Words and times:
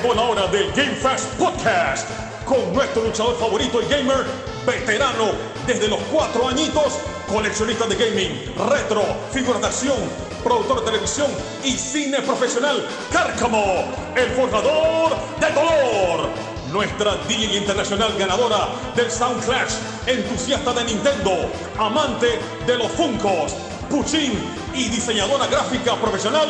llegó 0.00 0.14
la 0.14 0.22
hora 0.22 0.46
del 0.46 0.72
Game 0.72 0.94
Fast 0.94 1.26
Podcast 1.34 2.08
con 2.46 2.72
nuestro 2.72 3.02
luchador 3.04 3.38
favorito 3.38 3.82
y 3.82 3.86
gamer, 3.86 4.24
veterano 4.66 5.32
desde 5.66 5.88
los 5.88 5.98
cuatro 6.10 6.48
añitos, 6.48 6.98
coleccionista 7.28 7.86
de 7.86 7.96
gaming, 7.96 8.54
retro, 8.70 9.02
figuras 9.30 9.60
de 9.60 9.66
acción, 9.66 9.96
productor 10.42 10.80
de 10.80 10.86
televisión 10.86 11.30
y 11.64 11.72
cine 11.72 12.20
profesional, 12.22 12.86
Cárcamo, 13.12 13.92
el 14.16 14.30
forjador 14.30 15.16
de 15.38 15.50
dolor. 15.52 16.28
Nuestra 16.72 17.16
DJ 17.28 17.58
internacional 17.58 18.16
ganadora 18.16 18.68
del 18.94 19.10
Sound 19.10 19.44
Clash, 19.44 19.74
entusiasta 20.06 20.72
de 20.72 20.84
Nintendo, 20.84 21.50
amante 21.78 22.38
de 22.66 22.78
los 22.78 22.90
Funkos, 22.92 23.54
Puchín 23.90 24.32
y 24.72 24.88
diseñadora 24.88 25.46
gráfica 25.48 25.96
profesional, 25.96 26.48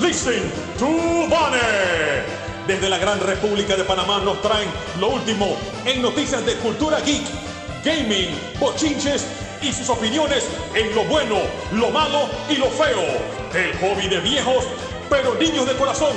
Listen 0.00 0.50
to 0.78 0.86
Bunny. 0.86 2.45
Desde 2.66 2.88
la 2.88 2.98
Gran 2.98 3.20
República 3.20 3.76
de 3.76 3.84
Panamá 3.84 4.20
nos 4.24 4.42
traen 4.42 4.68
lo 4.98 5.10
último 5.10 5.56
en 5.84 6.02
noticias 6.02 6.44
de 6.44 6.54
cultura 6.56 6.98
geek, 6.98 7.22
gaming, 7.84 8.36
bochinches 8.58 9.24
y 9.62 9.72
sus 9.72 9.88
opiniones 9.88 10.44
en 10.74 10.92
lo 10.92 11.04
bueno, 11.04 11.36
lo 11.72 11.90
malo 11.90 12.28
y 12.50 12.56
lo 12.56 12.66
feo. 12.66 13.04
El 13.54 13.72
hobby 13.78 14.08
de 14.08 14.18
viejos, 14.18 14.64
pero 15.08 15.36
niños 15.36 15.64
de 15.64 15.76
corazón. 15.76 16.16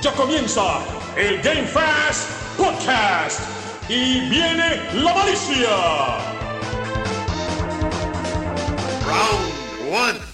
Ya 0.00 0.12
comienza 0.12 0.78
el 1.16 1.42
Game 1.42 1.66
Fast 1.66 2.30
Podcast. 2.56 3.40
Y 3.86 4.20
viene 4.30 4.80
la 4.94 5.14
malicia. 5.14 5.68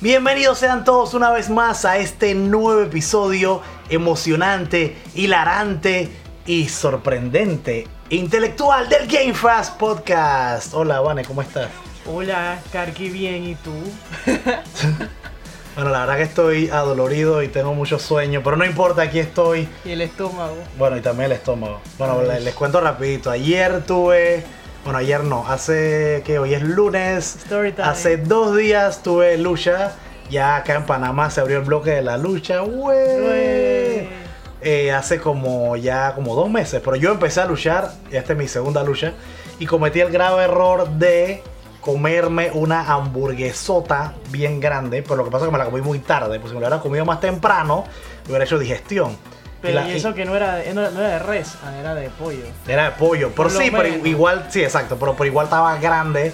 Bienvenidos 0.01 0.59
sean 0.59 0.85
todos 0.85 1.13
una 1.13 1.31
vez 1.33 1.51
más 1.51 1.85
a 1.85 1.99
este 1.99 2.35
nuevo 2.35 2.81
episodio 2.83 3.61
emocionante, 3.91 4.97
hilarante 5.15 6.09
y 6.47 6.69
sorprendente, 6.69 7.87
intelectual 8.09 8.89
del 8.89 9.07
Game 9.07 9.35
Fast 9.35 9.77
Podcast. 9.79 10.73
Hola, 10.75 11.01
Vane, 11.01 11.25
¿cómo 11.25 11.43
estás? 11.43 11.69
Hola, 12.07 12.59
Karki, 12.73 13.11
bien, 13.11 13.45
¿y 13.45 13.55
tú? 13.57 13.73
Bueno, 15.77 15.93
la 15.93 16.01
verdad 16.01 16.17
que 16.17 16.25
estoy 16.25 16.69
adolorido 16.69 17.45
y 17.45 17.49
tengo 17.49 17.73
mucho 17.75 18.01
sueño, 18.01 18.43
pero 18.43 18.57
no 18.57 18.65
importa, 18.65 19.03
aquí 19.03 19.21
estoy. 19.21 19.69
¿Y 19.85 19.93
el 19.93 20.01
estómago? 20.01 20.57
Bueno, 20.77 20.97
y 20.97 21.01
también 21.01 21.27
el 21.27 21.37
estómago. 21.37 21.81
Bueno, 21.97 22.23
les, 22.23 22.43
les 22.43 22.55
cuento 22.55 22.81
rapidito. 22.81 23.31
Ayer 23.31 23.83
tuve... 23.87 24.45
Bueno, 24.85 24.99
ayer 24.99 25.23
no, 25.23 25.47
hace 25.47 26.23
que 26.27 26.41
hoy 26.41 26.55
es 26.55 26.63
lunes. 26.63 27.37
Story 27.37 27.73
time. 27.73 27.87
Hace 27.87 28.17
dos 28.17 28.57
días 28.57 29.03
tuve 29.03 29.39
lucha. 29.39 29.93
Ya 30.31 30.57
acá 30.57 30.75
en 30.77 30.87
Panamá 30.87 31.29
se 31.31 31.41
abrió 31.41 31.59
el 31.59 31.65
bloque 31.65 31.91
de 31.91 32.03
la 32.03 32.17
lucha. 32.17 32.61
Güey. 32.61 34.09
Eh, 34.63 34.93
hace 34.93 35.19
como 35.21 35.77
ya 35.77 36.15
como 36.15 36.35
dos 36.35 36.49
meses. 36.51 36.81
Pero 36.85 36.97
yo 36.97 37.11
empecé 37.13 37.41
a 37.41 37.47
luchar. 37.47 37.91
Y 38.11 38.17
esta 38.17 38.33
es 38.33 38.39
mi 38.39 38.47
segunda 38.49 38.83
lucha. 38.83 39.13
Y 39.59 39.67
cometí 39.67 40.01
el 40.01 40.11
grave 40.11 40.45
error 40.45 40.89
de 40.91 41.43
comerme 41.81 42.51
una 42.53 42.83
hamburguesota 42.93 44.15
bien 44.31 44.61
grande. 44.61 45.03
Pero 45.03 45.17
lo 45.17 45.25
que 45.25 45.31
pasa 45.31 45.45
es 45.45 45.49
que 45.49 45.53
me 45.53 45.59
la 45.59 45.65
comí 45.65 45.81
muy 45.81 45.99
tarde. 45.99 46.39
Pues 46.39 46.51
si 46.51 46.55
me 46.55 46.61
la 46.61 46.69
hubiera 46.69 46.83
comido 46.83 47.05
más 47.05 47.21
temprano, 47.21 47.85
me 48.25 48.31
hubiera 48.31 48.45
hecho 48.45 48.59
digestión. 48.59 49.17
Pero 49.63 49.75
la- 49.81 49.89
y 49.89 49.97
eso 49.97 50.15
que 50.15 50.25
no 50.25 50.35
era, 50.37 50.59
no, 50.73 50.91
no 50.91 51.01
era 51.01 51.09
de 51.09 51.19
res, 51.19 51.55
ah, 51.65 51.77
era 51.79 51.95
de 51.95 52.09
pollo. 52.09 52.45
Era 52.67 52.85
de 52.85 52.91
pollo. 52.93 53.31
Pero 53.37 53.51
sí, 53.51 53.71
pero 53.71 54.07
igual, 54.07 54.47
sí, 54.49 54.63
exacto. 54.63 54.97
Pero, 54.99 55.13
pero 55.15 55.27
igual 55.27 55.45
estaba 55.47 55.77
grande. 55.79 56.33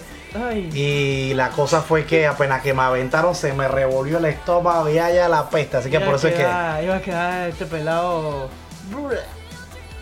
Ay, 0.49 0.71
Y 0.75 1.35
la 1.35 1.51
cosa 1.51 1.81
fue 1.83 2.05
que 2.05 2.27
apenas 2.27 2.63
que 2.63 2.75
me 2.75 2.83
aventaron 2.83 3.35
se 3.35 3.53
me 3.53 3.69
revolvió 3.69 4.19
el 4.19 4.25
estómago 4.27 4.89
y 4.89 4.95
ya 4.95 5.29
la 5.29 5.49
peste. 5.49 5.77
Así 5.79 5.91
que 5.91 5.97
iba 5.97 6.07
por 6.07 6.15
eso 6.17 6.29
es 6.29 6.35
que. 6.35 6.43
Iba 6.43 6.97
a 6.97 7.01
quedar 7.01 7.49
este 7.49 7.67
pelado. 7.67 8.49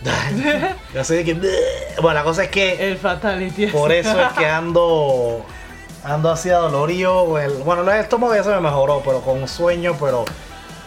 De 1.15 1.25
que. 1.25 1.35
Bueno, 2.03 2.15
la 2.15 2.25
cosa 2.25 2.45
es 2.45 2.51
que. 2.51 2.91
El 2.91 2.99
fatality. 2.99 3.69
Por 3.69 3.93
eso 3.93 4.21
es 4.21 4.33
que 4.33 4.47
ando. 4.47 5.45
Ando 6.05 6.31
así 6.31 6.51
adolorido. 6.51 7.39
el- 7.39 7.63
Bueno, 7.63 7.83
el 7.91 8.01
estómago 8.01 8.35
ya 8.35 8.43
se 8.45 8.51
me 8.51 8.61
mejoró, 8.61 9.01
pero 9.05 9.21
con 9.23 9.49
sueño. 9.49 9.97
Pero 9.99 10.25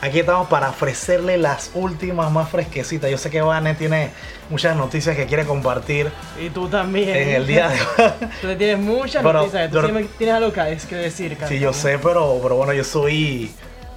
aquí 0.01 0.19
estamos 0.19 0.47
para 0.47 0.69
ofrecerle 0.69 1.37
las 1.37 1.71
últimas 1.73 2.31
más 2.31 2.49
fresquecitas. 2.49 3.09
Yo 3.09 3.17
sé 3.17 3.29
que 3.29 3.41
Vane 3.41 3.73
tiene 3.75 4.11
muchas 4.49 4.75
noticias 4.75 5.15
que 5.15 5.25
quiere 5.25 5.45
compartir 5.45 6.09
Y 6.41 6.49
tú 6.49 6.67
también. 6.67 7.09
en 7.09 7.29
el 7.29 7.47
día 7.47 7.69
de 7.69 7.75
hoy. 7.81 8.11
Tú 8.41 8.55
tienes 8.55 8.79
muchas 8.79 9.23
Pero- 9.23 9.33
noticias. 9.39 9.71
Tú 9.71 9.79
pero- 9.81 10.07
tienes 10.17 10.35
algo 10.35 10.51
que 10.53 10.77
que 10.89 10.95
decir, 10.95 11.31
Sí, 11.31 11.35
Karki. 11.37 11.59
yo 11.59 11.73
sé, 11.73 11.97
pero, 11.99 12.39
pero 12.41 12.55
bueno, 12.55 12.73
yo 12.73 12.83
soy, 12.83 13.51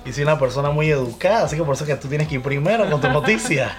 yo 0.05 0.12
soy 0.12 0.22
una 0.22 0.38
persona 0.38 0.71
muy 0.71 0.91
educada, 0.91 1.44
así 1.44 1.56
que 1.56 1.62
por 1.62 1.75
eso 1.75 1.84
es 1.84 1.91
que 1.91 1.97
tú 1.97 2.09
tienes 2.09 2.27
que 2.28 2.37
ir 2.37 2.43
primero 2.43 2.88
con 2.91 3.00
tu 3.00 3.09
noticia. 3.12 3.77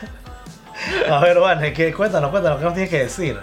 A 1.10 1.20
ver, 1.20 1.40
Vane, 1.40 1.74
¿qué? 1.74 1.94
Cuéntanos, 1.94 2.32
cuéntanos, 2.32 2.58
¿qué 2.60 2.64
nos 2.66 2.74
tienes 2.74 2.90
que 2.90 3.00
decir? 3.00 3.40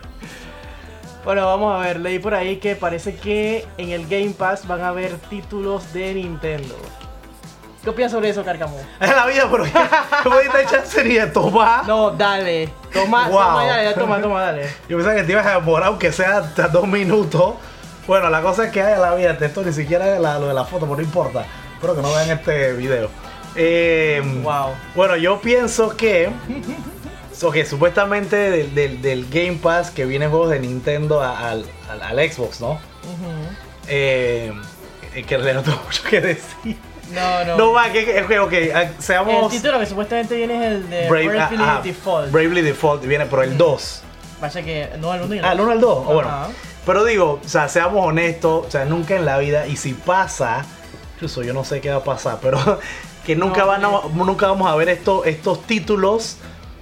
Bueno, 1.24 1.44
vamos 1.46 1.74
a 1.74 1.84
ver. 1.86 2.00
Leí 2.00 2.18
por 2.18 2.34
ahí 2.34 2.56
que 2.56 2.74
parece 2.74 3.14
que 3.16 3.66
en 3.76 3.90
el 3.90 4.06
Game 4.08 4.30
Pass 4.30 4.66
van 4.66 4.80
a 4.80 4.88
haber 4.88 5.12
títulos 5.28 5.92
de 5.92 6.14
Nintendo. 6.14 6.74
¿Qué 7.88 7.92
opinas 7.92 8.12
sobre 8.12 8.28
eso, 8.28 8.44
Carcamo? 8.44 8.78
Es 9.00 9.08
la 9.16 9.24
vida, 9.24 9.48
pero 9.50 9.64
¿cómo 10.22 10.36
te 10.36 10.66
chance 10.70 11.02
ni 11.04 11.14
de 11.14 11.26
tomar? 11.28 11.86
No, 11.86 12.10
dale. 12.10 12.68
Toma, 12.92 13.28
Wow. 13.28 13.38
toma, 13.40 13.64
dale, 13.66 13.94
toma, 13.94 14.20
toma, 14.20 14.42
dale. 14.42 14.68
Yo 14.90 14.98
pensaba 14.98 15.16
que 15.16 15.22
te 15.22 15.32
ibas 15.32 15.46
a 15.46 15.54
demorar, 15.54 15.88
aunque 15.88 16.12
sea 16.12 16.36
hasta 16.36 16.68
dos 16.68 16.86
minutos. 16.86 17.54
Bueno, 18.06 18.28
la 18.28 18.42
cosa 18.42 18.66
es 18.66 18.72
que 18.72 18.82
hay 18.82 18.92
en 18.92 19.00
la 19.00 19.14
vida, 19.14 19.38
esto 19.40 19.62
ni 19.62 19.72
siquiera 19.72 20.14
es 20.16 20.20
la- 20.20 20.38
lo 20.38 20.48
de 20.48 20.52
la 20.54 20.64
foto, 20.66 20.84
pero 20.84 20.96
no 20.96 21.02
importa. 21.02 21.46
Espero 21.76 21.96
que 21.96 22.02
no 22.02 22.12
vean 22.12 22.28
este 22.28 22.74
video. 22.74 23.08
Eh, 23.56 24.20
Wow. 24.42 24.74
Bueno, 24.94 25.16
yo 25.16 25.40
pienso 25.40 25.96
que. 25.96 26.28
que 27.54 27.64
supuestamente 27.64 28.36
del, 28.36 28.74
del- 28.74 29.00
del 29.00 29.30
Game 29.30 29.58
Pass 29.62 29.90
que 29.90 30.04
vienen 30.04 30.28
juegos 30.28 30.50
de 30.50 30.60
Nintendo 30.60 31.22
al, 31.22 31.64
al- 31.88 32.02
al 32.02 32.30
Xbox, 32.30 32.60
¿no? 32.60 32.72
Ujú. 32.72 32.80
Eh, 33.88 34.52
eh, 35.14 35.22
que 35.22 35.34
en 35.36 35.42
realidad 35.42 35.62
no 35.64 35.70
tengo 35.72 35.82
mucho 35.86 36.02
que 36.02 36.20
decir. 36.20 36.76
No, 37.12 37.44
no. 37.44 37.56
No, 37.56 37.72
va, 37.72 37.90
que, 37.90 38.04
que, 38.04 38.26
que- 38.26 38.38
ok, 38.38 38.52
ah, 38.74 38.82
el 38.82 38.94
seamos. 39.02 39.50
título 39.50 39.78
que 39.78 39.86
supuestamente 39.86 40.36
viene 40.36 40.56
es 40.56 40.62
el 40.72 40.90
de 40.90 41.08
Brave- 41.08 41.28
Bravely 41.28 41.56
ah, 41.62 41.76
ah, 41.78 41.80
Default. 41.82 42.30
Bravely 42.32 42.62
Default 42.62 43.04
viene, 43.04 43.26
pero 43.26 43.42
el 43.42 43.56
2. 43.56 44.02
Vaya 44.40 44.62
que 44.62 44.88
no 45.00 45.10
al 45.12 45.22
1 45.22 45.34
y 45.34 45.38
el 45.38 45.44
Ah, 45.44 45.52
el 45.52 45.58
dos. 45.58 45.64
1 45.66 45.72
al 45.72 45.80
2. 45.80 45.90
o 45.98 46.02
bueno. 46.14 46.28
Ajá. 46.28 46.48
Pero 46.86 47.04
digo, 47.04 47.40
o 47.44 47.48
sea, 47.48 47.68
seamos 47.68 48.06
honestos, 48.06 48.66
o 48.66 48.70
sea, 48.70 48.84
nunca 48.84 49.16
en 49.16 49.24
la 49.24 49.36
vida, 49.38 49.66
y 49.66 49.76
si 49.76 49.92
pasa, 49.94 50.64
incluso 51.16 51.42
yo 51.42 51.52
no 51.52 51.64
sé 51.64 51.80
qué 51.80 51.90
va 51.90 51.96
a 51.96 52.04
pasar, 52.04 52.38
pero 52.40 52.58
que 53.26 53.36
nunca, 53.36 53.60
No, 53.62 53.66
van 53.66 53.84
a- 53.84 54.24
nunca 54.24 54.46
vamos 54.46 54.70
a 54.70 54.76
ver 54.76 54.88
esto, 54.88 55.24
estos 55.24 55.62
títulos 55.64 56.36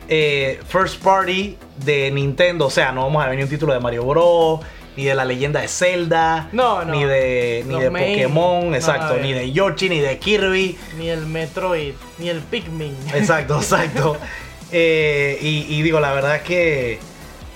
eh, 0.09 0.61
first 0.69 1.03
party 1.03 1.57
de 1.85 2.11
Nintendo. 2.13 2.67
O 2.67 2.71
sea, 2.71 2.93
no 2.93 3.03
vamos 3.03 3.25
a 3.25 3.29
ver 3.29 3.37
ni 3.37 3.43
un 3.43 3.49
título 3.49 3.73
de 3.73 3.81
Mario 3.81 4.05
Bros. 4.05 4.61
Ni 4.97 5.05
de 5.05 5.15
la 5.15 5.25
leyenda 5.25 5.61
de 5.61 5.69
Zelda, 5.69 6.49
No, 6.53 6.84
no. 6.84 6.93
ni 6.95 7.05
de, 7.05 7.62
ni 7.67 7.73
Los 7.75 7.83
de 7.83 7.91
main, 7.91 8.12
Pokémon, 8.15 8.75
exacto, 8.75 9.17
ni 9.19 9.33
de 9.33 9.53
Yoshi, 9.53 9.89
ni 9.91 10.01
de 10.01 10.19
Kirby, 10.19 10.79
Ni 10.99 11.09
el 11.11 11.27
Metroid, 11.27 11.95
ni 12.19 12.29
el 12.31 12.41
Pikmin. 12.41 12.97
Exacto, 13.15 13.57
exacto. 13.61 14.17
Eh, 14.73 15.39
y, 15.41 15.67
y 15.69 15.83
digo, 15.83 16.01
la 16.01 16.12
verdad 16.12 16.41
que, 16.43 16.99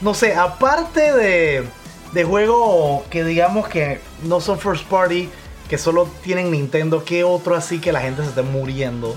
no 0.00 0.12
sé, 0.14 0.34
aparte 0.34 1.12
de, 1.14 1.64
de 2.12 2.24
juegos 2.24 3.02
que 3.08 3.24
digamos 3.24 3.68
que 3.68 4.00
no 4.22 4.40
son 4.40 4.58
first 4.58 4.84
party, 4.86 5.28
que 5.68 5.78
solo 5.78 6.08
tienen 6.22 6.50
Nintendo, 6.50 7.04
¿qué 7.04 7.24
otro 7.24 7.54
así 7.56 7.78
que 7.80 7.90
la 7.92 8.00
gente 8.00 8.22
se 8.22 8.28
esté 8.30 8.42
muriendo? 8.42 9.16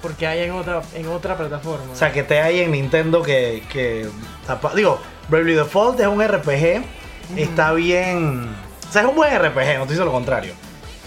Porque 0.00 0.26
hay 0.26 0.42
en 0.42 0.52
otra, 0.52 0.82
en 0.94 1.08
otra 1.08 1.36
plataforma. 1.36 1.92
O 1.92 1.96
sea, 1.96 2.12
que 2.12 2.22
te 2.22 2.40
hay 2.40 2.60
en 2.60 2.70
Nintendo 2.70 3.22
que, 3.22 3.64
que 3.72 4.06
digo, 4.76 5.00
Bravely 5.28 5.54
Default 5.54 5.98
es 5.98 6.06
un 6.06 6.22
RPG, 6.22 6.84
está 7.36 7.72
bien, 7.72 8.48
o 8.88 8.92
sea, 8.92 9.02
es 9.02 9.08
un 9.08 9.14
buen 9.16 9.32
RPG, 9.36 9.78
no 9.78 9.86
te 9.86 9.92
digo 9.92 10.04
lo 10.04 10.12
contrario. 10.12 10.52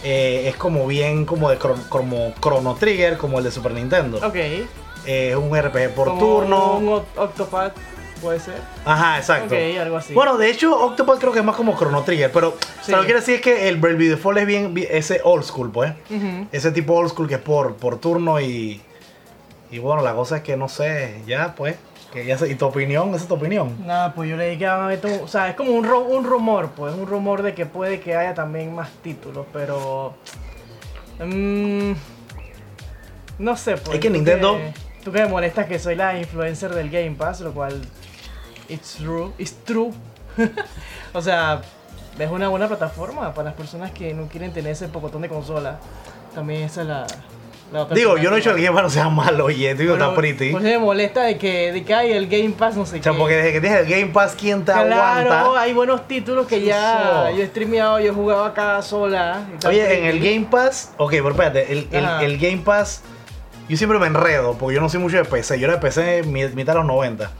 Eh, 0.03 0.45
es 0.47 0.55
como 0.55 0.87
bien 0.87 1.25
como 1.25 1.49
de 1.49 1.59
cron- 1.59 1.87
como 1.87 2.33
Chrono 2.41 2.75
Trigger, 2.75 3.17
como 3.17 3.37
el 3.37 3.43
de 3.43 3.51
Super 3.51 3.71
Nintendo. 3.73 4.17
ok. 4.17 4.35
Eh, 4.35 5.29
es 5.31 5.35
un 5.35 5.55
RPG 5.55 5.89
por 5.95 6.07
Como 6.09 6.19
turno. 6.19 6.73
Un 6.77 6.87
Oct- 6.89 7.17
Octopath, 7.17 7.73
puede 8.21 8.39
ser. 8.39 8.55
Ajá, 8.85 9.17
exacto. 9.17 9.55
Ok, 9.55 9.77
algo 9.79 9.97
así. 9.97 10.13
Bueno, 10.13 10.37
de 10.37 10.49
hecho, 10.51 10.75
Octopath 10.79 11.19
creo 11.19 11.31
que 11.31 11.39
es 11.39 11.45
más 11.45 11.55
como 11.55 11.75
Chrono 11.77 12.03
Trigger, 12.03 12.31
pero 12.31 12.49
o 12.49 12.57
sea, 12.75 12.83
Sí. 12.83 12.91
lo 12.91 12.99
que 12.99 13.05
quiero 13.05 13.19
decir 13.19 13.35
es 13.35 13.41
que 13.41 13.67
el 13.67 13.77
Bravely 13.77 14.07
Default 14.07 14.37
es 14.39 14.45
bien, 14.45 14.73
ese 14.89 15.21
old 15.23 15.43
school, 15.43 15.71
pues. 15.71 15.93
Ese 16.51 16.71
tipo 16.71 16.93
old 16.93 17.09
school 17.09 17.27
que 17.27 17.35
es 17.35 17.41
por, 17.41 17.75
por 17.75 17.97
turno 17.99 18.39
y. 18.39 18.81
Y 19.71 19.79
bueno, 19.79 20.01
la 20.03 20.13
cosa 20.13 20.37
es 20.37 20.43
que 20.43 20.57
no 20.57 20.67
sé, 20.69 21.21
ya 21.25 21.55
pues. 21.55 21.75
Que 22.13 22.25
ya 22.25 22.37
sé- 22.37 22.49
¿Y 22.51 22.55
tu 22.55 22.65
opinión? 22.65 23.09
¿Esa 23.09 23.23
es 23.23 23.27
tu 23.27 23.35
opinión? 23.35 23.75
Nada, 23.85 24.13
pues 24.13 24.29
yo 24.29 24.35
leí 24.35 24.57
que 24.57 24.65
van 24.65 24.81
a 24.81 24.85
haber 24.85 24.99
O 25.23 25.27
sea, 25.27 25.49
es 25.49 25.55
como 25.55 25.71
un, 25.71 25.85
ru- 25.85 26.05
un 26.05 26.25
rumor, 26.25 26.71
pues. 26.75 26.93
Un 26.93 27.07
rumor 27.07 27.41
de 27.41 27.53
que 27.53 27.65
puede 27.65 27.99
que 28.01 28.15
haya 28.15 28.33
también 28.33 28.73
más 28.75 28.89
títulos, 29.01 29.45
pero. 29.53 30.13
mm, 31.19 31.91
no 33.39 33.55
sé, 33.55 33.77
pues. 33.77 33.95
Es 33.95 33.99
que 34.01 34.09
Nintendo- 34.09 34.59
Tú 35.03 35.11
que 35.11 35.21
me 35.23 35.27
molestas 35.29 35.65
que 35.65 35.79
soy 35.79 35.95
la 35.95 36.17
influencer 36.19 36.75
del 36.75 36.89
Game 36.91 37.11
Pass, 37.11 37.41
lo 37.41 37.53
cual. 37.53 37.81
It's 38.69 38.95
true. 38.97 39.31
It's 39.39 39.55
true. 39.65 39.91
o 41.13 41.21
sea, 41.21 41.61
es 42.19 42.29
una 42.29 42.49
buena 42.49 42.67
plataforma 42.67 43.33
para 43.33 43.45
las 43.49 43.53
personas 43.55 43.91
que 43.91 44.13
no 44.13 44.27
quieren 44.27 44.53
tener 44.53 44.73
ese 44.73 44.87
pocotón 44.89 45.23
de 45.23 45.29
consola. 45.29 45.79
También 46.35 46.63
esa 46.63 46.81
es 46.81 46.87
la. 46.87 47.07
Otra 47.79 47.95
Digo, 47.95 48.17
yo 48.17 48.29
no 48.29 48.35
he 48.37 48.41
que 48.41 48.49
el. 48.49 48.61
Game 48.61 48.73
Pass 48.73 48.83
no 48.83 48.89
sea 48.89 49.09
malo, 49.09 49.45
oye, 49.45 49.73
digo, 49.75 49.93
está 49.93 50.13
pretty. 50.13 50.51
Pues 50.51 50.63
me 50.63 50.77
molesta 50.77 51.23
de 51.23 51.37
que, 51.37 51.71
de 51.71 51.83
que 51.83 51.93
hay 51.93 52.11
el 52.11 52.27
Game 52.27 52.49
Pass, 52.51 52.75
no 52.75 52.85
sé 52.85 52.99
o 52.99 53.03
sea, 53.03 53.11
qué. 53.13 53.17
porque 53.17 53.35
desde 53.35 53.53
que 53.53 53.61
tienes 53.61 53.79
el 53.79 53.87
Game 53.87 54.07
Pass, 54.11 54.35
¿quién 54.37 54.59
te 54.65 54.73
Claro, 54.73 55.31
aguanta? 55.31 55.61
hay 55.61 55.73
buenos 55.73 56.07
títulos 56.07 56.47
que 56.47 56.61
ya 56.61 57.27
Eso. 57.29 57.37
yo 57.37 57.43
he 57.43 57.47
streameado, 57.47 57.99
yo 57.99 58.11
he 58.11 58.13
jugado 58.15 58.43
acá 58.43 58.81
sola. 58.81 59.47
y 59.49 59.53
está 59.53 59.69
Oye, 59.69 59.99
en 59.99 60.05
el 60.05 60.19
pretty. 60.19 60.33
Game 60.35 60.47
Pass, 60.51 60.91
ok, 60.97 61.11
pero 61.11 61.29
espérate, 61.29 61.71
el, 61.71 61.87
el- 61.91 62.05
el 62.31 62.37
Game 62.37 62.57
Pass, 62.65 63.01
yo 63.69 63.77
siempre 63.77 63.97
me 63.99 64.07
enredo, 64.07 64.57
porque 64.59 64.75
yo 64.75 64.81
no 64.81 64.89
soy 64.89 64.99
mucho 64.99 65.15
de 65.17 65.23
PC, 65.25 65.57
yo 65.59 65.65
era 65.67 65.75
de 65.75 65.81
PC 65.81 66.23
mi- 66.23 66.45
mitad 66.49 66.73
de 66.73 66.79
los 66.79 66.87
90. 66.87 67.31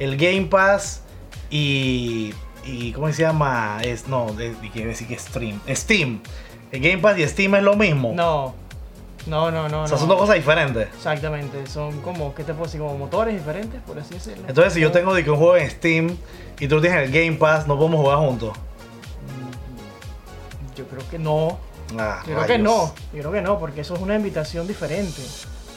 El 0.00 0.16
Game 0.16 0.46
Pass 0.46 1.02
y, 1.48 2.34
y 2.64 2.92
¿cómo 2.92 3.12
se 3.12 3.22
llama? 3.22 3.78
Es, 3.82 4.08
no, 4.08 4.34
quiero 4.72 4.88
decir 4.90 5.06
que 5.06 5.18
Stream, 5.18 5.60
Steam. 5.70 6.20
El 6.72 6.80
Game 6.80 6.98
Pass 6.98 7.18
y 7.18 7.28
Steam 7.28 7.54
es 7.54 7.62
lo 7.62 7.76
mismo. 7.76 8.12
No, 8.14 8.54
no, 9.26 9.50
no, 9.50 9.68
no. 9.68 9.82
o 9.82 9.88
sea, 9.88 9.98
son 9.98 10.08
dos 10.08 10.18
cosas 10.18 10.36
diferentes. 10.36 10.88
Exactamente, 10.94 11.66
son 11.66 12.00
como, 12.00 12.34
¿qué 12.34 12.44
te 12.44 12.52
puedo 12.52 12.66
decir? 12.66 12.80
Como 12.80 12.96
motores 12.96 13.34
diferentes, 13.34 13.80
por 13.82 13.98
así 13.98 14.14
decirlo. 14.14 14.44
Entonces, 14.48 14.72
si 14.72 14.80
yo 14.80 14.92
tengo 14.92 15.14
de 15.14 15.24
que 15.24 15.30
un 15.30 15.38
juego 15.38 15.56
en 15.56 15.70
Steam 15.70 16.16
y 16.60 16.68
tú 16.68 16.80
tienes 16.80 17.02
el 17.04 17.12
Game 17.12 17.36
Pass, 17.38 17.66
no 17.66 17.76
podemos 17.76 18.00
jugar 18.00 18.18
juntos. 18.18 18.56
Yo 20.76 20.84
creo 20.86 21.02
que 21.10 21.18
no. 21.18 21.58
Ah, 21.98 22.22
Yo 22.26 22.34
creo 22.34 22.46
que 22.46 22.58
no. 22.58 22.92
Yo 23.12 23.20
creo 23.20 23.32
que 23.32 23.42
no, 23.42 23.58
porque 23.58 23.80
eso 23.82 23.94
es 23.94 24.00
una 24.00 24.16
invitación 24.16 24.66
diferente. 24.66 25.22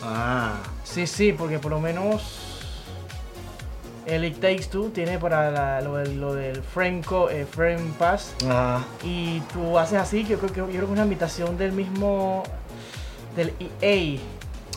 Ah, 0.03 0.53
Sí, 0.83 1.05
sí, 1.07 1.33
porque 1.33 1.59
por 1.59 1.71
lo 1.71 1.79
menos 1.79 2.39
el 4.05 4.25
It 4.25 4.39
Takes 4.39 4.65
Two 4.71 4.89
tiene 4.89 5.19
para 5.19 5.51
la- 5.51 5.81
lo, 5.81 5.97
del, 5.97 6.19
lo 6.19 6.33
del 6.33 6.63
frame, 6.63 7.01
co- 7.05 7.29
eh, 7.29 7.45
frame 7.45 7.91
pass 7.99 8.33
ajá. 8.43 8.83
y 9.03 9.39
tú 9.53 9.77
haces 9.77 9.99
así, 9.99 10.23
que, 10.23 10.29
yo 10.31 10.39
creo 10.39 10.67
que 10.67 10.77
es 10.77 10.83
una 10.83 11.03
invitación 11.03 11.57
del 11.59 11.73
mismo 11.73 12.41
del 13.35 13.53
EA, 13.81 14.19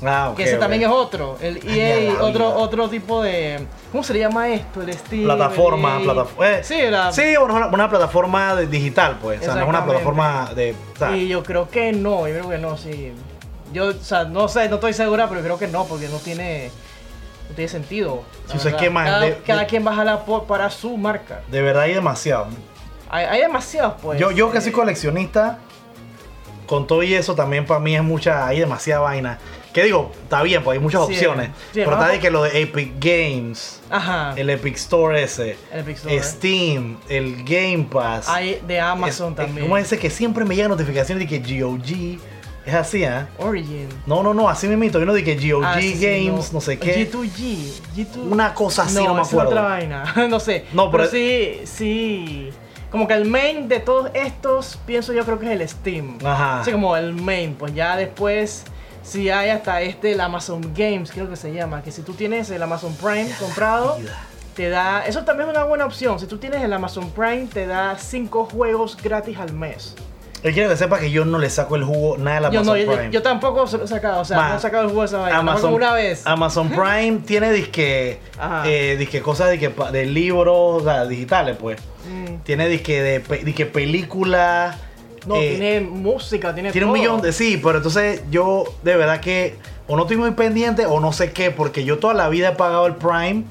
Ah, 0.05 0.31
ok. 0.31 0.37
que 0.37 0.43
ese 0.45 0.57
también 0.57 0.83
es 0.83 0.89
otro, 0.89 1.39
el 1.41 1.59
EA, 1.69 2.13
la 2.15 2.25
otro 2.25 2.47
vida. 2.47 2.57
otro 2.57 2.89
tipo 2.89 3.23
de 3.23 3.67
¿cómo 3.93 4.03
se 4.03 4.13
le 4.15 4.19
llama 4.19 4.49
esto? 4.49 4.83
El 4.83 4.93
Steam, 4.95 5.25
plataforma, 5.25 5.97
el 5.97 6.01
EA. 6.09 6.13
plataforma. 6.13 6.63
Sí, 6.63 6.81
la- 6.91 7.13
sí, 7.13 7.37
una, 7.37 7.67
una 7.69 7.89
plataforma 7.89 8.57
digital, 8.57 9.19
pues. 9.23 9.41
O 9.41 9.45
sea, 9.45 9.55
no 9.55 9.63
es 9.63 9.69
una 9.69 9.85
plataforma 9.85 10.51
de. 10.55 10.75
o 10.95 10.99
sea, 10.99 11.17
Y 11.17 11.29
yo 11.29 11.43
creo 11.45 11.69
que 11.71 11.93
no, 11.93 12.27
yo 12.27 12.35
creo 12.35 12.49
que 12.51 12.59
no, 12.59 12.77
sí. 12.77 13.13
Yo, 13.73 13.89
o 13.89 13.93
sea, 13.93 14.25
no 14.25 14.49
sé, 14.49 14.69
no 14.69 14.75
estoy 14.77 14.93
segura, 14.93 15.29
pero 15.29 15.41
creo 15.41 15.59
que 15.59 15.69
no, 15.69 15.85
porque 15.87 16.09
no 16.09 16.17
tiene, 16.19 16.71
no 17.49 17.55
tiene 17.55 17.69
sentido. 17.69 18.23
la 18.49 18.53
Sí, 18.53 18.59
o 18.59 18.59
sea, 18.59 18.59
es 18.59 18.65
verdad. 18.65 18.79
que 18.81 18.91
más 18.91 19.05
cada, 19.07 19.21
de- 19.21 19.37
cada 19.47 19.61
de- 19.61 19.67
quien 19.67 19.87
va 19.87 19.93
a 19.93 19.97
jalar 19.97 20.25
por- 20.25 20.45
para 20.45 20.69
su 20.69 20.97
marca. 20.97 21.43
de 21.49 21.63
verdad 21.63 21.85
hay 21.85 21.95
demasiado. 21.95 22.49
Hay, 23.09 23.25
hay 23.27 23.41
demasiados, 23.43 23.95
pues. 24.03 24.19
yo, 24.19 24.31
yo 24.33 24.51
que 24.51 24.59
eh, 24.59 24.61
soy 24.63 24.73
coleccionista, 24.73 25.59
con 26.67 26.87
todo 26.87 27.03
y 27.03 27.15
eso 27.15 27.35
también 27.35 27.67
para 27.67 27.81
mí 27.81 27.95
es 27.97 28.03
mucha. 28.03 28.47
Hay 28.47 28.61
demasiada 28.61 29.01
vaina. 29.03 29.39
Que 29.73 29.85
digo, 29.85 30.13
está 30.25 30.43
bien, 30.43 30.63
pues 30.63 30.77
hay 30.77 30.83
muchas 30.83 31.07
Sí, 31.07 31.15
opciones. 31.15 31.49
sí, 31.49 31.55
pero 31.81 31.93
¿no? 31.93 31.97
está 31.97 32.09
de 32.13 32.19
que 32.21 32.31
lo 32.31 32.43
de 32.43 32.61
Epic 32.61 32.93
Games, 33.01 33.81
Ajá. 33.89 34.35
el 34.37 34.51
Epic 34.51 34.77
Store 34.77 35.23
ese, 35.23 35.57
el 35.73 35.81
Epic 35.81 35.97
Store. 35.97 36.23
Steam, 36.23 36.99
el 37.09 37.37
Game 37.45 37.87
Pass. 37.91 38.29
Hay 38.29 38.61
de 38.67 38.79
Amazon 38.79 39.31
es- 39.33 39.37
también. 39.37 39.67
¿Cómo 39.67 39.79
es 39.79 39.87
ese 39.87 39.99
que 39.99 40.11
siempre 40.11 40.45
me 40.45 40.55
llegan 40.55 40.71
notificaciones 40.73 41.27
de 41.27 41.41
que 41.41 41.61
GOG 41.63 42.19
es 42.67 42.75
así, 42.75 43.03
¿ah? 43.07 43.29
Origin. 43.39 43.89
No, 44.05 44.23
no, 44.23 44.35
no, 44.35 44.47
así 44.49 44.69
me 44.69 44.77
mito. 44.77 44.99
Uno 44.99 45.15
de 45.15 45.25
que 45.25 45.37
GOG 45.37 45.65
Ah, 45.65 45.79
sí, 45.81 45.95
Games, 45.99 46.53
no. 46.53 46.61
sé 46.61 46.79
qué. 46.79 47.11
G2G. 47.11 47.73
G2... 47.97 48.17
Una 48.31 48.53
cosa 48.53 48.83
así, 48.83 48.97
no, 48.97 49.15
me 49.15 49.23
esa 49.23 49.23
es 49.23 49.29
acuerdo. 49.33 49.51
otra 49.53 49.63
vaina. 49.63 50.15
no 50.29 50.39
sé. 50.39 50.67
No, 50.75 50.91
pero, 50.91 51.05
pero- 51.05 51.11
sí, 51.11 51.61
sí. 51.65 52.51
Como 52.93 53.09
que 53.09 53.15
el 53.15 53.25
main 53.25 53.69
de 53.69 53.81
todos 53.81 54.11
estos, 54.15 54.79
pienso 54.87 55.13
yo 55.13 55.25
creo 55.25 55.41
que 55.41 55.47
es 55.47 55.61
el 55.61 55.69
Steam. 55.69 56.19
Ajá. 56.25 56.61
Así 56.61 56.71
como 56.71 56.97
el 56.97 57.15
main, 57.15 57.55
pues 57.55 57.75
ya 57.75 57.97
después 57.97 58.65
si 59.03 59.31
hay 59.31 59.51
hasta 59.51 59.81
este 59.83 60.13
el 60.13 60.21
Amazon 60.21 60.73
Games, 60.75 61.11
creo 61.11 61.29
que 61.29 61.37
se 61.37 61.53
llama, 61.53 61.83
que 61.83 61.91
si 61.91 62.03
tú 62.03 62.15
tienes 62.15 62.51
el 62.51 62.63
Amazon 62.63 62.95
Prime 62.95 63.29
comprado, 63.39 63.99
te 64.55 64.69
da, 64.69 65.05
eso 65.07 65.25
también 65.25 65.49
es 65.49 65.57
una 65.57 65.65
buena 65.65 65.87
opción. 65.87 66.21
Si 66.21 66.27
tú 66.27 66.39
tienes 66.39 66.63
el 66.63 66.73
Amazon 66.73 67.11
Prime, 67.11 67.47
te 67.47 67.67
da 67.67 67.97
5 67.99 68.45
juegos 68.45 68.97
gratis 69.03 69.39
al 69.39 69.53
mes. 69.53 69.97
Él 70.43 70.53
quiere 70.53 70.69
que 70.69 70.77
sepa 70.77 70.99
que 70.99 71.11
yo 71.11 71.25
no 71.25 71.39
le 71.39 71.49
saco 71.51 71.77
el 71.77 71.85
jugo 71.85 72.19
nada 72.19 72.37
de 72.37 72.41
la 72.43 72.51
Yo 72.51 72.61
Amazon 72.61 72.79
no, 72.79 72.85
yo, 72.85 72.93
Prime. 72.93 73.11
yo 73.13 73.23
tampoco 73.23 73.67
se 73.69 73.79
lo 73.79 73.85
he 73.85 73.89
sacado, 73.89 74.21
o 74.23 74.25
sea, 74.25 74.37
Ma, 74.37 74.49
no 74.49 74.57
he 74.57 74.61
sacado 74.61 74.83
el 74.83 74.89
juego 74.89 75.03
de 75.03 75.07
esa 75.07 75.19
vaina, 75.19 75.57
como 75.61 75.77
una 75.77 75.93
vez. 75.93 76.27
Amazon 76.27 76.69
Prime 76.71 77.21
tiene 77.25 77.53
disque, 77.53 78.19
eh, 78.65 78.97
disque 78.99 79.23
cosas 79.23 79.53
disque 79.53 79.73
de 79.93 80.07
libros 80.07 80.83
o 80.83 80.85
sea, 80.85 81.05
digitales, 81.07 81.57
pues. 81.61 81.81
Mm. 82.11 82.43
Tiene 82.43 82.69
disque 82.69 83.01
de 83.01 83.21
disque 83.45 83.67
película. 83.67 84.77
No, 85.27 85.37
eh, 85.37 85.51
tiene 85.51 85.81
música, 85.81 86.53
tiene 86.53 86.73
tiene 86.73 86.89
un 86.89 86.93
millón 86.93 87.23
de 87.23 87.33
sí, 87.33 87.61
pero 87.63 87.77
entonces 87.77 88.23
yo 88.29 88.65
de 88.83 88.97
verdad 88.97 89.21
que 89.21 89.57
o 89.87 89.95
no 89.95 90.03
estoy 90.03 90.17
muy 90.17 90.33
pendiente 90.33 90.87
o 90.87 90.99
no 90.99 91.13
sé 91.13 91.33
qué, 91.33 91.53
porque 91.53 91.85
yo 91.85 92.01
toda 92.01 92.15
la 92.15 92.29
vida 92.29 92.49
he 92.49 92.57
pagado 92.57 92.87
el 92.87 92.97
Prime 92.97 93.45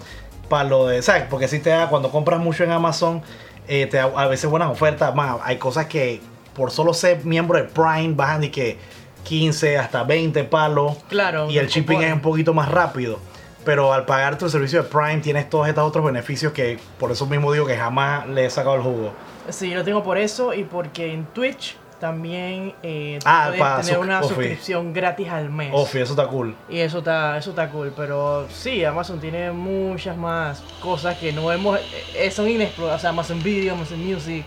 para 0.49 0.65
lo 0.65 0.87
de, 0.87 1.01
¿sabes? 1.01 1.23
Porque 1.29 1.47
si 1.47 1.59
te 1.59 1.69
da, 1.69 1.87
cuando 1.87 2.11
compras 2.11 2.41
mucho 2.41 2.65
en 2.65 2.71
Amazon, 2.71 3.21
eh, 3.69 3.87
te 3.87 3.95
da 3.95 4.11
a 4.13 4.27
veces 4.27 4.49
buenas 4.49 4.69
ofertas, 4.69 5.15
más 5.15 5.37
hay 5.43 5.55
cosas 5.55 5.85
que 5.85 6.19
por 6.55 6.71
solo 6.71 6.93
ser 6.93 7.23
miembro 7.25 7.57
de 7.57 7.65
Prime 7.65 8.13
bajan 8.13 8.41
de 8.41 8.51
que 8.51 8.77
15 9.23 9.77
hasta 9.77 10.03
20 10.03 10.43
palos 10.45 10.97
Claro. 11.09 11.49
y 11.49 11.57
el 11.57 11.67
shipping 11.67 12.01
es 12.01 12.13
un 12.13 12.21
poquito 12.21 12.53
más 12.53 12.69
rápido. 12.69 13.19
Pero 13.63 13.93
al 13.93 14.05
pagar 14.05 14.37
tu 14.39 14.49
servicio 14.49 14.81
de 14.81 14.89
Prime 14.89 15.17
tienes 15.19 15.47
todos 15.49 15.67
estos 15.67 15.83
otros 15.87 16.03
beneficios 16.03 16.51
que 16.51 16.79
por 16.99 17.11
eso 17.11 17.27
mismo 17.27 17.51
digo 17.53 17.67
que 17.67 17.77
jamás 17.77 18.27
le 18.27 18.45
he 18.45 18.49
sacado 18.49 18.75
el 18.75 18.81
jugo. 18.81 19.13
Sí, 19.49 19.73
lo 19.73 19.83
tengo 19.83 20.03
por 20.03 20.17
eso 20.17 20.53
y 20.53 20.63
porque 20.63 21.13
en 21.13 21.25
Twitch 21.25 21.77
también 21.99 22.73
eh, 22.81 23.19
Ah, 23.23 23.45
puedes 23.49 23.61
pa, 23.61 23.81
tener 23.81 23.99
una 23.99 24.23
suscripción 24.23 24.91
gratis 24.91 25.29
al 25.29 25.51
mes. 25.51 25.69
Ofi, 25.71 25.99
eso 25.99 26.13
está 26.13 26.25
cool. 26.25 26.55
Y 26.67 26.79
eso 26.79 26.97
está, 26.97 27.37
eso 27.37 27.51
está 27.51 27.69
cool, 27.69 27.93
pero 27.95 28.47
sí, 28.49 28.83
Amazon 28.83 29.19
tiene 29.19 29.51
muchas 29.51 30.17
más 30.17 30.63
cosas 30.81 31.15
que 31.19 31.31
no 31.31 31.51
hemos, 31.51 31.79
eh, 32.15 32.31
son 32.31 32.49
inexploradas, 32.49 32.99
o 32.99 33.01
sea, 33.01 33.11
Amazon 33.11 33.43
Video, 33.43 33.75
Amazon 33.75 34.03
Music, 34.03 34.43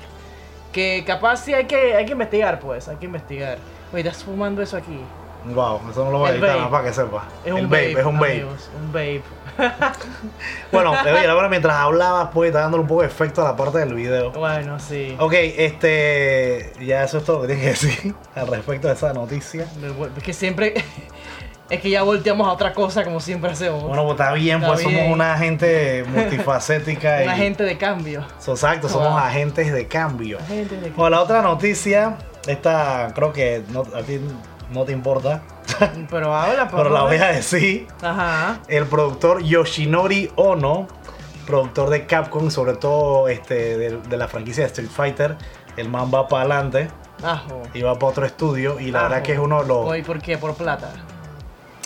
que 0.74 1.04
capaz 1.06 1.36
sí 1.36 1.54
hay 1.54 1.66
que, 1.66 1.94
hay 1.94 2.04
que 2.04 2.12
investigar, 2.12 2.58
pues, 2.58 2.88
hay 2.88 2.96
que 2.96 3.06
investigar. 3.06 3.58
Oye, 3.92 4.02
estás 4.06 4.24
fumando 4.24 4.60
eso 4.60 4.76
aquí. 4.76 5.00
Wow, 5.46 5.80
eso 5.90 6.04
no 6.04 6.10
lo 6.10 6.18
voy 6.18 6.30
a 6.30 6.32
editar 6.32 6.56
nada 6.56 6.70
para 6.70 6.84
que 6.84 6.92
sepa. 6.92 7.24
Es 7.44 7.48
el 7.48 7.64
un 7.64 7.70
vape, 7.70 7.88
vape, 7.88 8.00
es 8.00 8.06
un 8.06 8.18
vape. 8.18 8.32
amigos, 8.32 8.70
un 8.76 8.92
vape. 8.92 9.22
Bueno, 10.72 10.90
oye, 10.90 11.28
ahora 11.28 11.48
mientras 11.48 11.76
hablabas, 11.76 12.30
pues 12.34 12.48
está 12.48 12.60
dándole 12.60 12.80
un 12.80 12.88
poco 12.88 13.02
de 13.02 13.06
efecto 13.06 13.42
a 13.42 13.44
la 13.44 13.56
parte 13.56 13.78
del 13.78 13.94
video. 13.94 14.32
Bueno, 14.32 14.80
sí. 14.80 15.14
Ok, 15.20 15.34
este. 15.34 16.72
Ya 16.80 17.04
eso 17.04 17.18
es 17.18 17.24
todo 17.24 17.36
lo 17.36 17.42
que 17.42 17.54
tienes 17.54 17.78
que 17.78 17.86
decir 17.86 18.14
al 18.34 18.48
respecto 18.48 18.88
de 18.88 18.94
esa 18.94 19.12
noticia. 19.12 19.68
Es 20.16 20.22
que 20.24 20.32
siempre, 20.32 20.74
es 21.70 21.80
que 21.80 21.90
ya 21.90 22.02
volteamos 22.02 22.46
a 22.46 22.52
otra 22.52 22.72
cosa 22.72 23.04
como 23.04 23.20
siempre 23.20 23.50
hacemos. 23.50 23.82
Bueno, 23.82 24.02
pues 24.04 24.12
está 24.20 24.32
bien, 24.32 24.56
Está 24.58 24.68
pues 24.68 24.82
somos 24.82 25.02
una 25.10 25.36
gente 25.38 26.04
multifacética. 26.08 27.16
Un 27.22 27.24
y, 27.24 27.28
agente 27.28 27.62
de 27.64 27.78
cambio. 27.78 28.24
Exacto, 28.46 28.88
somos 28.88 29.08
Wow. 29.08 29.18
agentes 29.18 29.72
de 29.72 29.86
cambio. 29.88 30.38
Agente 30.38 30.74
de 30.74 30.80
cambio. 30.82 30.96
Bueno, 30.96 31.16
la 31.16 31.22
otra 31.22 31.42
noticia, 31.42 32.16
esta 32.46 33.12
creo 33.14 33.32
que 33.32 33.62
no, 33.70 33.80
a 33.94 34.02
ti 34.02 34.20
no 34.70 34.84
te 34.84 34.92
importa, 34.92 35.42
Pero 36.10 36.34
habla, 36.34 36.68
por 36.68 36.78
pero 36.82 36.90
la 36.90 37.02
voy 37.02 37.16
a 37.16 37.28
decir. 37.28 37.86
Ajá. 38.02 38.60
el 38.68 38.84
productor 38.86 39.42
Yoshinori 39.42 40.30
Ono, 40.36 40.86
productor 41.46 41.90
de 41.90 42.06
Capcom, 42.06 42.50
sobre 42.50 42.74
todo 42.74 43.28
este, 43.28 43.78
de, 43.78 43.96
de 43.98 44.16
la 44.16 44.28
franquicia 44.28 44.64
de 44.64 44.68
Street 44.68 44.90
Fighter, 44.90 45.36
el 45.76 45.88
man 45.88 46.10
va 46.14 46.28
para 46.28 46.42
adelante 46.42 46.88
Ajo. 47.22 47.62
y 47.72 47.82
va 47.82 47.94
para 47.94 48.06
otro 48.12 48.26
estudio 48.26 48.78
y 48.80 48.90
la 48.90 49.00
Ajo. 49.00 49.08
verdad 49.08 49.22
que 49.24 49.32
es 49.32 49.38
uno 49.38 49.62
de 49.62 49.68
los 49.68 50.06
¿por 50.06 50.20
qué? 50.20 50.36
Por 50.38 50.54
plata. 50.54 50.90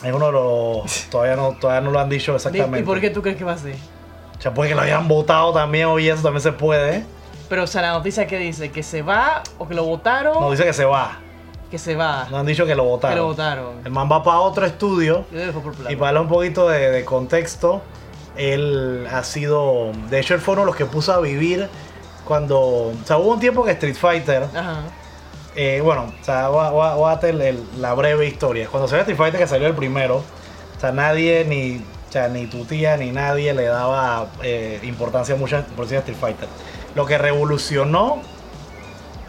Es 0.05 0.12
uno 0.12 0.26
de 0.26 0.33
los 0.33 1.07
todavía 1.11 1.37
no 1.37 1.52
todavía 1.61 1.81
no 1.81 1.90
lo 1.90 1.99
han 2.00 2.09
dicho 2.09 2.33
Di- 2.33 2.37
exactamente. 2.37 2.81
¿Y 2.81 2.83
por 2.83 3.00
qué 3.00 3.11
tú 3.11 3.23
crees 3.23 3.37
que 3.37 3.45
va 3.45 3.52
así? 3.52 3.73
O 4.38 4.40
sea, 4.40 4.55
puede 4.55 4.69
que 4.71 4.75
lo 4.76 4.83
hayan 4.83 5.09
votado 5.09 5.52
también 5.52 5.87
hoy 5.87 6.09
eso 6.09 6.23
también 6.23 6.43
se 6.43 6.52
puede. 6.52 7.05
Pero, 7.49 7.64
o 7.64 7.67
sea, 7.67 7.83
la 7.83 7.93
noticia 7.93 8.26
que 8.26 8.38
dice 8.38 8.71
que 8.71 8.83
se 8.83 9.02
va 9.02 9.43
o 9.59 9.67
que 9.67 9.75
lo 9.75 9.85
votaron, 9.85 10.40
No 10.40 10.50
dice 10.50 10.64
que 10.64 10.73
se 10.75 10.85
va, 10.85 11.19
que 11.71 11.78
se 11.78 11.97
va. 11.97 12.28
no 12.31 12.37
han 12.38 12.47
dicho 12.47 12.64
que 12.67 12.75
lo 12.75 12.83
que 12.83 12.87
lo 12.87 12.90
votaron. 12.90 13.25
votaron. 13.26 13.73
El 13.85 13.90
man 13.90 14.09
va 14.12 14.23
para 14.23 14.38
otro 14.40 14.64
estudio 14.67 15.25
Yo 15.33 15.38
dejo 15.40 15.61
por 15.61 15.73
plata. 15.75 15.90
Y 15.90 15.97
para 15.97 16.09
darle 16.12 16.21
un 16.21 16.28
poquito 16.28 16.69
de, 16.69 16.90
de 16.90 17.05
contexto, 17.05 17.81
él 18.37 19.07
ha 19.12 19.23
sido. 19.25 19.90
De 20.11 20.21
hecho, 20.21 20.35
él 20.35 20.40
fue 20.40 20.52
uno 20.52 20.62
de 20.62 20.67
los 20.67 20.76
que 20.76 20.85
puso 20.87 21.12
a 21.12 21.21
vivir 21.21 21.69
cuando. 22.25 22.61
O 22.61 22.93
sea, 23.05 23.17
hubo 23.19 23.33
un 23.33 23.40
tiempo 23.40 23.64
que 23.64 23.73
Street 23.73 23.97
Fighter. 23.97 24.45
Ajá. 24.55 24.83
Eh, 25.60 25.80
bueno, 25.82 26.12
o 26.20 26.24
sea, 26.24 26.48
voy, 26.48 27.08
a- 27.08 27.12
hacer 27.12 27.34
la 27.76 27.92
breve 27.94 28.26
historia. 28.26 28.68
Cuando 28.70 28.86
salió 28.86 29.00
Street 29.02 29.18
Fighter, 29.18 29.40
que 29.40 29.46
salió 29.48 29.66
el 29.66 29.74
primero, 29.74 30.18
o 30.76 30.80
sea, 30.80 30.92
nadie, 30.92 31.44
ni, 31.44 31.78
o 32.08 32.12
sea, 32.12 32.28
ni 32.28 32.46
tu 32.46 32.64
tía, 32.64 32.96
ni 32.96 33.10
nadie 33.10 33.52
le 33.54 33.64
daba 33.64 34.28
eh, 34.42 34.78
importancia 34.84 35.34
mucha 35.36 35.66
por 35.76 35.84
a 35.86 35.98
Street 35.98 36.16
Fighter. 36.18 36.48
Lo 36.94 37.04
que 37.06 37.18
revolucionó. 37.18 38.22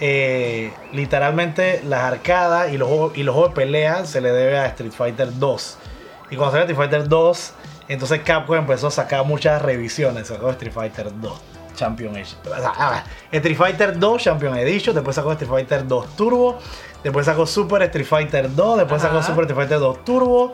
eh, 0.01 0.71
literalmente 0.93 1.81
las 1.83 2.01
arcadas 2.03 2.71
y 2.71 2.77
los, 2.77 2.88
juegos, 2.88 3.17
y 3.17 3.24
los 3.24 3.33
juegos 3.36 3.51
de 3.53 3.55
pelea 3.55 4.05
se 4.05 4.21
le 4.21 4.31
debe 4.31 4.57
a 4.57 4.67
Street 4.67 4.93
Fighter 4.93 5.27
2. 5.38 5.77
Y 6.31 6.36
cuando 6.36 6.51
salió 6.57 6.65
Street 6.71 6.77
Fighter 6.89 7.09
2, 7.09 7.53
entonces 7.89 8.21
Capcom 8.24 8.55
empezó 8.55 8.88
a 8.88 8.91
sacar 8.91 9.25
muchas 9.25 9.62
revisiones. 9.62 10.27
Sacó 10.27 10.51
Street 10.51 10.71
Fighter 10.74 11.07
2. 11.19 11.41
Champion 11.79 12.15
Edition. 12.15 12.39
O 12.45 12.55
sea, 12.55 13.03
Street 13.31 13.57
Fighter 13.57 13.98
2 13.98 14.21
Champion 14.21 14.55
Edition, 14.57 14.93
después 14.93 15.15
sacó 15.15 15.31
Street 15.31 15.50
Fighter 15.50 15.88
2 15.88 16.15
Turbo, 16.15 16.59
después 17.03 17.25
sacó 17.25 17.45
Super 17.48 17.81
Street 17.83 18.05
Fighter 18.05 18.53
2, 18.55 18.77
después 18.79 19.01
sacó 19.01 19.17
Ajá. 19.17 19.27
Super 19.27 19.45
Street 19.45 19.57
Fighter 19.57 19.79
2 19.79 20.03
Turbo. 20.05 20.51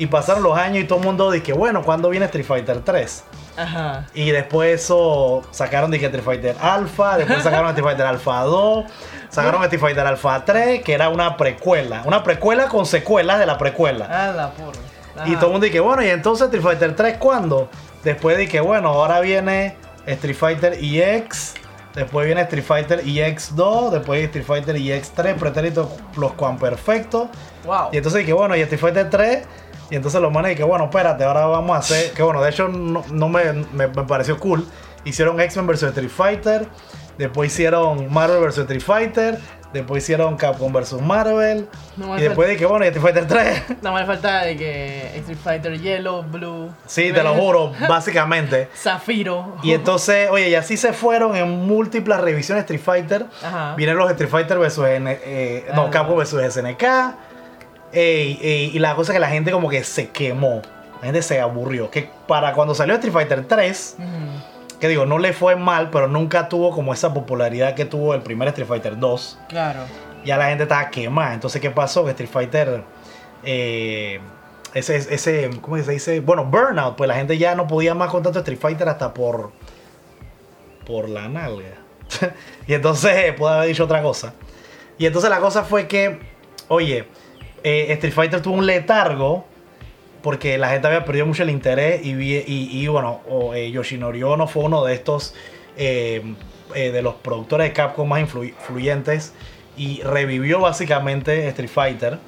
Y 0.00 0.06
pasaron 0.06 0.44
los 0.44 0.56
años 0.56 0.84
y 0.84 0.86
todo 0.86 1.00
el 1.00 1.04
mundo 1.06 1.28
dice, 1.32 1.52
bueno, 1.52 1.82
¿cuándo 1.82 2.08
viene 2.08 2.26
Street 2.26 2.46
Fighter 2.46 2.84
3? 2.84 3.24
Ajá. 3.56 4.06
Y 4.14 4.30
después 4.30 4.82
eso 4.82 5.42
sacaron 5.50 5.90
dije, 5.90 6.06
Street 6.06 6.24
Fighter 6.24 6.54
Alpha, 6.60 7.16
después 7.16 7.42
sacaron 7.42 7.66
Street 7.70 7.84
Fighter 7.84 8.06
Alpha 8.06 8.42
2, 8.42 8.84
sacaron 9.28 9.60
Street 9.64 9.80
Fighter 9.80 10.06
Alpha 10.06 10.44
3, 10.44 10.84
que 10.84 10.92
era 10.92 11.08
una 11.08 11.36
precuela, 11.36 12.02
una 12.04 12.22
precuela 12.22 12.68
con 12.68 12.86
secuelas 12.86 13.40
de 13.40 13.46
la 13.46 13.58
precuela. 13.58 14.06
Ah, 14.08 14.32
la 14.32 14.50
porra. 14.50 14.78
Y 15.26 15.34
todo 15.34 15.46
el 15.46 15.52
mundo 15.52 15.64
dice, 15.64 15.80
bueno, 15.80 16.04
¿y 16.04 16.10
entonces 16.10 16.44
Street 16.44 16.62
Fighter 16.62 16.94
3 16.94 17.16
cuándo? 17.18 17.68
Después 18.04 18.38
dije, 18.38 18.60
bueno, 18.60 18.90
ahora 18.90 19.18
viene 19.18 19.76
Street 20.12 20.36
Fighter 20.36 20.78
EX, 20.80 21.54
después 21.94 22.26
viene 22.26 22.40
Street 22.42 22.64
Fighter 22.64 23.02
EX 23.06 23.54
2, 23.54 23.92
después 23.92 24.24
Street 24.24 24.44
Fighter 24.44 24.76
EX 24.76 25.10
3, 25.10 25.34
pretérito 25.34 25.90
los 26.16 26.32
perfecto. 26.58 27.28
Wow. 27.64 27.88
Y 27.92 27.96
entonces 27.98 28.20
dije, 28.20 28.32
bueno, 28.32 28.56
y 28.56 28.60
Street 28.60 28.80
Fighter 28.80 29.10
3. 29.10 29.46
Y 29.90 29.96
entonces 29.96 30.20
los 30.20 30.30
manes 30.30 30.50
dije, 30.50 30.64
bueno, 30.64 30.84
espérate, 30.84 31.24
ahora 31.24 31.46
vamos 31.46 31.74
a 31.74 31.78
hacer. 31.78 32.12
Que 32.12 32.22
bueno, 32.22 32.42
de 32.42 32.50
hecho 32.50 32.68
no, 32.68 33.02
no 33.10 33.28
me, 33.28 33.52
me- 33.72 33.88
me 33.88 34.04
pareció 34.04 34.38
cool. 34.38 34.66
Hicieron 35.04 35.40
X-Men 35.40 35.66
vs 35.66 35.82
Street 35.84 36.10
Fighter. 36.10 36.68
Después 37.16 37.50
hicieron 37.52 38.12
Marvel 38.12 38.38
vs 38.40 38.58
Street 38.58 38.82
Fighter. 38.82 39.38
Después 39.72 40.02
hicieron 40.02 40.36
Capcom 40.38 40.72
vs 40.72 40.94
Marvel. 41.02 41.68
No 41.98 42.18
y 42.18 42.22
después 42.22 42.48
dije, 42.48 42.64
bueno, 42.64 42.86
y 42.86 42.88
Street 42.88 43.02
Fighter 43.04 43.26
3. 43.28 43.62
Nada 43.82 43.92
más 43.92 44.06
falta 44.06 44.42
de 44.44 44.56
que 44.56 45.16
Street 45.18 45.38
Fighter 45.44 45.78
Yellow, 45.78 46.22
Blue. 46.22 46.70
sí, 46.86 47.12
te 47.12 47.22
lo 47.22 47.34
juro, 47.34 47.72
básicamente. 47.88 48.68
Zafiro. 48.74 49.56
Y 49.62 49.72
entonces, 49.74 50.30
oye, 50.30 50.48
y 50.48 50.54
así 50.54 50.78
se 50.78 50.94
fueron 50.94 51.36
en 51.36 51.48
múltiples 51.66 52.18
revisiones 52.18 52.66
de 52.66 52.74
Street 52.76 52.80
Fighter. 53.02 53.26
Ajá. 53.44 53.74
Vienen 53.76 53.96
los 53.98 54.10
Street 54.10 54.30
Fighter 54.30 54.58
vs. 54.58 54.78
Eh, 54.86 55.66
no, 55.74 55.82
Ah. 55.82 55.90
Capcom 55.90 56.16
vs 56.18 56.54
SNK. 56.54 56.84
Ey, 57.92 58.38
ey, 58.42 58.70
y 58.74 58.78
la 58.78 58.94
cosa 58.94 59.12
es 59.12 59.16
que 59.16 59.20
la 59.20 59.28
gente 59.28 59.50
como 59.50 59.68
que 59.68 59.82
se 59.84 60.08
quemó. 60.10 60.62
La 61.00 61.06
gente 61.06 61.22
se 61.22 61.40
aburrió. 61.40 61.90
Que 61.90 62.08
para 62.26 62.52
cuando 62.52 62.74
salió 62.74 62.94
Street 62.94 63.12
Fighter 63.12 63.44
3, 63.46 63.96
Ujú. 63.98 64.06
Que 64.80 64.88
digo, 64.88 65.06
no 65.06 65.18
le 65.18 65.32
fue 65.32 65.56
mal, 65.56 65.90
pero 65.90 66.08
nunca 66.08 66.48
tuvo 66.48 66.70
como 66.70 66.92
esa 66.92 67.12
popularidad 67.12 67.74
que 67.74 67.84
tuvo 67.84 68.14
el 68.14 68.22
primer 68.22 68.48
Street 68.48 68.68
Fighter 68.68 68.98
2. 68.98 69.38
Claro. 69.48 69.80
Ya 70.24 70.36
la 70.36 70.48
gente 70.48 70.64
estaba 70.64 70.90
quemada. 70.90 71.34
Entonces, 71.34 71.60
¿qué 71.60 71.70
pasó? 71.70 72.04
Que 72.04 72.10
Street 72.10 72.30
Fighter... 72.30 72.84
eh, 73.44 74.20
ese, 74.74 74.96
ese, 74.96 75.50
¿cómo 75.62 75.78
se 75.78 75.92
dice? 75.92 76.20
Bueno, 76.20 76.44
Burnout, 76.44 76.96
pues 76.96 77.08
la 77.08 77.14
gente 77.14 77.38
ya 77.38 77.54
no 77.54 77.66
podía 77.66 77.94
más 77.94 78.10
con 78.10 78.22
tanto 78.22 78.40
Street 78.40 78.58
Fighter 78.58 78.88
hasta 78.88 79.14
por... 79.14 79.52
Por 80.86 81.08
la 81.08 81.28
nalga. 81.28 81.74
y 82.66 82.74
entonces, 82.74 83.32
puede 83.34 83.54
haber 83.54 83.68
dicho 83.68 83.84
otra 83.84 84.02
cosa. 84.02 84.34
Y 84.98 85.06
entonces 85.06 85.30
la 85.30 85.40
cosa 85.40 85.64
fue 85.64 85.86
que, 85.86 86.20
oye, 86.68 87.06
eh, 87.62 87.86
Street 87.92 88.12
Fighter 88.12 88.40
tuvo 88.40 88.56
un 88.56 88.66
letargo 88.66 89.46
porque 90.28 90.58
la 90.58 90.68
gente 90.68 90.86
había 90.88 91.06
perdido 91.06 91.24
mucho 91.24 91.42
el 91.42 91.48
interés 91.48 92.04
y, 92.04 92.12
vi- 92.12 92.44
y, 92.46 92.68
y, 92.82 92.86
bueno, 92.86 93.22
o, 93.30 93.54
eh, 93.54 93.70
Yoshinori 93.70 94.22
Ono 94.22 94.46
fue 94.46 94.64
uno 94.64 94.84
de 94.84 94.92
estos, 94.92 95.34
eh, 95.78 96.22
eh, 96.74 96.90
de 96.90 97.00
los 97.00 97.14
productores 97.14 97.66
de 97.68 97.72
Capcom 97.72 98.06
más 98.06 98.20
influ- 98.20 98.48
influyentes 98.48 99.32
y 99.78 100.02
revivió 100.02 100.60
básicamente 100.60 101.48
Street 101.48 101.70
Fighter 101.70 102.18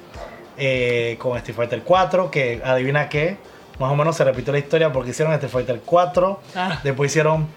eh, 0.57 1.15
con 1.19 1.37
Street 1.37 1.55
Fighter 1.55 1.81
4, 1.83 2.31
que 2.31 2.59
adivina 2.65 3.07
qué, 3.07 3.37
más 3.77 3.91
o 3.91 3.95
menos 3.95 4.15
se 4.17 4.23
repitió 4.23 4.51
la 4.51 4.57
historia 4.57 4.91
porque 4.91 5.11
hicieron 5.11 5.31
Street 5.35 5.51
Fighter 5.51 5.81
4, 5.85 6.39
Ah. 6.55 6.79
después 6.83 7.11
hicieron 7.11 7.49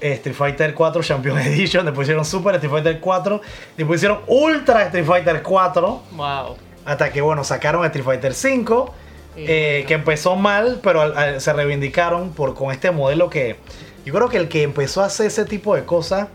Street 0.00 0.34
Fighter 0.34 0.74
4 0.74 1.02
Champion 1.04 1.38
Edition, 1.38 1.84
después 1.86 2.06
hicieron 2.06 2.24
Super 2.24 2.56
Street 2.56 2.72
Fighter 2.72 2.98
4, 2.98 3.40
después 3.76 4.00
hicieron 4.00 4.22
Ultra 4.26 4.86
Street 4.86 5.04
Fighter 5.06 5.40
4, 5.40 6.02
Wow. 6.16 6.56
hasta 6.84 7.12
que 7.12 7.20
bueno, 7.20 7.44
sacaron 7.44 7.84
Street 7.84 8.04
Fighter 8.04 8.34
5, 8.34 8.92
Y- 8.92 9.03
eh, 9.36 9.84
que 9.88 9.94
empezó 9.94 10.36
mal, 10.36 10.80
pero 10.82 11.00
al- 11.02 11.16
al- 11.16 11.40
se 11.40 11.52
reivindicaron 11.52 12.30
por, 12.30 12.54
con 12.54 12.70
este 12.70 12.90
modelo 12.90 13.28
que 13.30 13.56
yo 14.04 14.12
creo 14.14 14.28
que 14.28 14.36
el 14.36 14.48
que 14.48 14.62
empezó 14.62 15.02
a 15.02 15.06
hacer 15.06 15.26
ese 15.26 15.44
tipo 15.44 15.74
de 15.74 15.84
cosas, 15.84 16.28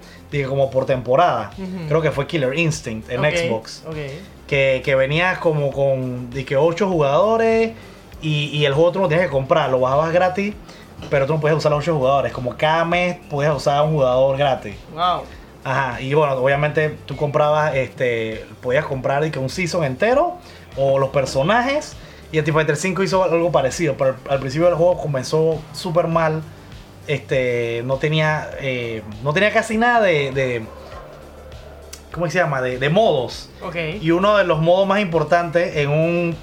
como 0.48 0.70
por 0.70 0.86
temporada, 0.86 1.52
Ujú. 1.58 1.88
creo 1.88 2.02
que 2.02 2.12
fue 2.12 2.28
Killer 2.28 2.58
Instinct 2.58 3.10
en 3.10 3.20
Ok, 3.22 3.34
Xbox, 3.36 3.84
Ok. 3.88 3.96
que, 4.48 4.82
que 4.86 4.96
venía 4.96 5.40
como 5.40 5.72
con 5.72 6.30
de 6.30 6.46
que 6.46 6.56
8 6.58 6.88
jugadores 6.88 7.72
y, 8.22 8.46
y 8.56 8.66
el 8.66 8.74
juego 8.74 8.92
tú 8.92 9.00
no 9.00 9.08
tenías 9.08 9.26
que 9.28 9.32
comprar, 9.32 9.70
lo 9.72 9.80
bajabas 9.80 10.12
gratis, 10.14 10.54
pero 11.10 11.26
tú 11.26 11.34
no 11.34 11.40
podías 11.40 11.58
usar 11.58 11.72
los 11.72 11.80
8 11.80 11.96
jugadores, 11.96 12.32
como 12.34 12.56
cada 12.58 12.86
mes 12.86 13.18
podías 13.30 13.56
usar 13.56 13.78
a 13.78 13.84
un 13.84 13.94
jugador 13.94 14.38
gratis. 14.38 14.76
Wow. 14.94 15.24
Ajá, 15.64 16.00
y 16.02 16.14
bueno, 16.14 16.34
obviamente 16.34 16.96
tú 17.06 17.16
comprabas, 17.16 17.76
este, 17.76 18.46
podías 18.62 18.86
comprar 18.86 19.22
de 19.24 19.32
que 19.32 19.40
un 19.40 19.50
season 19.50 19.84
entero 19.84 20.38
o 20.78 21.00
los 21.00 21.10
personajes. 21.10 21.96
Y 22.32 22.38
Street 22.38 22.54
Fighter 22.54 22.76
5 22.76 23.04
hizo 23.04 23.24
algo 23.24 23.52
parecido, 23.52 23.96
pero 23.98 24.16
al- 24.30 24.40
principio 24.40 24.68
del 24.68 24.76
juego 24.76 24.98
comenzó 25.02 25.60
súper 25.74 26.08
mal. 26.08 26.42
Este, 27.08 27.82
no 27.86 27.96
tenía, 27.98 28.50
eh, 28.60 29.02
no 29.24 29.34
tenía 29.34 29.52
casi 29.52 29.78
nada 29.78 30.02
de, 30.02 30.32
de 30.32 30.62
¿cómo 32.14 32.30
se 32.30 32.38
llama? 32.38 32.62
De, 32.62 32.78
de 32.78 32.90
modos. 32.90 33.50
Ok. 33.64 33.76
Y 34.02 34.12
uno 34.12 34.38
de 34.38 34.44
los 34.44 34.60
modos 34.62 34.88
más 34.88 35.00
importantes 35.00 35.76
en 35.78 35.90
un 35.90 36.36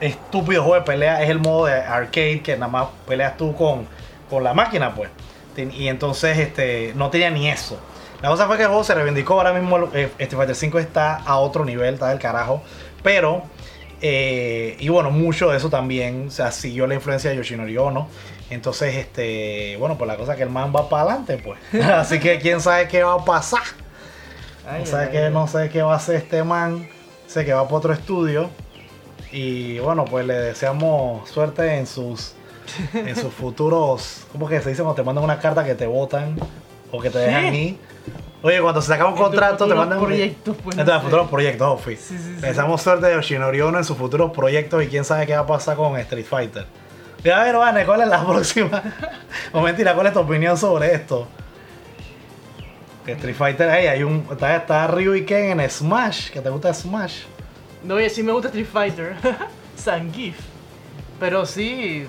estúpido 0.00 0.62
juego 0.62 0.74
de 0.76 0.82
pelea 0.82 1.22
es 1.22 1.30
el 1.30 1.38
modo 1.38 1.66
de 1.66 1.74
arcade, 1.74 2.42
que 2.42 2.54
nada 2.54 2.68
más 2.70 2.88
peleas 3.08 3.36
tú 3.38 3.54
con, 3.54 3.86
con 4.28 4.44
la 4.44 4.52
máquina, 4.52 4.94
pues. 4.94 5.10
Y 5.56 5.88
entonces 5.88 6.36
este, 6.38 6.92
no 6.96 7.08
tenía 7.08 7.30
ni 7.30 7.48
eso. 7.48 7.78
La 8.20 8.28
cosa 8.28 8.46
fue 8.46 8.56
que 8.58 8.62
el 8.64 8.68
juego 8.68 8.84
se 8.84 8.94
reivindicó. 8.94 9.34
Ahora 9.34 9.54
mismo 9.54 9.84
Street 9.94 10.28
Fighter 10.30 10.54
5 10.54 10.78
está 10.78 11.16
a 11.16 11.38
otro 11.38 11.64
nivel, 11.64 11.94
está 11.94 12.08
del 12.10 12.18
carajo. 12.18 12.62
Pero, 13.02 13.42
eh, 14.00 14.76
y 14.78 14.88
bueno, 14.88 15.10
mucho 15.10 15.50
de 15.50 15.56
eso 15.56 15.70
también, 15.70 16.26
o 16.28 16.30
sea, 16.30 16.52
siguió 16.52 16.86
la 16.86 16.94
influencia 16.94 17.30
de 17.30 17.36
Yoshinori 17.36 17.76
Ono. 17.78 18.08
Entonces, 18.50 18.94
este, 18.94 19.76
bueno, 19.78 19.96
pues 19.98 20.06
la 20.08 20.16
cosa 20.16 20.32
es 20.32 20.36
que 20.38 20.44
el 20.44 20.50
man 20.50 20.72
va 20.74 20.88
para 20.88 21.02
adelante, 21.04 21.38
pues. 21.38 21.58
Así 21.84 22.20
que 22.20 22.38
quién 22.38 22.60
sabe 22.60 22.88
qué 22.88 23.02
va 23.02 23.14
a 23.14 23.24
pasar. 23.24 23.62
Ay, 24.64 24.84
No 24.84 24.86
sé 24.86 24.96
ay, 24.96 25.08
qué, 25.10 25.18
ay. 25.18 25.30
no 25.30 25.46
sé 25.48 25.68
qué 25.70 25.82
va 25.82 25.94
a 25.94 25.96
hacer 25.96 26.16
este 26.16 26.42
man. 26.44 26.88
Sé 27.26 27.44
que 27.44 27.52
va 27.52 27.64
para 27.64 27.76
otro 27.76 27.92
estudio. 27.92 28.50
Y 29.32 29.78
bueno, 29.80 30.04
pues 30.04 30.26
le 30.26 30.34
deseamos 30.34 31.28
suerte 31.28 31.76
en 31.76 31.86
sus 31.86 32.34
en 33.04 33.16
sus 33.16 33.32
futuros. 33.34 34.26
¿Cómo 34.32 34.48
que 34.48 34.60
se 34.60 34.70
dice 34.70 34.82
cuando 34.82 34.96
te 35.00 35.04
mandan 35.04 35.24
una 35.24 35.38
carta 35.40 35.64
que 35.64 35.74
te 35.74 35.86
votan 35.86 36.36
o 36.90 37.00
que 37.00 37.10
te 37.10 37.18
dejan 37.18 37.50
¿Qué? 37.50 37.54
ir? 37.54 37.78
Oye, 38.46 38.60
cuando 38.60 38.80
se 38.80 38.86
saca 38.86 39.04
un 39.06 39.10
En 39.10 39.16
tus 39.16 39.24
contrato 39.24 39.66
te 39.66 39.74
mandan 39.74 39.98
un 39.98 40.04
proyectos, 40.04 40.56
pues, 40.62 40.76
no 40.76 40.82
Entonces, 40.82 41.02
futuros 41.02 41.28
proyectos, 41.28 41.68
Ofi. 41.68 41.96
Sí, 41.96 42.16
sí, 42.16 42.34
sí. 42.36 42.40
Le 42.40 42.46
deseamos 42.46 42.80
suerte 42.80 43.06
de 43.06 43.14
Yoshinori 43.14 43.60
Ono 43.60 43.78
en 43.78 43.84
sus 43.84 43.96
futuros 43.96 44.30
proyectos 44.30 44.84
y 44.84 44.86
quién 44.86 45.04
sabe 45.04 45.26
qué 45.26 45.34
va 45.34 45.40
a 45.40 45.46
pasar 45.46 45.76
con 45.76 45.96
Street 45.96 46.24
Fighter. 46.24 46.64
Y 47.24 47.28
a 47.28 47.42
ver, 47.42 47.56
Vane, 47.56 47.84
¿cuál 47.84 48.02
es 48.02 48.06
la 48.06 48.24
próxima? 48.24 48.80
o 49.52 49.60
mentira, 49.62 49.94
¿cuál 49.94 50.06
es 50.06 50.12
tu 50.12 50.20
opinión 50.20 50.56
sobre 50.56 50.94
esto? 50.94 51.26
Que 53.04 53.12
Street 53.14 53.34
Fighter, 53.34 53.68
hey, 53.68 53.88
hay 53.88 54.04
un. 54.04 54.28
Está, 54.30 54.54
está 54.54 54.86
Ryu 54.86 55.16
y 55.16 55.24
Ken 55.24 55.58
en 55.58 55.68
Smash, 55.68 56.30
que 56.30 56.40
te 56.40 56.48
gusta 56.48 56.72
Smash. 56.72 57.22
No, 57.82 57.94
oye, 57.94 58.08
sí 58.08 58.22
me 58.22 58.30
gusta 58.30 58.46
Street 58.46 58.68
Fighter. 58.72 59.16
Sangif. 59.76 60.38
Pero 61.18 61.44
sí. 61.46 62.06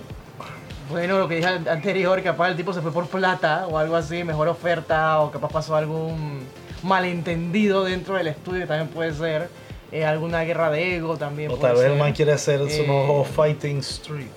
Bueno, 0.90 1.18
lo 1.20 1.28
que 1.28 1.36
dije 1.36 1.48
an- 1.48 1.68
anterior, 1.68 2.22
capaz 2.24 2.50
el 2.50 2.56
tipo 2.56 2.72
se 2.74 2.82
fue 2.82 2.92
por 2.94 3.08
plata 3.08 3.68
o 3.68 3.78
algo 3.78 3.96
así, 3.96 4.24
mejor 4.24 4.48
oferta, 4.48 5.20
o 5.20 5.32
capaz 5.32 5.50
pasó 5.52 5.76
algún 5.76 6.46
malentendido 6.84 7.84
dentro 7.84 8.16
del 8.16 8.28
estudio, 8.28 8.62
que 8.62 8.68
también 8.68 8.88
puede 8.90 9.14
ser. 9.14 9.50
eh, 9.92 10.06
alguna 10.06 10.42
guerra 10.42 10.70
de 10.70 10.98
ego 10.98 11.16
también. 11.18 11.50
O 11.50 11.56
puede 11.56 11.74
tal 11.74 11.82
vez 11.84 11.92
el 11.94 11.98
man 11.98 12.12
quiere 12.12 12.34
hacer 12.34 12.60
su 12.70 12.82
Eh, 12.82 12.88
nuevo 12.88 13.24
Fighting 13.24 13.78
Street. 13.80 14.28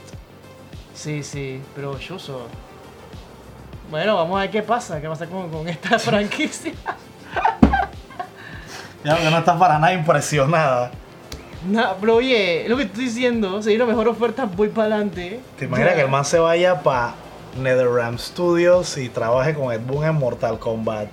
Sí, 0.95 1.23
sí, 1.25 1.61
pero 1.75 1.99
Yuso. 1.99 2.47
Bueno, 3.91 4.15
vamos 4.15 4.39
a 4.39 4.43
ver 4.43 4.51
qué 4.51 4.63
pasa, 4.63 5.01
qué 5.01 5.09
pasa 5.09 5.27
con, 5.27 5.51
con 5.51 5.69
esta 5.69 5.99
franquicia. 5.99 6.73
Ya 9.03 9.31
no 9.31 9.39
estás 9.39 9.59
para 9.59 9.79
nada 9.79 9.95
impresionada. 9.95 10.91
Nah, 11.67 11.95
pero 12.01 12.17
oye, 12.17 12.65
lo 12.69 12.77
que 12.77 12.85
estoy 12.85 13.05
diciendo, 13.05 13.63
si 13.63 13.71
hay 13.71 13.77
una 13.77 13.87
mejor 13.87 14.09
oferta, 14.09 14.47
voy 14.47 14.69
para 14.69 14.95
adelante. 14.95 15.41
¿Te 15.59 15.67
imaginas 15.67 15.95
que 15.95 16.01
el 16.01 16.09
man 16.09 16.25
se 16.25 16.39
vaya 16.39 16.83
para 16.83 17.15
NetherRealm 17.61 18.19
Studios 18.19 18.97
y 18.97 19.09
trabaje 19.11 19.55
con 19.55 19.73
Ed 19.73 19.81
Boon 19.81 20.07
en 20.07 20.15
Mortal 20.15 20.59
Kombat 20.59 21.09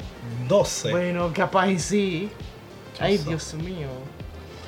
12? 0.48 0.92
Bueno, 0.92 1.32
capaz 1.34 1.68
y 1.68 1.80
sí. 1.80 2.32
Ay. 3.00 3.18
Dios 3.18 3.54
mío. 3.56 3.89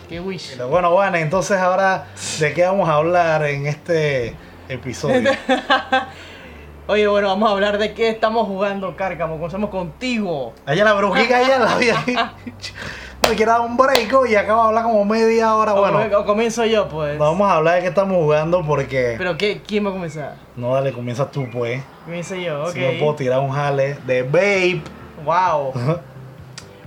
Qué 0.09 0.19
wish. 0.19 0.51
Pero 0.51 0.67
Bueno, 0.67 0.91
bueno, 0.91 1.17
entonces 1.17 1.57
ahora, 1.57 2.07
¿de 2.39 2.53
qué 2.53 2.63
vamos 2.63 2.89
a 2.89 2.95
hablar 2.95 3.45
en 3.45 3.67
este 3.67 4.35
episodio? 4.67 5.31
Oye, 6.87 7.07
bueno, 7.07 7.27
vamos 7.27 7.47
a 7.49 7.51
hablar 7.53 7.77
de 7.77 7.93
qué 7.93 8.09
estamos 8.09 8.47
jugando, 8.47 8.95
Cárcamo. 8.95 9.35
Comenzamos 9.35 9.69
contigo. 9.69 10.53
Allá 10.65 10.83
la 10.83 10.93
brujita 10.93 11.47
ya 11.47 11.59
la 11.59 11.73
había 11.73 12.03
dicho. 12.45 12.73
Me 13.27 13.35
quiero 13.35 13.51
dar 13.51 13.61
un 13.61 13.77
break 13.77 14.11
y 14.29 14.35
acabo 14.35 14.61
de 14.63 14.67
hablar 14.69 14.83
como 14.83 15.05
media 15.05 15.55
hora. 15.55 15.73
O- 15.73 15.79
Bueno, 15.81 16.17
o 16.19 16.25
comienzo 16.25 16.65
yo, 16.65 16.87
pues. 16.87 17.17
vamos 17.17 17.49
a 17.49 17.55
hablar 17.55 17.75
de 17.75 17.81
qué 17.81 17.87
estamos 17.87 18.17
jugando 18.17 18.65
porque. 18.65 19.15
Pero 19.17 19.37
¿qué, 19.37 19.61
¿quién 19.65 19.85
va 19.85 19.89
a 19.89 19.93
comenzar? 19.93 20.35
No, 20.55 20.73
dale, 20.73 20.91
comienza 20.91 21.29
tú, 21.29 21.47
pues. 21.51 21.81
Comienzo 22.05 22.35
yo, 22.35 22.63
ok. 22.63 22.71
Si 22.73 22.79
no 22.79 22.99
puedo 22.99 23.15
tirar 23.15 23.39
un 23.39 23.51
jale 23.51 23.95
de 24.05 24.23
Babe. 24.23 24.81
Wow. 25.25 25.73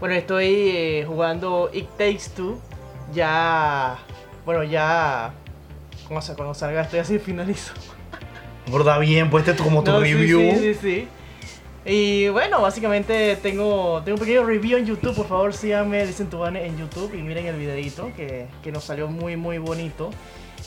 Bueno, 0.01 0.17
estoy 0.17 0.47
eh, 0.75 1.05
jugando 1.07 1.71
It 1.73 1.87
Takes 1.91 2.31
Two. 2.35 2.59
Ya. 3.15 3.99
Bueno, 4.45 4.65
ya. 4.65 5.33
¿Cómo 6.09 6.21
se 6.21 6.35
cuando 6.35 6.55
salga 6.55 6.83
estoy 6.83 6.99
así 6.99 7.21
finalizo. 7.21 7.73
Pero 8.67 8.81
está 8.81 8.99
bien, 8.99 9.31
pues 9.31 9.43
este 9.47 9.53
es 9.57 9.63
como 9.63 9.85
tu 9.85 9.93
No, 9.93 10.03
sí, 10.03 10.13
review. 10.13 10.41
Sí, 10.41 10.57
sí, 10.57 10.75
sí. 10.75 11.09
Y 11.85 12.29
bueno, 12.29 12.61
básicamente 12.63 13.37
tengo, 13.37 14.03
tengo 14.05 14.17
un 14.17 14.21
pequeño 14.21 14.45
review 14.45 14.79
en 14.79 14.87
YouTube. 14.87 15.15
Por 15.17 15.27
favor, 15.27 15.53
síganme, 15.53 16.07
dicen 16.07 16.29
Tubane 16.31 16.65
en 16.67 16.79
YouTube 16.79 17.13
y 17.15 17.23
miren 17.23 17.47
el 17.47 17.57
videito 17.57 18.11
que, 18.17 18.47
que 18.63 18.71
nos 18.71 18.85
salió 18.85 19.09
muy, 19.09 19.37
muy 19.37 19.59
bonito. 19.59 20.11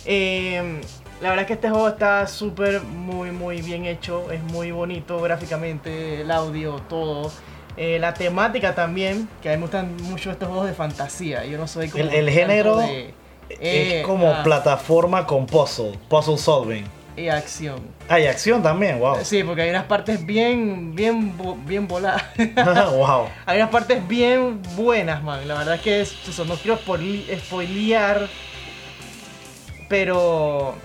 Eh, 0.05 0.81
la 1.21 1.29
verdad 1.29 1.43
es 1.43 1.47
que 1.47 1.53
este 1.53 1.69
juego 1.69 1.87
está 1.87 2.27
súper, 2.27 2.81
muy, 2.81 3.31
muy 3.31 3.61
bien 3.61 3.85
hecho. 3.85 4.29
Es 4.31 4.41
muy 4.43 4.71
bonito 4.71 5.21
gráficamente, 5.21 6.21
el 6.21 6.31
audio, 6.31 6.81
todo. 6.89 7.31
Eh, 7.77 7.97
la 7.99 8.13
temática 8.13 8.75
también, 8.75 9.27
que 9.41 9.49
a 9.49 9.51
mí 9.53 9.57
me 9.57 9.63
gustan 9.63 9.95
mucho 10.03 10.31
estos 10.31 10.47
juegos 10.49 10.67
de 10.67 10.73
fantasía. 10.73 11.45
Yo 11.45 11.57
no 11.57 11.67
soy 11.67 11.87
como 11.89 12.03
El- 12.03 12.29
género 12.29 12.77
de- 12.77 13.13
eh, 13.49 13.99
es 13.99 14.05
como 14.05 14.31
ah, 14.31 14.43
plataforma 14.43 15.25
con 15.25 15.45
puzzle, 15.45 15.97
puzzle 16.09 16.37
solving. 16.37 16.83
Y 17.17 17.29
acción. 17.29 17.79
Ah, 18.09 18.19
y 18.19 18.27
acción 18.27 18.61
también, 18.61 18.99
wow. 18.99 19.17
Sí, 19.23 19.43
porque 19.43 19.61
hay 19.63 19.69
unas 19.69 19.85
partes 19.85 20.25
bien, 20.25 20.93
bien, 20.95 21.33
bien 21.65 21.87
voladas. 21.87 22.23
wow. 22.91 23.27
hay 23.45 23.57
unas 23.57 23.69
partes 23.69 24.05
bien 24.07 24.61
buenas, 24.75 25.23
man. 25.23 25.47
La 25.47 25.55
verdad 25.55 25.75
es 25.75 25.81
que 25.81 26.01
es- 26.01 26.15
eso, 26.27 26.45
no 26.45 26.55
quiero 26.55 26.77
spoilear, 26.77 28.27
pero, 29.89 30.75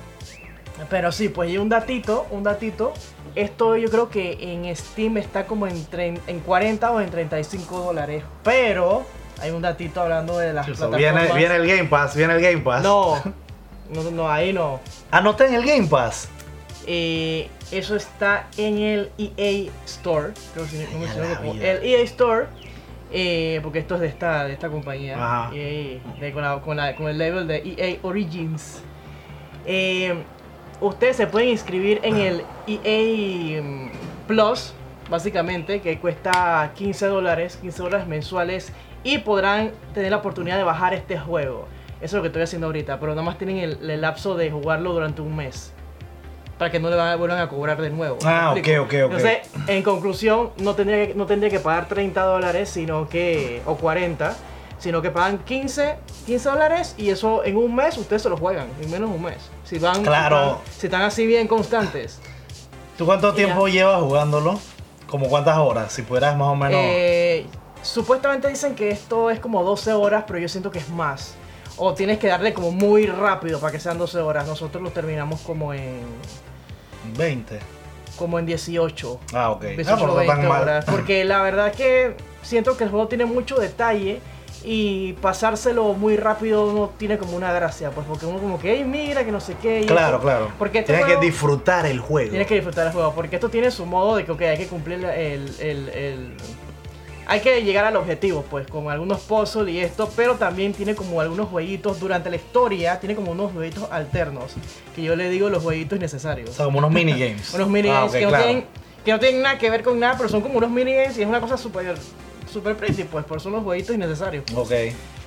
pero 0.89 1.13
sí, 1.13 1.29
pues 1.29 1.51
hay 1.51 1.59
un 1.59 1.69
datito, 1.69 2.27
un 2.31 2.43
datito. 2.43 2.93
Esto 3.35 3.77
yo 3.77 3.91
creo 3.91 4.09
que 4.11 4.39
en 4.41 4.75
Steam 4.75 5.17
está 5.17 5.47
como 5.47 5.67
en, 5.67 5.87
en 6.27 6.41
40 6.41 6.91
o 6.91 7.01
en 7.01 7.11
35 7.11 7.79
dólares, 7.79 8.25
pero 8.43 9.05
hay 9.41 9.51
un 9.53 9.63
datito 9.63 10.01
hablando 10.01 10.37
de 10.39 10.53
las 10.53 10.67
Eso, 10.69 10.91
plataformas. 10.91 11.23
viene, 11.33 11.39
viene 11.39 11.57
el 11.57 11.67
Game 11.67 11.89
Pass, 11.89 12.17
viene 12.17 12.35
el 12.35 12.41
Game 12.41 12.59
Pass. 12.59 12.83
No, 12.83 13.21
no, 13.93 14.11
no, 14.11 14.31
ahí 14.31 14.53
no. 14.53 14.81
Ah, 15.11 15.21
no 15.21 15.31
está 15.31 15.47
en 15.47 15.55
el 15.55 15.65
Game 15.65 15.87
Pass. 15.87 16.29
Eh, 16.87 17.49
eso 17.71 17.95
está 17.97 18.49
en 18.57 18.79
el 18.79 19.11
EA 19.19 19.71
Store. 19.87 20.33
Creo 20.55 20.65
que 20.65 20.71
si 20.71 20.79
no 20.93 20.99
me 20.99 21.71
el 21.71 21.85
EA 21.85 22.01
Store. 22.03 22.47
eh, 23.13 23.59
porque 23.63 23.81
esto 23.81 23.97
es 23.97 24.01
de 24.03 24.07
esta, 24.07 24.45
de 24.45 24.53
esta 24.53 24.69
compañía. 24.69 25.17
Ajá. 25.17 25.51
EA, 25.55 26.01
de- 26.21 26.33
con, 26.33 26.43
la- 26.43 26.61
con 26.61 26.77
la- 26.77 26.95
con 26.97 27.09
el 27.09 27.19
label 27.19 27.47
de 27.47 27.57
EA 27.77 27.99
Origins. 28.03 28.83
Eh, 29.67 30.15
ustedes 30.81 31.17
se 31.17 31.27
pueden 31.27 31.49
inscribir 31.51 32.01
en 32.05 32.17
el 32.17 32.45
EA 32.67 33.63
mm, 33.63 33.91
Plus, 34.27 34.73
básicamente, 35.11 35.81
que 35.81 35.99
cuesta 35.99 36.71
15 36.77 37.07
dólares, 37.07 37.59
15 37.61 37.83
dólares 37.83 38.07
mensuales. 38.07 38.73
Y 39.03 39.19
podrán 39.19 39.73
tener 39.95 40.11
la 40.11 40.19
oportunidad 40.19 40.57
de 40.59 40.63
bajar 40.65 40.95
este 40.95 41.19
juego. 41.19 41.67
Eso 42.01 42.07
es 42.07 42.13
lo 42.15 42.23
que 42.23 42.29
estoy 42.29 42.43
haciendo 42.43 42.67
ahorita, 42.67 42.99
pero 42.99 43.13
nada 43.13 43.23
más 43.23 43.37
tienen 43.39 43.59
el, 43.59 43.91
el 43.91 44.01
lapso 44.01 44.35
de 44.35 44.51
jugarlo 44.51 44.93
durante 44.93 45.21
un 45.23 45.37
mes. 45.37 45.73
Para 46.59 46.71
que 46.71 46.79
no 46.81 46.91
le 46.91 46.97
van- 46.97 47.19
vuelvan 47.19 47.39
a 47.41 47.49
cobrar 47.49 47.81
de 47.81 47.91
nuevo. 47.91 48.19
Ah, 48.25 48.53
ok, 48.53 48.59
ok, 48.59 48.87
ok. 48.87 48.93
Entonces, 48.93 49.39
en 49.67 49.83
conclusión, 49.83 50.51
no 50.59 50.75
tendría 50.75 51.07
que, 51.09 51.15
no 51.15 51.27
tendría 51.27 51.51
que 51.51 51.61
pagar 51.61 51.89
30 51.89 52.23
dólares, 52.23 52.69
sino 52.69 53.09
que. 53.09 53.63
o 53.67 53.77
40, 53.77 54.37
sino 54.79 55.01
que 55.03 55.11
pagan 55.11 55.39
15, 55.39 55.97
15 56.27 56.49
dólares 56.49 56.95
y 56.99 57.09
eso 57.11 57.45
en 57.45 57.57
un 57.57 57.75
mes 57.75 57.97
ustedes 57.99 58.23
se 58.23 58.29
lo 58.29 58.37
juegan, 58.37 58.67
en 58.81 58.91
menos 58.91 59.09
de 59.11 59.17
un 59.17 59.23
mes. 59.23 59.39
Si 59.65 59.79
van. 59.79 60.03
Claro. 60.03 60.37
Si 60.37 60.43
están, 60.47 60.81
si 60.81 60.87
están 60.87 61.03
así 61.03 61.27
bien 61.27 61.49
constantes. 61.49 62.19
¿Tú 62.99 63.07
cuánto 63.07 63.33
tiempo 63.33 63.67
ya. 63.69 63.75
llevas 63.75 64.03
jugándolo? 64.03 64.61
¿Como 65.07 65.29
cuántas 65.29 65.57
horas? 65.57 65.93
Si 65.93 66.03
pudieras 66.03 66.37
más 66.37 66.49
o 66.49 66.57
menos. 66.57 66.79
Eh, 66.79 67.47
supuestamente 67.83 68.49
dicen 68.49 68.75
que 68.75 68.91
esto 68.91 69.31
es 69.31 69.41
como 69.41 69.63
12 69.65 69.93
horas, 69.95 70.25
pero 70.27 70.39
yo 70.39 70.49
siento 70.49 70.71
que 70.71 70.79
es 70.79 70.89
más. 70.91 71.35
O 71.83 71.95
tienes 71.95 72.19
que 72.19 72.27
darle 72.27 72.53
como 72.53 72.71
muy 72.73 73.07
rápido 73.07 73.59
para 73.59 73.73
que 73.73 73.81
sean 73.81 73.97
12 73.97 74.19
horas. 74.21 74.47
Nosotros 74.47 74.83
lo 74.83 74.91
terminamos 74.91 75.41
como 75.41 75.73
en. 75.73 76.01
20. 77.17 77.59
como 78.19 78.39
en 78.39 78.45
18. 78.45 79.19
Ah, 79.33 79.51
ok. 79.53 79.63
18 79.63 79.91
Ah, 79.91 79.97
pero 79.99 80.05
o 80.05 80.07
no 80.09 80.15
20 80.17 80.35
tan 80.37 80.49
mal. 80.49 80.63
horas. 80.63 80.85
Porque 80.91 81.25
la 81.25 81.41
verdad 81.43 81.69
es 81.69 81.77
que 81.77 82.17
siento 82.43 82.77
que 82.77 82.85
el 82.85 82.91
juego 82.91 83.09
tiene 83.09 83.25
mucho 83.25 83.57
detalle 83.57 84.21
y 84.63 85.15
pasárselo 85.15 85.95
muy 85.95 86.19
rápido 86.19 86.71
no 86.75 86.91
tiene 86.99 87.17
como 87.17 87.35
una 87.35 87.51
gracia. 87.51 87.91
Pues 87.93 88.07
porque 88.07 88.27
uno 88.27 88.39
como 88.39 88.59
que, 88.59 88.75
hey, 88.75 88.85
mira, 88.85 89.25
que 89.25 89.33
no 89.33 89.41
sé 89.41 89.55
qué. 89.55 89.81
y 89.81 89.87
Claro, 89.87 90.17
esto". 90.17 90.21
claro. 90.23 90.49
Porque 90.59 90.81
este 90.81 90.93
Tienes 90.93 91.07
juego- 91.07 91.21
que 91.21 91.27
disfrutar 91.27 91.87
el 91.87 91.99
juego. 92.01 92.29
Tienes 92.29 92.47
que 92.47 92.55
disfrutar 92.57 92.87
el 92.89 92.93
juego. 92.93 93.13
Porque 93.15 93.37
esto 93.37 93.49
tiene 93.49 93.71
su 93.71 93.87
modo 93.87 94.17
de 94.17 94.27
que, 94.27 94.33
ok, 94.33 94.43
hay 94.43 94.59
que 94.59 94.67
cumplir 94.67 95.03
el. 95.03 95.49
el- 95.59 95.89
el- 95.89 96.35
hay 97.31 97.39
que 97.39 97.63
llegar 97.63 97.85
al 97.85 97.95
objetivo, 97.95 98.45
pues, 98.51 98.67
con 98.67 98.91
algunos 98.91 99.21
puzzles 99.21 99.73
y 99.73 99.79
esto, 99.79 100.11
pero 100.17 100.35
también 100.35 100.73
tiene 100.73 100.97
como 100.97 101.21
algunos 101.21 101.49
jueguitos 101.49 102.01
durante 102.01 102.29
la 102.29 102.35
historia, 102.35 102.99
tiene 102.99 103.15
como 103.15 103.31
unos 103.31 103.53
jueguitos 103.53 103.89
alternos, 103.93 104.55
que 104.97 105.03
yo 105.03 105.15
le 105.15 105.31
digo 105.31 105.49
los 105.49 105.63
jueguitos 105.63 105.93
O 105.93 105.97
innecesarios. 105.97 106.51
sea, 106.51 106.65
como 106.65 106.79
unos 106.81 106.91
minigames. 106.91 107.55
Unos 107.55 107.69
minigames 107.69 108.13
Ah, 108.13 108.19
que, 108.19 108.27
no 108.27 108.33
tienen, 108.37 108.65
que 109.05 109.13
no 109.13 109.21
tienen 109.21 109.43
nada 109.43 109.59
que 109.59 109.71
ver 109.71 109.85
con 109.85 110.01
nada, 110.01 110.17
pero 110.17 110.29
son 110.29 110.41
como 110.41 110.59
unos 110.59 110.71
minigames 110.71 111.17
y 111.19 111.23
es 111.23 111.29
una 111.29 111.41
cosa 111.41 111.57
súper 111.57 111.95
super 112.53 112.75
pretty, 112.77 113.05
pues, 113.05 113.25
por 113.25 113.37
eso 113.37 113.45
son 113.45 113.53
los 113.53 113.63
jueguitos 113.63 113.95
innecesarios. 113.95 114.43
Ok. 114.57 114.73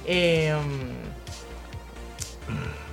Eh, 0.05 0.53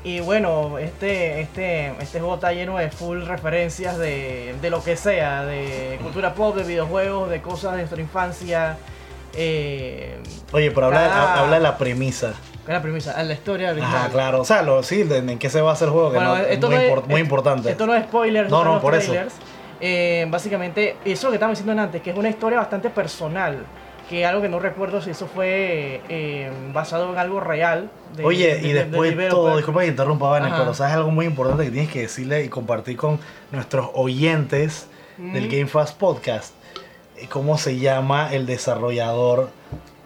y 0.04 0.20
bueno, 0.20 0.78
este, 0.78 1.40
este, 1.40 1.88
este 2.00 2.20
juego 2.20 2.36
está 2.36 2.52
lleno 2.52 2.78
de 2.78 2.90
full 2.92 3.22
referencias 3.24 3.98
de, 3.98 4.54
de 4.62 4.70
lo 4.70 4.84
que 4.84 4.96
sea, 4.96 5.44
de 5.44 5.98
cultura 6.00 6.32
pop, 6.32 6.54
de 6.54 6.62
videojuegos, 6.62 7.28
de 7.28 7.42
cosas 7.42 7.72
de 7.72 7.78
nuestra 7.78 8.00
infancia. 8.00 8.78
Eh, 9.34 10.18
Oye, 10.52 10.70
pero 10.70 10.86
habla, 10.86 11.40
habla 11.40 11.56
de 11.56 11.62
la 11.62 11.78
premisa. 11.78 12.32
¿Qué 12.66 12.72
es 12.72 12.76
la 12.78 12.82
premisa? 12.82 13.14
Ah, 13.16 13.22
La 13.22 13.32
historia 13.34 13.70
original. 13.70 13.94
Ajá, 13.96 14.08
claro. 14.10 14.40
O 14.40 14.44
sea, 14.44 14.62
lo, 14.62 14.82
sí, 14.82 15.06
en 15.10 15.38
qué 15.38 15.48
se 15.50 15.60
basa 15.60 15.84
el 15.84 15.90
juego, 15.90 16.10
que 16.10 16.16
Bueno, 16.16 16.36
no- 16.36 16.42
es 16.42 16.50
esto 16.52 16.66
muy, 16.70 16.76
no 16.76 16.82
impor- 16.82 17.04
muy 17.06 17.14
es- 17.20 17.20
importante. 17.26 17.70
Esto 17.70 17.86
no 17.86 17.94
es 17.94 18.04
spoiler, 18.04 18.50
No, 18.50 18.64
no, 18.64 18.74
no, 18.74 18.80
por 18.80 18.94
eso. 18.94 19.12
trailers. 19.12 19.34
Eh, 19.80 20.26
básicamente, 20.28 20.96
eso 21.04 21.28
es 21.28 21.30
que 21.30 21.34
estaba 21.36 21.50
diciendo 21.52 21.80
antes, 21.80 22.02
que 22.02 22.10
es 22.10 22.16
una 22.16 22.28
historia 22.28 22.58
bastante 22.58 22.90
personal. 22.90 23.64
Que 24.10 24.26
algo 24.26 24.42
que 24.42 24.48
no 24.48 24.58
recuerdo 24.58 25.00
si 25.00 25.10
eso 25.10 25.28
fue 25.32 26.00
eh, 26.08 26.50
basado 26.72 27.12
en 27.12 27.18
algo 27.18 27.38
real. 27.40 27.90
de- 28.16 28.24
Oye, 28.24 28.56
de- 28.56 28.68
y 28.68 28.72
de- 28.72 28.84
después 28.86 29.10
del 29.10 29.18
de 29.20 29.28
todo, 29.28 29.56
disculpa 29.56 29.80
que 29.82 29.86
interrumpa, 29.86 30.28
Vane, 30.28 30.48
Ajá. 30.48 30.58
pero 30.58 30.74
sabes 30.74 30.94
algo 30.94 31.12
muy 31.12 31.26
importante 31.26 31.62
que 31.64 31.70
tienes 31.70 31.90
que 31.92 32.00
decirle 32.02 32.42
y 32.44 32.48
compartir 32.48 32.96
con 32.96 33.20
nuestros 33.52 33.88
oyentes 33.94 34.88
del 35.16 35.46
Mm. 35.46 35.50
Game 35.50 35.66
Fast 35.68 35.96
Podcast. 35.96 36.54
¿Cómo 37.28 37.58
se 37.58 37.78
llama 37.78 38.32
el 38.32 38.46
desarrollador 38.46 39.50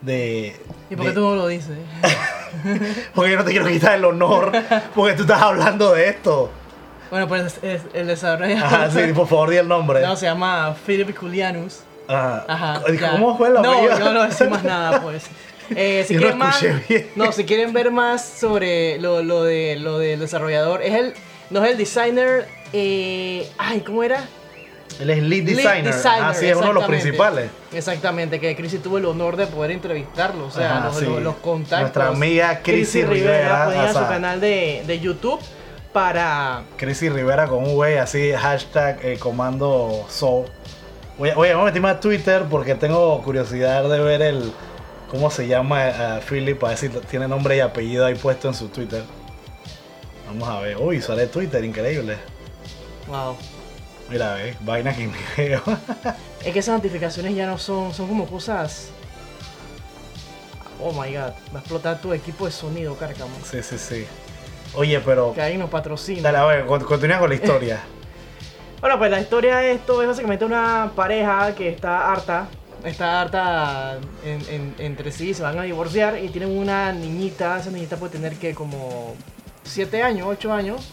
de. 0.02 0.56
¿Y 0.90 0.96
por 0.96 1.04
qué 1.04 1.08
de- 1.10 1.14
tú 1.14 1.20
no 1.20 1.34
lo 1.36 1.46
dices? 1.46 1.76
Porque 3.14 3.32
yo 3.32 3.38
no 3.38 3.44
te 3.44 3.50
quiero 3.50 3.66
quitar 3.66 3.96
el 3.96 4.04
honor, 4.04 4.52
porque 4.94 5.14
tú 5.16 5.22
estás 5.22 5.42
hablando 5.42 5.92
de 5.92 6.08
esto. 6.08 6.50
bueno, 7.10 7.26
pues 7.26 7.58
es, 7.62 7.82
el 7.92 8.06
desarrollador. 8.06 8.62
Ajá, 8.64 8.90
sí, 8.90 9.12
por 9.12 9.26
favor, 9.26 9.50
di 9.50 9.56
el 9.56 9.66
nombre. 9.66 10.00
No, 10.02 10.14
se 10.16 10.26
llama 10.26 10.74
Philip 10.86 11.16
Julianus. 11.16 11.80
Ajá. 12.06 12.44
Ajá. 12.46 12.82
¿Cómo 13.10 13.32
ya. 13.32 13.38
fue 13.38 13.50
la 13.50 13.60
No, 13.60 13.72
apellido? 13.72 13.98
yo 13.98 14.12
no 14.12 14.22
decir 14.24 14.48
más 14.48 14.62
nada, 14.62 15.00
pues. 15.02 15.24
Eh, 15.74 16.04
si 16.06 16.16
quieren 16.16 16.38
más, 16.38 16.62
no, 17.16 17.32
si 17.32 17.44
quieren 17.44 17.72
ver 17.72 17.90
más 17.90 18.24
sobre 18.24 18.98
lo, 19.00 19.22
lo 19.22 19.42
de 19.42 19.76
lo 19.76 19.98
del 19.98 20.20
desarrollador, 20.20 20.80
es 20.82 20.94
el, 20.94 21.14
no 21.50 21.64
es 21.64 21.70
el 21.72 21.78
designer, 21.78 22.46
eh, 22.72 23.50
ay, 23.58 23.80
¿cómo 23.80 24.02
era? 24.04 24.28
Él 25.00 25.10
es 25.10 25.22
lead 25.22 25.44
Lead 25.44 25.56
designer. 25.56 25.94
Ah, 26.04 26.32
sí, 26.34 26.46
es 26.46 26.56
uno 26.56 26.68
de 26.68 26.72
los 26.74 26.84
principales. 26.84 27.50
Exactamente, 27.72 28.38
que 28.38 28.54
Chrissy 28.54 28.78
tuvo 28.78 28.98
el 28.98 29.04
honor 29.06 29.36
de 29.36 29.46
poder 29.46 29.72
entrevistarlo, 29.72 30.46
o 30.46 30.50
sea, 30.50 30.78
Ajá, 30.78 30.86
los, 30.86 30.96
sí. 30.98 31.04
los- 31.06 31.22
los 31.22 31.34
contactos. 31.36 31.80
Nuestra 31.80 32.08
amiga 32.08 32.60
Chrissy 32.62 33.04
Rivera, 33.04 33.70
ir 33.74 33.80
a 33.80 33.92
su 33.92 33.98
canal 34.00 34.40
de, 34.40 34.84
de 34.86 35.00
YouTube 35.00 35.40
para 35.92 36.62
Chrissy 36.76 37.08
Rivera 37.08 37.46
con 37.48 37.64
un 37.64 37.74
güey 37.74 37.98
así, 37.98 38.32
hashtag 38.32 38.98
eh, 39.04 39.18
comando 39.18 40.06
Soul. 40.08 40.46
Voy 41.18 41.30
a, 41.30 41.38
oye, 41.38 41.54
voy 41.54 41.62
a 41.62 41.64
meterme 41.66 41.88
a 41.90 42.00
Twitter 42.00 42.44
porque 42.50 42.74
tengo 42.74 43.20
curiosidad 43.22 43.88
de 43.88 43.98
ver 44.00 44.22
el. 44.22 44.52
¿Cómo 45.10 45.30
se 45.30 45.46
llama 45.46 46.16
a 46.16 46.20
Philip? 46.20 46.62
A 46.64 46.68
ver 46.68 46.76
si 46.76 46.88
tiene 46.88 47.28
nombre 47.28 47.56
y 47.56 47.60
apellido 47.60 48.04
ahí 48.04 48.14
puesto 48.16 48.48
en 48.48 48.54
su 48.54 48.68
Twitter. 48.68 49.04
Vamos 50.26 50.48
a 50.48 50.58
ver. 50.60 50.76
Uy, 50.78 51.00
sale 51.00 51.26
Twitter, 51.28 51.62
increíble. 51.64 52.16
wow. 53.06 53.36
Mira, 54.10 54.34
ve, 54.34 54.54
vaina 54.60 54.94
que 54.94 55.06
ni 55.06 55.12
veo. 55.36 55.62
Es 56.44 56.52
que 56.52 56.58
esas 56.58 56.74
notificaciones 56.76 57.34
ya 57.34 57.46
no 57.46 57.56
son, 57.58 57.94
son 57.94 58.06
como 58.08 58.26
cosas. 58.26 58.88
Oh 60.80 60.92
my 60.92 61.08
god, 61.14 61.32
va 61.54 61.56
a 61.56 61.58
explotar 61.60 62.00
tu 62.00 62.12
equipo 62.12 62.44
de 62.46 62.52
sonido, 62.52 62.96
Cárcamo. 62.96 63.34
sí, 63.50 63.62
sí, 63.62 63.78
sí. 63.78 64.06
Oye, 64.74 65.00
pero. 65.00 65.32
Que 65.32 65.40
alguien 65.40 65.60
nos 65.60 65.70
patrocina. 65.70 66.20
Dale, 66.22 66.38
a 66.38 66.44
ver, 66.44 66.66
con- 66.66 66.82
continúa 66.84 67.18
con 67.18 67.28
la 67.28 67.34
historia. 67.36 67.80
Bueno, 68.80 68.98
pues 68.98 69.10
la 69.10 69.18
historia 69.18 69.56
de 69.58 69.72
esto 69.72 70.02
es 70.02 70.08
básicamente 70.08 70.44
una 70.44 70.92
pareja 70.94 71.54
que 71.54 71.70
está 71.70 72.12
harta 72.12 72.48
está 72.84 73.22
harta 73.22 73.96
en- 74.22 74.42
en- 74.50 74.74
entre 74.76 75.10
sí, 75.10 75.32
se 75.32 75.42
van 75.42 75.58
a 75.58 75.62
divorciar 75.62 76.22
y 76.22 76.28
tienen 76.28 76.50
una 76.58 76.92
niñita, 76.92 77.58
esa 77.58 77.70
niñita 77.70 77.96
puede 77.96 78.12
tener 78.12 78.34
que 78.34 78.52
como 78.54 79.14
7 79.62 80.02
años, 80.02 80.26
8 80.28 80.52
años, 80.52 80.90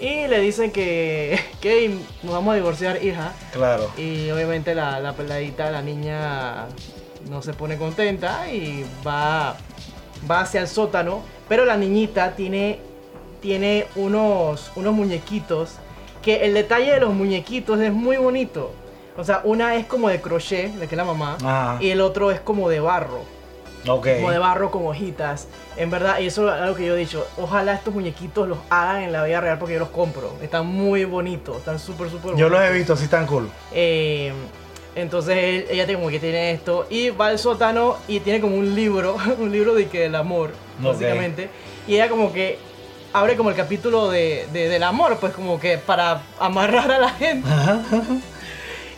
y 0.00 0.26
le 0.26 0.40
dicen 0.40 0.70
que, 0.70 1.38
que 1.60 1.96
nos 2.22 2.32
vamos 2.32 2.52
a 2.52 2.56
divorciar, 2.56 3.02
hija. 3.04 3.32
Claro. 3.52 3.90
Y 3.96 4.30
obviamente 4.30 4.74
la, 4.74 5.00
la 5.00 5.12
peladita, 5.14 5.70
la 5.70 5.82
niña, 5.82 6.66
no 7.28 7.42
se 7.42 7.52
pone 7.54 7.76
contenta 7.76 8.50
y 8.50 8.84
va, 9.06 9.56
va 10.30 10.40
hacia 10.40 10.60
el 10.60 10.68
sótano. 10.68 11.22
Pero 11.48 11.64
la 11.64 11.76
niñita 11.76 12.34
tiene, 12.36 12.80
tiene 13.40 13.86
unos, 13.96 14.72
unos 14.76 14.94
muñequitos 14.94 15.72
que 16.22 16.44
el 16.46 16.54
detalle 16.54 16.92
de 16.92 17.00
los 17.00 17.12
muñequitos 17.14 17.78
es 17.80 17.92
muy 17.92 18.16
bonito. 18.16 18.72
O 19.16 19.22
sea, 19.24 19.42
una 19.44 19.76
es 19.76 19.86
como 19.86 20.08
de 20.08 20.20
crochet, 20.20 20.72
de 20.72 20.88
que 20.88 20.94
es 20.94 20.96
la 20.96 21.04
mamá, 21.04 21.36
Ajá. 21.44 21.78
y 21.80 21.90
el 21.90 22.00
otro 22.00 22.30
es 22.32 22.40
como 22.40 22.68
de 22.68 22.80
barro, 22.80 23.20
Como 24.16 24.30
de 24.30 24.38
barro 24.38 24.70
con 24.70 24.86
hojitas. 24.86 25.46
En 25.76 25.90
verdad, 25.90 26.18
y 26.20 26.26
eso 26.26 26.48
es 26.54 26.60
algo 26.60 26.74
que 26.74 26.86
yo 26.86 26.94
he 26.94 26.98
dicho, 26.98 27.26
ojalá 27.36 27.74
estos 27.74 27.92
muñequitos 27.94 28.48
los 28.48 28.58
hagan 28.70 29.02
en 29.02 29.12
la 29.12 29.24
vida 29.24 29.40
real 29.40 29.58
porque 29.58 29.74
yo 29.74 29.80
los 29.80 29.88
compro. 29.90 30.32
Están 30.42 30.66
muy 30.66 31.04
bonitos, 31.04 31.58
están 31.58 31.78
súper, 31.78 32.08
súper 32.08 32.32
bonitos. 32.32 32.40
Yo 32.40 32.48
los 32.48 32.60
he 32.62 32.72
visto, 32.72 32.96
sí 32.96 33.04
están 33.04 33.26
cool. 33.26 33.48
Eh, 33.72 34.32
entonces 34.96 35.36
él- 35.36 35.66
ella 35.70 35.86
tiene 35.86 35.98
como 36.00 36.10
que 36.10 36.20
tiene 36.20 36.52
esto 36.52 36.86
y 36.88 37.10
va 37.10 37.26
al 37.28 37.38
sótano 37.38 37.96
y 38.08 38.20
tiene 38.20 38.40
como 38.40 38.56
un 38.56 38.74
libro, 38.74 39.16
un 39.38 39.50
libro 39.50 39.74
de 39.74 39.88
que 39.88 40.00
del 40.00 40.14
amor, 40.14 40.50
Ok. 40.80 40.84
básicamente. 40.92 41.48
Y 41.88 41.94
ella 41.94 42.08
como 42.08 42.32
que 42.32 42.58
abre 43.12 43.36
como 43.36 43.50
el 43.50 43.56
capítulo 43.56 44.08
de, 44.10 44.46
de- 44.52 44.68
del 44.68 44.82
amor, 44.82 45.18
pues 45.20 45.32
como 45.34 45.58
que 45.60 45.78
para 45.78 46.22
amarrar 46.40 46.90
a 46.90 46.98
la 46.98 47.10
gente. 47.10 47.48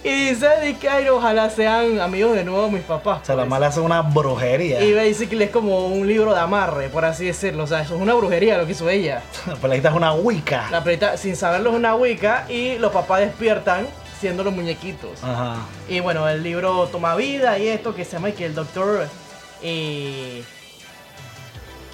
Y 0.09 0.29
dice 0.31 0.47
de 0.49 0.77
que 0.77 0.89
"Ay, 0.89 1.09
ojalá 1.09 1.51
sean 1.51 2.01
amigos 2.01 2.35
de 2.37 2.45
nuevo 2.45 2.71
mis 2.71 2.83
papás. 2.83 3.23
O 3.23 3.25
sea, 3.27 3.35
la 3.35 3.43
pues". 3.43 3.51
mala 3.51 3.67
hace 3.67 3.81
una 3.81 4.03
brujería. 4.03 4.81
Y 4.83 4.95
basically 4.95 5.45
es 5.45 5.51
como 5.51 5.89
un 5.89 6.07
libro 6.07 6.33
de 6.33 6.41
amarre, 6.41 6.89
por 6.91 7.05
así 7.05 7.27
decirlo. 7.27 7.65
O 7.65 7.67
sea, 7.67 7.81
eso 7.83 7.97
es 7.97 8.01
una 8.01 8.15
brujería 8.15 8.57
lo 8.57 8.67
que 8.67 8.73
hizo 8.73 8.89
ella. 8.89 9.23
La 9.47 9.57
peladita 9.57 9.89
es 9.89 9.95
una 9.97 10.13
wicca. 10.15 10.69
La 10.71 10.85
pelita, 10.85 11.17
sin 11.17 11.35
saberlo, 11.35 11.71
es 11.71 11.77
una 11.77 11.97
wicca 11.97 12.47
y 12.49 12.79
los 12.79 12.93
papás 12.93 13.21
despiertan 13.21 13.87
siendo 14.21 14.45
los 14.45 14.55
muñequitos. 14.55 15.23
Ajá. 15.25 15.57
Y 15.89 16.01
bueno, 16.01 16.29
el 16.29 16.43
libro 16.43 16.87
toma 16.93 17.17
vida 17.17 17.59
y 17.59 17.67
esto 17.69 17.95
que 17.95 18.05
se 18.05 18.13
llama 18.13 18.31
que 18.31 18.47
el 18.47 18.55
doctor 18.55 19.09
eh, 19.63 20.43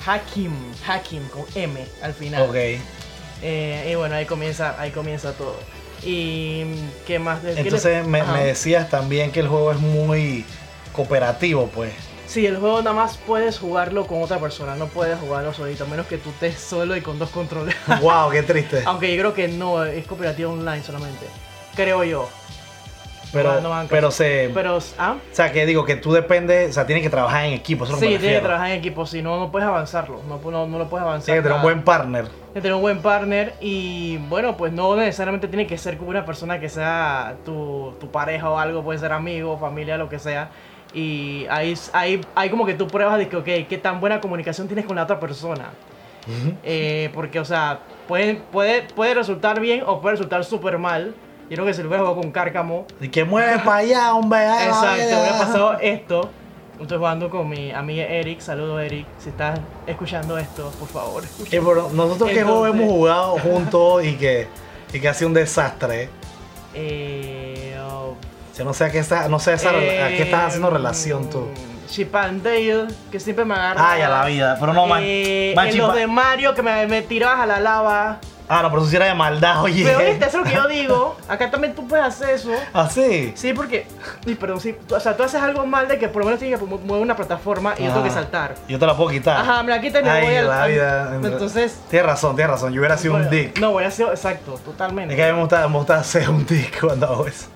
Hakim, 0.06 0.52
Hakim 0.86 1.26
con 1.28 1.44
M 1.54 1.82
al 2.02 2.12
final. 2.12 2.42
Ok. 2.42 2.56
Eh, 3.44 3.88
y 3.90 3.94
bueno, 3.94 4.14
ahí 4.16 4.26
comienza, 4.26 4.76
ahí 4.78 4.90
comienza 4.90 5.32
todo. 5.32 5.56
Y 6.04 6.64
qué 7.06 7.18
más. 7.18 7.40
¿Qué 7.40 7.60
Entonces 7.60 8.06
me, 8.06 8.22
me 8.24 8.44
decías 8.44 8.90
también 8.90 9.30
que 9.30 9.40
el 9.40 9.48
juego 9.48 9.72
es 9.72 9.78
muy 9.78 10.44
cooperativo, 10.92 11.68
pues. 11.68 11.92
Sí, 12.26 12.46
el 12.46 12.56
juego 12.56 12.78
nada 12.78 12.96
más 12.96 13.18
puedes 13.18 13.58
jugarlo 13.58 14.06
con 14.06 14.22
otra 14.22 14.38
persona, 14.38 14.74
no 14.74 14.86
puedes 14.86 15.18
jugarlo 15.18 15.52
solito, 15.52 15.84
a 15.84 15.86
menos 15.86 16.06
que 16.06 16.16
tú 16.16 16.30
estés 16.30 16.58
solo 16.58 16.96
y 16.96 17.02
con 17.02 17.18
dos 17.18 17.28
controles. 17.28 17.74
wow, 18.00 18.30
qué 18.30 18.42
triste. 18.42 18.82
Aunque 18.86 19.14
yo 19.14 19.20
creo 19.20 19.34
que 19.34 19.48
no, 19.48 19.84
es 19.84 20.06
cooperativo 20.06 20.52
online 20.52 20.82
solamente. 20.82 21.26
Creo 21.76 22.04
yo. 22.04 22.30
Pero, 23.32 23.60
no 23.60 23.70
van 23.70 23.88
pero 23.88 24.10
se. 24.10 24.50
Pero, 24.52 24.78
¿ah? 24.98 25.16
o 25.30 25.34
sea, 25.34 25.52
que 25.52 25.64
digo 25.66 25.84
que 25.84 25.96
tú 25.96 26.12
dependes, 26.12 26.70
o 26.70 26.72
sea, 26.72 26.86
tienes 26.86 27.02
que 27.02 27.10
trabajar 27.10 27.44
en 27.46 27.54
equipo, 27.54 27.84
eso 27.84 27.96
Sí, 27.96 28.06
tienes 28.06 28.40
que 28.40 28.40
trabajar 28.40 28.70
en 28.70 28.78
equipo, 28.78 29.06
si 29.06 29.22
no, 29.22 29.38
no 29.38 29.50
puedes 29.50 29.66
avanzarlo. 29.66 30.20
No, 30.28 30.38
no, 30.50 30.66
no 30.66 30.78
lo 30.78 30.88
puedes 30.88 31.06
avanzar. 31.06 31.26
Tienes 31.26 31.42
que 31.42 31.48
tener 31.48 31.56
un 31.56 31.62
buen 31.62 31.82
partner. 31.82 32.24
Tienes 32.26 32.52
que 32.54 32.60
tener 32.60 32.74
un 32.74 32.82
buen 32.82 33.00
partner 33.00 33.54
y 33.60 34.18
bueno, 34.28 34.56
pues 34.56 34.72
no 34.72 34.94
necesariamente 34.96 35.48
tiene 35.48 35.66
que 35.66 35.78
ser 35.78 35.96
como 35.96 36.10
una 36.10 36.24
persona 36.24 36.60
que 36.60 36.68
sea 36.68 37.36
tu, 37.44 37.94
tu 37.98 38.10
pareja 38.10 38.50
o 38.50 38.58
algo, 38.58 38.82
puede 38.82 38.98
ser 38.98 39.12
amigo, 39.12 39.58
familia, 39.58 39.96
lo 39.96 40.08
que 40.08 40.18
sea. 40.18 40.50
Y 40.94 41.46
ahí, 41.48 41.74
ahí, 41.92 42.20
ahí 42.34 42.50
como 42.50 42.66
que 42.66 42.74
tú 42.74 42.86
pruebas 42.86 43.18
de 43.18 43.28
que, 43.28 43.36
ok, 43.36 43.68
qué 43.68 43.78
tan 43.78 44.00
buena 44.00 44.20
comunicación 44.20 44.66
tienes 44.66 44.84
con 44.84 44.96
la 44.96 45.04
otra 45.04 45.18
persona. 45.18 45.70
Eh, 46.62 47.10
porque, 47.14 47.40
o 47.40 47.44
sea, 47.44 47.80
puede, 48.06 48.34
puede, 48.34 48.82
puede 48.82 49.14
resultar 49.14 49.60
bien 49.60 49.82
o 49.86 50.00
puede 50.00 50.16
resultar 50.16 50.44
súper 50.44 50.78
mal. 50.78 51.14
Creo 51.54 51.66
que 51.66 51.74
si 51.74 51.82
lo 51.82 51.88
hubiera 51.88 52.02
jugado 52.04 52.20
con 52.20 52.32
Cárcamo, 52.32 52.86
Y 53.00 53.08
que 53.08 53.24
mueve 53.24 53.58
para 53.58 53.76
allá, 53.78 54.14
hombre. 54.14 54.40
Exacto, 54.42 55.04
hubiera 55.04 55.38
pasado 55.38 55.78
esto. 55.80 56.30
Estoy 56.80 56.98
jugando 56.98 57.28
con 57.30 57.48
mi 57.48 57.70
amiga 57.70 58.04
Eric. 58.04 58.40
Saludo 58.40 58.80
Eric. 58.80 59.06
Si 59.18 59.28
estás 59.28 59.60
escuchando 59.86 60.38
esto, 60.38 60.72
por 60.80 60.88
favor. 60.88 61.22
escucha. 61.24 61.56
Eh, 61.56 61.60
pero 61.64 61.90
nosotros 61.92 62.30
que 62.30 62.42
juego 62.42 62.66
hemos 62.66 62.86
jugado 62.90 63.38
juntos 63.38 64.02
y 64.04 64.14
que, 64.14 64.48
y 64.92 64.98
que 64.98 65.08
ha 65.08 65.14
sido 65.14 65.28
un 65.28 65.34
desastre. 65.34 66.08
Eh, 66.74 67.76
oh, 67.86 68.14
Yo 68.56 68.64
no 68.64 68.72
sé 68.72 68.84
a 68.86 68.90
qué, 68.90 68.98
está, 68.98 69.28
no 69.28 69.38
sé 69.38 69.52
esa- 69.52 69.70
a 69.70 69.72
qué 70.08 70.22
estás 70.22 70.44
haciendo 70.48 70.68
eh, 70.68 70.72
relación 70.72 71.28
tú. 71.30 71.48
Chip 71.86 72.14
and 72.16 72.42
Dale, 72.42 72.86
que 73.10 73.20
siempre 73.20 73.44
me 73.44 73.54
agarra. 73.54 73.92
Ay, 73.92 74.00
a 74.02 74.08
la 74.08 74.24
vida. 74.24 74.56
Pero 74.58 74.72
no, 74.72 74.86
man. 74.86 75.02
Eh, 75.04 75.52
man, 75.54 75.68
en 75.68 75.76
los 75.76 75.94
de 75.94 76.06
Mario, 76.06 76.54
que 76.54 76.62
me, 76.62 76.86
me 76.86 77.02
tirabas 77.02 77.40
a 77.40 77.46
la 77.46 77.60
lava. 77.60 78.18
Ah, 78.48 78.60
no, 78.62 78.68
pero 78.70 78.82
eso 78.82 78.90
sí 78.90 78.96
era 78.96 79.06
de 79.06 79.14
maldad, 79.14 79.62
oye. 79.62 79.82
Pero 79.84 79.98
viste, 80.00 80.26
eso 80.26 80.26
es 80.26 80.34
lo 80.34 80.44
que 80.44 80.54
yo 80.54 80.68
digo. 80.68 81.16
Acá 81.28 81.50
también 81.50 81.74
tú 81.74 81.86
puedes 81.88 82.04
hacer 82.04 82.30
eso. 82.30 82.50
Así. 82.74 83.32
Sí, 83.34 83.52
porque. 83.54 83.86
Ay, 84.26 84.34
perdón, 84.34 84.60
sí. 84.60 84.76
tú- 84.86 84.94
O 84.94 85.00
sea, 85.00 85.16
tú 85.16 85.22
haces 85.22 85.40
algo 85.40 85.64
mal 85.64 85.88
de 85.88 85.98
que 85.98 86.08
por 86.08 86.20
lo 86.20 86.26
menos 86.26 86.40
tienes 86.40 86.58
que 86.60 86.66
mo- 86.66 86.78
mover 86.78 87.02
una 87.02 87.16
plataforma 87.16 87.74
y 87.78 87.84
yo 87.84 87.90
tengo 87.90 88.02
que 88.02 88.10
Ah, 88.10 88.14
saltar. 88.14 88.54
Yo 88.68 88.78
te 88.78 88.86
la 88.86 88.96
puedo 88.96 89.08
quitar. 89.10 89.38
Ajá, 89.40 89.62
me 89.62 89.70
la 89.70 89.80
quita 89.80 90.00
y 90.00 90.02
me 90.02 90.10
Ay, 90.10 90.24
voy 90.36 90.46
la 90.46 90.62
al- 90.64 90.70
vida. 90.70 91.10
Entonces. 91.14 91.78
Tienes 91.88 92.06
razón, 92.06 92.36
tienes 92.36 92.50
razón. 92.50 92.72
Yo 92.74 92.80
hubiera 92.80 92.98
sido 92.98 93.14
un 93.14 93.30
dick. 93.30 93.58
No, 93.58 93.72
voy 93.72 93.84
a 93.84 93.90
ser. 93.90 94.08
Exacto, 94.08 94.60
totalmente. 94.64 95.14
Es 95.14 95.18
que 95.18 95.24
a 95.24 95.28
mí 95.28 95.34
me 95.34 95.40
gusta, 95.40 95.66
me 95.68 95.76
gusta 95.78 96.02
ser 96.04 96.28
un 96.28 96.44
dick 96.44 96.80
cuando 96.80 97.06
hago 97.06 97.26
eso. 97.26 97.46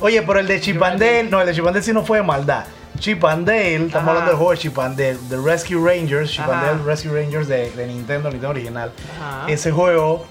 Oye, 0.00 0.20
pero 0.22 0.40
el 0.40 0.46
de 0.48 0.60
Chip 0.60 0.82
and 0.82 0.98
Dale, 1.00 1.24
no, 1.24 1.40
el 1.40 1.46
de 1.46 1.54
Chip 1.54 1.64
and 1.66 1.74
Dale 1.74 1.84
sí 1.84 1.92
no 1.92 2.04
fue 2.04 2.18
de 2.18 2.24
maldad. 2.24 2.64
Chip 2.98 3.24
and 3.24 3.46
Dale, 3.46 3.74
estamos 3.86 3.94
Ajá. 3.94 4.10
hablando 4.10 4.30
del 4.30 4.36
juego 4.36 4.52
de 4.52 4.58
Chip 4.58 4.78
and 4.78 4.96
Dale, 4.98 5.18
de 5.28 5.36
Rescue 5.36 5.76
Rangers, 5.76 6.30
Chip 6.30 6.44
and 6.44 6.52
Ajá. 6.52 6.66
Dale 6.66 6.82
Rescue 6.84 7.10
Rangers 7.12 7.48
de, 7.48 7.70
de 7.72 7.86
Nintendo, 7.86 8.30
Nintendo 8.30 8.50
original. 8.50 8.92
Ajá. 9.20 9.50
Ese 9.50 9.70
juego, 9.72 10.24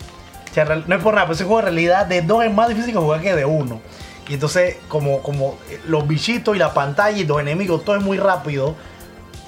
no 0.87 0.95
es 0.95 1.01
por 1.03 1.13
nada, 1.13 1.25
pero 1.27 1.33
ese 1.35 1.43
juego 1.43 1.59
en 1.59 1.65
realidad 1.65 2.05
de 2.05 2.21
dos 2.21 2.43
es 2.43 2.53
más 2.53 2.69
difícil 2.69 2.93
que 2.93 2.99
jugar 2.99 3.21
que 3.21 3.35
de 3.35 3.45
uno. 3.45 3.81
Y 4.27 4.35
entonces, 4.35 4.77
como, 4.87 5.21
como 5.21 5.57
eh, 5.69 5.81
los 5.85 6.07
bichitos 6.07 6.55
y 6.55 6.59
la 6.59 6.73
pantalla 6.73 7.17
y 7.17 7.25
los 7.25 7.39
enemigos, 7.41 7.83
todo 7.83 7.97
es 7.97 8.03
muy 8.03 8.17
rápido. 8.17 8.75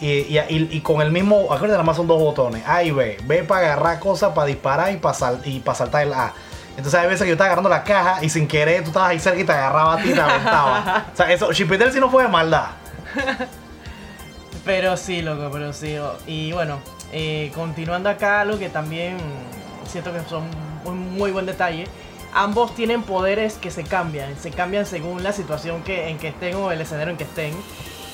Y, 0.01 0.07
y, 0.07 0.37
y- 0.49 0.67
y 0.71 0.81
con 0.81 1.01
el 1.01 1.09
mismo, 1.11 1.43
acuérdate, 1.45 1.71
nada 1.71 1.83
más 1.83 1.95
son 1.95 2.07
dos 2.07 2.19
botones, 2.19 2.63
A 2.67 2.83
y 2.83 2.91
B. 2.91 3.17
B 3.23 3.43
para 3.43 3.61
agarrar 3.73 3.99
cosas, 3.99 4.33
para 4.33 4.45
disparar 4.47 4.91
y 4.91 4.97
para 4.97 5.15
y 5.45 5.59
para 5.61 5.75
saltar 5.77 6.03
el 6.03 6.13
A. 6.13 6.33
Entonces 6.75 6.99
hay 6.99 7.07
veces 7.07 7.21
que 7.21 7.27
yo 7.27 7.33
estaba 7.35 7.45
agarrando 7.47 7.69
la 7.69 7.85
caja 7.85 8.21
y 8.21 8.27
sin 8.27 8.45
querer 8.45 8.83
tú 8.83 8.89
estabas 8.89 9.11
ahí 9.11 9.19
cerca 9.19 9.39
y 9.39 9.45
te 9.45 9.53
agarraba 9.53 9.93
a 9.93 10.01
ti 10.01 10.09
y 10.09 10.13
te 10.13 10.19
aventaba. 10.19 11.05
o 11.13 11.15
sea, 11.15 11.31
eso, 11.31 11.53
Chip 11.53 11.71
and 11.71 11.79
Dale 11.79 11.93
sí 11.93 12.01
no 12.01 12.09
fue 12.09 12.23
de 12.23 12.29
maldad. 12.29 12.65
Pero 14.65 14.97
sí, 14.97 15.21
loco, 15.21 15.49
pero 15.51 15.71
sí. 15.73 15.95
Y 16.25 16.51
bueno, 16.51 16.79
eh, 17.13 17.51
continuando 17.53 18.09
acá, 18.09 18.43
lo 18.45 18.57
que 18.57 18.67
también 18.67 19.17
siento 19.87 20.11
que 20.11 20.21
son 20.27 20.43
un 20.85 21.13
muy 21.13 21.31
buen 21.31 21.45
detalle. 21.45 21.85
Ambos 22.33 22.75
tienen 22.75 23.03
poderes 23.03 23.53
que 23.55 23.71
se 23.71 23.83
cambian, 23.83 24.35
se 24.37 24.49
cambian 24.51 24.85
según 24.85 25.23
la 25.23 25.31
situación 25.31 25.83
que, 25.83 26.09
en 26.09 26.17
que 26.17 26.29
estén 26.29 26.55
o 26.55 26.71
el 26.71 26.81
escenario 26.81 27.11
en 27.11 27.17
que 27.17 27.23
estén. 27.23 27.53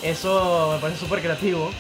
Eso 0.04 0.74
me 0.74 0.80
parece 0.80 1.00
súper 1.00 1.22
creativo. 1.22 1.72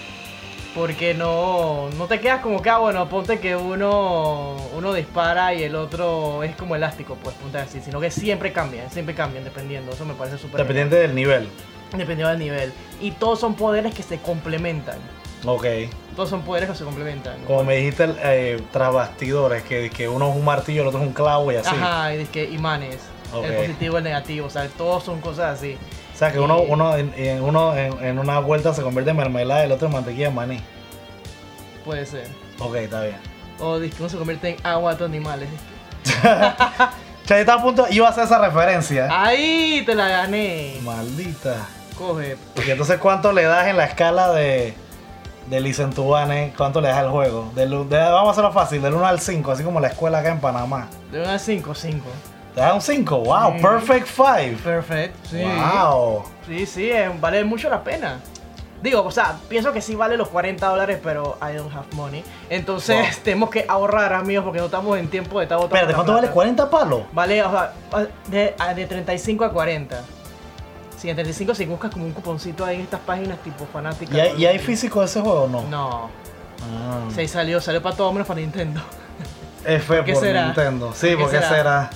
Porque 0.73 1.13
no, 1.13 1.89
no 1.97 2.07
te 2.07 2.21
quedas 2.21 2.39
como 2.39 2.61
que, 2.61 2.69
ah, 2.69 2.77
bueno, 2.77 3.09
ponte 3.09 3.41
que 3.41 3.57
uno, 3.57 4.55
uno 4.73 4.93
dispara 4.93 5.53
y 5.53 5.63
el 5.63 5.75
otro 5.75 6.43
es 6.43 6.55
como 6.55 6.77
elástico, 6.77 7.17
pues 7.21 7.35
ponte 7.35 7.57
así. 7.57 7.81
Sino 7.81 7.99
que 7.99 8.09
siempre 8.09 8.53
cambian, 8.53 8.89
siempre 8.89 9.13
cambian 9.13 9.43
dependiendo. 9.43 9.91
Eso 9.91 10.05
me 10.05 10.13
parece 10.13 10.37
súper 10.37 10.61
Dependiente 10.61 10.95
del 10.95 11.13
nivel. 11.13 11.49
Dependiendo 11.99 12.29
del 12.29 12.39
nivel. 12.39 12.73
Y 12.99 13.11
todos 13.11 13.39
son 13.39 13.55
poderes 13.55 13.93
que 13.93 14.03
se 14.03 14.17
complementan. 14.19 14.97
Ok. 15.45 15.65
Todos 16.15 16.29
son 16.29 16.41
poderes 16.43 16.69
que 16.69 16.75
se 16.75 16.83
complementan. 16.83 17.37
Como 17.47 17.63
me 17.63 17.75
dijiste 17.77 18.13
eh, 18.23 18.61
tras 18.71 18.93
bastidores, 18.93 19.63
que, 19.63 19.89
que 19.89 20.07
uno 20.07 20.29
es 20.29 20.35
un 20.35 20.45
martillo, 20.45 20.83
el 20.83 20.87
otro 20.89 21.01
es 21.01 21.07
un 21.07 21.13
clavo 21.13 21.51
y 21.51 21.55
así. 21.55 21.69
Ajá, 21.75 22.13
y 22.13 22.17
dice 22.19 22.31
que 22.31 22.43
imanes. 22.45 22.97
Ok. 23.33 23.45
El 23.45 23.55
positivo, 23.55 23.97
el 23.97 24.03
negativo. 24.03 24.47
O 24.47 24.49
sea, 24.49 24.67
todos 24.67 25.03
son 25.03 25.19
cosas 25.21 25.57
así. 25.57 25.77
O 26.13 26.17
sea, 26.17 26.31
que 26.31 26.39
uno, 26.39 26.59
uno, 26.61 26.95
en, 26.97 27.11
en- 27.17 27.41
uno 27.41 27.75
en, 27.75 28.03
en 28.05 28.19
una 28.19 28.39
vuelta 28.39 28.73
se 28.73 28.83
convierte 28.83 29.09
en 29.11 29.17
mermelada 29.17 29.61
y 29.61 29.65
el 29.65 29.71
otro 29.71 29.87
en 29.87 29.93
mantequilla 29.93 30.27
de 30.29 30.35
maní. 30.35 30.59
Puede 31.83 32.05
ser. 32.05 32.27
Ok, 32.59 32.75
está 32.75 33.01
bien. 33.01 33.15
O 33.59 33.79
dice 33.79 33.95
que 33.95 34.03
uno 34.03 34.09
se 34.09 34.17
convierte 34.17 34.49
en 34.49 34.57
agua 34.63 34.93
de 34.93 35.05
animales. 35.05 35.49
Yo 37.27 37.35
estaba 37.37 37.61
a 37.61 37.63
punto, 37.63 37.85
iba 37.89 38.07
a 38.07 38.11
hacer 38.11 38.25
esa 38.25 38.39
referencia. 38.39 39.07
¡Ahí! 39.09 39.83
Te 39.85 39.95
la 39.95 40.09
gané. 40.09 40.75
Maldita. 40.83 41.65
Coge. 42.01 42.37
Y 42.65 42.71
entonces, 42.71 42.97
¿cuánto 42.99 43.31
le 43.31 43.43
das 43.43 43.67
en 43.67 43.77
la 43.77 43.85
escala 43.85 44.31
de, 44.31 44.73
de 45.47 45.59
Licentubane? 45.61 46.53
¿Cuánto 46.57 46.81
le 46.81 46.87
das 46.89 46.97
al 46.97 47.09
juego? 47.09 47.51
Del, 47.55 47.69
de- 47.89 47.97
vamos 47.97 48.29
a 48.29 48.31
hacerlo 48.31 48.51
fácil, 48.51 48.81
del 48.81 48.93
1 48.93 49.05
al 49.05 49.19
5, 49.19 49.51
así 49.51 49.63
como 49.63 49.79
la 49.79 49.87
escuela 49.89 50.19
acá 50.19 50.29
en 50.29 50.39
Panamá. 50.39 50.87
De 51.11 51.21
1 51.21 51.29
a 51.29 51.39
5, 51.39 51.75
5. 51.75 52.05
¿Te 52.55 52.59
das 52.61 52.73
un 52.73 52.81
5? 52.81 53.17
¡Wow! 53.19 53.53
Sí. 53.55 53.61
¡Perfect 53.61 54.07
5! 54.07 54.59
Perfecto. 54.63 55.29
Sí. 55.29 55.41
¡Wow! 55.43 56.23
Sí, 56.47 56.65
sí, 56.65 56.91
vale 57.19 57.43
mucho 57.43 57.69
la 57.69 57.83
pena. 57.83 58.19
Digo, 58.83 59.03
o 59.03 59.11
sea, 59.11 59.35
pienso 59.47 59.71
que 59.71 59.79
sí 59.79 59.93
vale 59.93 60.17
los 60.17 60.27
40 60.29 60.67
dólares, 60.67 60.99
pero 61.03 61.37
I 61.39 61.55
don't 61.55 61.71
have 61.73 61.85
money. 61.93 62.23
Entonces 62.49 62.97
Wow. 62.97 63.05
tenemos 63.23 63.49
que 63.51 63.63
ahorrar, 63.69 64.11
amigos, 64.13 64.43
porque 64.43 64.59
no 64.59 64.65
estamos 64.65 64.97
en 64.97 65.07
tiempo 65.07 65.37
de 65.37 65.45
estar 65.45 65.57
botando 65.59 65.75
Espérate, 65.75 65.93
¿cuánto 65.93 66.13
plata. 66.13 66.33
vale? 66.35 66.51
¿40 66.55 66.69
palos? 66.69 67.01
Vale, 67.13 67.43
o 67.43 67.51
sea, 67.51 67.73
de, 68.27 68.55
de 68.75 68.85
35 68.87 69.45
a 69.45 69.51
40. 69.53 70.01
Sí, 71.01 71.09
en 71.09 71.15
35 71.15 71.55
si 71.55 71.65
buscas 71.65 71.89
como 71.91 72.05
un 72.05 72.11
cuponcito 72.11 72.63
ahí 72.63 72.75
en 72.75 72.81
estas 72.83 72.99
páginas 72.99 73.39
tipo 73.39 73.65
fanáticas. 73.73 74.15
¿Y 74.15 74.19
hay, 74.19 74.33
y 74.37 74.45
hay 74.45 74.59
físico 74.59 74.99
de 74.99 75.07
ese 75.07 75.19
juego 75.19 75.43
o 75.43 75.47
no? 75.47 75.63
No. 75.63 76.09
Ah. 76.61 77.09
Sí, 77.15 77.27
salió, 77.27 77.59
salió 77.59 77.81
para 77.81 77.95
todo 77.95 78.11
menos 78.13 78.27
para 78.27 78.39
Nintendo. 78.39 78.79
F 79.65 79.95
¿Por 79.95 80.05
por 80.13 80.15
será? 80.23 80.45
Nintendo. 80.45 80.91
Sí, 80.93 81.09
¿Por 81.15 81.21
porque 81.21 81.37
será? 81.37 81.49
será? 81.49 81.89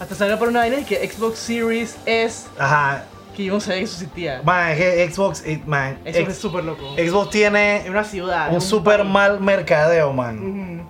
Hasta 0.00 0.14
salió 0.14 0.38
para 0.38 0.50
una 0.52 0.60
vaina 0.60 0.78
y 0.78 0.84
que 0.84 1.08
Xbox 1.10 1.36
Series 1.40 1.96
S, 2.06 2.46
Ajá. 2.56 3.02
que 3.36 3.44
yo 3.46 3.54
no 3.54 3.58
sabía 3.60 3.78
que 3.80 3.84
eso 3.86 3.94
existía. 3.94 4.40
Man, 4.44 4.70
es 4.70 4.78
que 4.78 5.10
Xbox, 5.10 5.42
eh, 5.44 5.60
man, 5.66 5.98
Eso 6.04 6.20
X- 6.20 6.28
es 6.34 6.38
súper 6.38 6.62
loco. 6.62 6.94
Xbox 6.96 7.24
En 7.26 7.30
tiene 7.32 7.86
una 7.88 8.04
ciudad. 8.04 8.52
un 8.52 8.84
país. 9.00 9.04
mal 9.12 9.40
mercadeo, 9.40 10.12
man. 10.12 10.86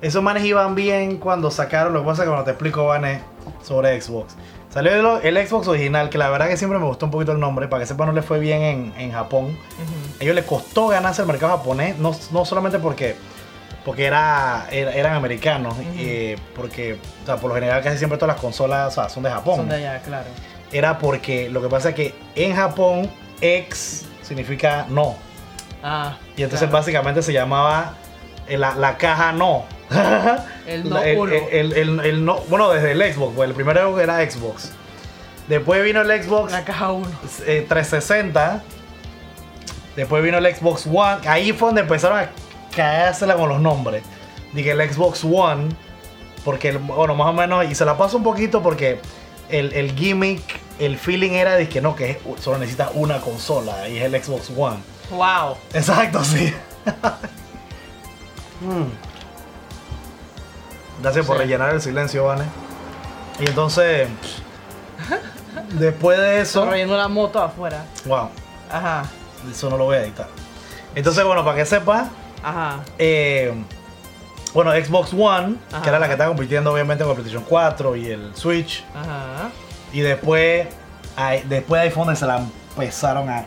Esos 0.00 0.22
manes 0.22 0.44
iban 0.44 0.74
bien 0.74 1.18
cuando 1.18 1.50
sacaron, 1.50 1.92
lo 1.92 2.00
que 2.00 2.06
pasa 2.06 2.22
es 2.22 2.26
que 2.26 2.30
cuando 2.30 2.44
te 2.46 2.52
explico, 2.52 2.86
Vanes, 2.86 3.20
sobre 3.62 4.00
Xbox. 4.00 4.34
Salió 4.72 5.18
el, 5.20 5.36
el 5.36 5.48
Xbox 5.48 5.66
original, 5.66 6.10
que 6.10 6.18
la 6.18 6.30
verdad 6.30 6.48
que 6.48 6.56
siempre 6.56 6.78
me 6.78 6.84
gustó 6.86 7.06
un 7.06 7.10
poquito 7.10 7.32
el 7.32 7.40
nombre, 7.40 7.66
para 7.66 7.80
que 7.82 7.86
sepan 7.86 8.06
no 8.06 8.12
le 8.12 8.22
fue 8.22 8.38
bien 8.38 8.62
en, 8.62 8.94
en 8.98 9.12
Japón. 9.12 9.58
A 10.18 10.22
ellos 10.22 10.34
les 10.34 10.44
costó 10.44 10.86
ganarse 10.88 11.22
el 11.22 11.28
mercado 11.28 11.56
japonés, 11.56 11.98
no, 11.98 12.14
no 12.30 12.44
solamente 12.44 12.78
porque, 12.78 13.16
porque 13.84 14.04
era, 14.06 14.68
era- 14.70 14.92
eran 14.94 15.14
americanos, 15.14 15.74
eh, 15.96 16.36
porque 16.54 16.98
o 17.22 17.26
sea, 17.26 17.36
por 17.36 17.48
lo 17.48 17.54
general 17.56 17.82
casi 17.82 17.98
siempre 17.98 18.16
todas 18.16 18.34
las 18.36 18.40
consolas 18.40 18.92
o 18.92 19.00
sea, 19.00 19.08
son 19.08 19.24
de 19.24 19.30
Japón. 19.30 19.56
Son 19.56 19.68
de 19.68 19.74
allá, 19.76 20.00
claro. 20.02 20.28
Era 20.70 20.98
porque 20.98 21.50
lo 21.50 21.60
que 21.60 21.68
pasa 21.68 21.88
es 21.88 21.94
que 21.96 22.14
en 22.36 22.54
Japón, 22.54 23.10
X 23.40 24.06
significa 24.22 24.86
no. 24.88 25.16
Ah. 25.82 26.16
Y 26.36 26.42
entonces 26.44 26.68
claro. 26.68 26.78
básicamente 26.78 27.22
se 27.22 27.32
llamaba 27.32 27.94
la, 28.56 28.74
la 28.74 28.96
caja 28.96 29.32
no. 29.32 29.64
El 30.66 30.88
no 30.90 30.98
el, 31.02 31.18
uno. 31.18 31.32
el- 31.32 31.72
el- 31.72 32.00
el 32.00 32.24
no. 32.24 32.38
Bueno, 32.48 32.70
desde 32.70 32.92
el 32.92 33.12
Xbox, 33.14 33.34
pues 33.34 33.48
el 33.48 33.54
primero 33.54 33.98
era 34.00 34.18
Xbox. 34.30 34.72
Después 35.48 35.82
vino 35.82 36.00
el 36.02 36.22
Xbox 36.22 36.52
La 36.52 36.64
caja 36.64 36.92
1. 36.92 37.06
eh, 37.46 37.66
360. 37.68 38.62
Después 39.96 40.22
vino 40.22 40.38
el 40.38 40.54
Xbox 40.54 40.86
One. 40.86 41.26
Ahí 41.28 41.52
fue 41.52 41.68
donde 41.68 41.80
empezaron 41.82 42.18
a 42.20 42.30
caérsela 42.74 43.34
con 43.34 43.48
los 43.48 43.60
nombres. 43.60 44.02
Dije 44.52 44.70
el 44.70 44.90
Xbox 44.92 45.24
One. 45.24 45.68
Porque, 46.44 46.72
bueno, 46.72 47.14
más 47.16 47.28
o 47.28 47.32
menos. 47.32 47.64
Y 47.68 47.74
se 47.74 47.84
la 47.84 47.98
paso 47.98 48.16
un 48.16 48.22
poquito 48.22 48.62
porque 48.62 49.00
el, 49.48 49.72
el 49.72 49.92
gimmick, 49.96 50.40
el 50.78 50.96
feeling 50.96 51.32
era 51.32 51.56
de 51.56 51.68
que 51.68 51.80
no, 51.80 51.96
que 51.96 52.20
solo 52.40 52.58
necesitas 52.58 52.90
una 52.94 53.20
consola. 53.20 53.88
Y 53.88 53.98
es 53.98 54.04
el 54.04 54.22
Xbox 54.22 54.50
One. 54.56 54.78
Wow. 55.10 55.56
Exacto, 55.74 56.22
sí. 56.24 56.54
Mm. 58.60 58.84
Gracias 61.02 61.26
por 61.26 61.36
Sí. 61.36 61.42
rellenar 61.42 61.74
el 61.74 61.80
silencio, 61.80 62.24
Vane. 62.24 62.44
Y 63.38 63.46
entonces, 63.48 64.08
después 65.72 66.18
de 66.18 66.40
eso, 66.40 66.64
Estoy 66.64 66.84
la 66.86 67.08
moto 67.08 67.42
afuera. 67.42 67.84
wow, 68.04 68.28
Ajá. 68.70 69.04
eso 69.50 69.70
no 69.70 69.78
lo 69.78 69.84
voy 69.86 69.96
a 69.96 70.02
editar. 70.02 70.28
Entonces, 70.94 71.24
bueno, 71.24 71.44
para 71.44 71.56
que 71.56 71.64
sepa, 71.64 72.08
Ajá. 72.42 72.80
eh, 72.98 73.54
bueno, 74.52 74.72
Xbox 74.72 75.12
One, 75.14 75.56
Ajá. 75.72 75.82
que 75.82 75.88
era 75.88 75.98
la 75.98 76.06
que 76.06 76.12
estaba 76.12 76.28
compitiendo 76.28 76.72
obviamente 76.72 77.02
con 77.04 77.12
el 77.12 77.16
PlayStation 77.16 77.44
4 77.48 77.96
y 77.96 78.06
el 78.08 78.34
Switch, 78.34 78.84
Ajá. 78.94 79.50
y 79.92 80.00
después, 80.00 80.66
después 81.46 81.80
de 81.80 81.88
iPhone 81.88 82.14
se 82.14 82.26
la 82.26 82.42
empezaron 82.76 83.30
a 83.30 83.46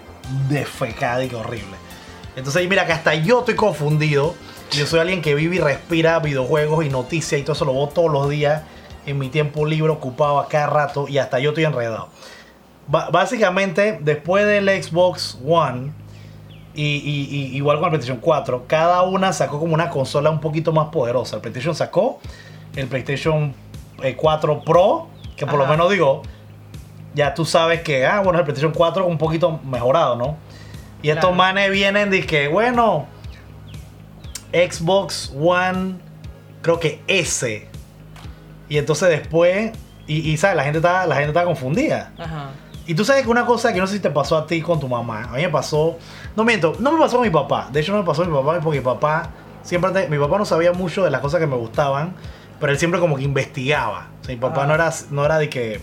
defecar 0.49 1.21
y 1.21 1.27
que 1.29 1.35
horrible. 1.35 1.75
Entonces, 2.35 2.67
mira 2.67 2.87
que 2.87 2.93
hasta 2.93 3.13
yo 3.13 3.39
estoy 3.39 3.55
confundido. 3.55 4.33
Yo 4.75 4.85
soy 4.87 4.99
alguien 4.99 5.21
que 5.21 5.35
vive 5.35 5.57
y 5.57 5.59
respira 5.59 6.19
videojuegos 6.19 6.85
y 6.85 6.89
noticias 6.89 7.39
y 7.39 7.43
todo 7.43 7.53
eso 7.53 7.65
lo 7.65 7.73
veo 7.73 7.87
todos 7.89 8.11
los 8.11 8.29
días 8.29 8.63
en 9.05 9.17
mi 9.19 9.29
tiempo 9.29 9.65
libre 9.65 9.91
ocupado 9.91 10.39
a 10.39 10.47
cada 10.47 10.67
rato 10.67 11.07
y 11.07 11.17
hasta 11.17 11.39
yo 11.39 11.49
estoy 11.49 11.65
enredado. 11.65 12.09
Básicamente, 12.87 13.97
después 14.01 14.45
del 14.45 14.67
Xbox 14.83 15.37
One 15.45 15.91
y, 16.73 16.83
y- 16.83 17.27
y- 17.35 17.55
igual 17.55 17.77
con 17.77 17.85
el 17.85 17.91
PlayStation 17.91 18.19
4, 18.19 18.65
cada 18.67 19.03
una 19.03 19.31
sacó 19.31 19.59
como 19.59 19.73
una 19.73 19.89
consola 19.89 20.29
un 20.29 20.39
poquito 20.41 20.71
más 20.73 20.87
poderosa. 20.89 21.35
El 21.37 21.41
PlayStation 21.41 21.75
sacó 21.75 22.19
el 22.75 22.87
PlayStation 22.87 23.53
eh, 24.01 24.15
4 24.15 24.61
Pro, 24.63 25.07
que 25.37 25.45
por 25.45 25.59
lo 25.59 25.65
menos 25.67 25.89
digo, 25.91 26.23
ya 27.13 27.33
tú 27.33 27.45
sabes 27.45 27.81
que, 27.81 28.05
ah, 28.05 28.21
bueno, 28.21 28.39
el 28.39 28.45
PlayStation 28.45 28.73
4 28.73 29.05
un 29.05 29.17
poquito 29.17 29.59
mejorado, 29.63 30.15
¿no? 30.15 30.35
Y 31.01 31.09
estos 31.09 31.35
manes 31.35 31.71
vienen 31.71 32.09
de 32.09 32.25
que, 32.25 32.47
bueno, 32.47 33.05
Xbox 34.53 35.33
One, 35.35 35.95
creo 36.61 36.79
que 36.79 37.01
S. 37.07 37.67
Y 38.69 38.77
entonces 38.77 39.09
después, 39.09 39.71
y, 40.07 40.31
y 40.31 40.37
sabes, 40.37 40.55
la 40.55 40.63
gente 40.63 40.77
está, 40.77 41.05
la 41.05 41.15
gente 41.15 41.29
está 41.29 41.43
confundida. 41.43 42.13
Ajá. 42.17 42.51
Y 42.85 42.95
tú 42.95 43.05
sabes 43.05 43.23
que 43.23 43.29
una 43.29 43.45
cosa 43.45 43.71
que 43.73 43.79
no 43.79 43.87
sé 43.87 43.93
si 43.93 43.99
te 44.01 44.09
pasó 44.09 44.37
a 44.37 44.45
ti 44.45 44.61
con 44.61 44.79
tu 44.79 44.89
mamá, 44.89 45.23
a 45.23 45.35
mí 45.35 45.41
me 45.41 45.49
pasó, 45.49 45.97
no 46.35 46.43
miento, 46.43 46.75
no 46.79 46.91
me 46.91 46.99
pasó 46.99 47.17
con 47.17 47.25
mi 47.25 47.31
papá, 47.31 47.69
de 47.71 47.79
hecho 47.79 47.93
no 47.93 47.99
me 47.99 48.03
pasó 48.03 48.23
con 48.23 48.31
mi 48.31 48.37
papá 48.37 48.59
porque 48.61 48.79
mi 48.79 48.85
papá 48.85 49.29
siempre, 49.61 50.09
mi 50.09 50.17
papá 50.17 50.37
no 50.37 50.43
sabía 50.43 50.73
mucho 50.73 51.01
de 51.03 51.09
las 51.09 51.21
cosas 51.21 51.39
que 51.39 51.47
me 51.47 51.55
gustaban, 51.55 52.13
pero 52.59 52.73
él 52.73 52.77
siempre 52.77 52.99
como 52.99 53.15
que 53.15 53.23
investigaba, 53.23 54.09
o 54.21 54.25
sea, 54.25 54.35
mi 54.35 54.41
papá 54.41 54.67
no 54.67 54.73
era, 54.73 54.93
no 55.11 55.23
era 55.23 55.37
de 55.37 55.49
que, 55.49 55.77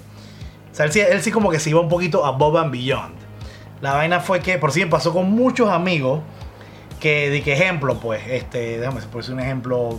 o 0.71 0.75
sea, 0.75 0.85
él 0.85 0.93
sí, 0.93 1.01
él 1.01 1.23
sí 1.23 1.31
como 1.31 1.51
que 1.51 1.59
se 1.59 1.71
iba 1.71 1.81
un 1.81 1.89
poquito 1.89 2.27
above 2.27 2.59
and 2.59 2.71
beyond. 2.71 3.15
La 3.81 3.95
vaina 3.95 4.21
fue 4.21 4.41
que, 4.41 4.59
por 4.59 4.71
sí 4.73 4.81
me 4.81 4.91
pasó 4.91 5.11
con 5.11 5.31
muchos 5.31 5.71
amigos, 5.71 6.21
que, 7.01 7.31
de 7.31 7.43
que 7.43 7.53
ejemplo, 7.55 7.99
pues, 7.99 8.23
este, 8.29 8.79
déjame 8.79 9.01
por 9.03 9.29
un 9.31 9.41
ejemplo, 9.41 9.99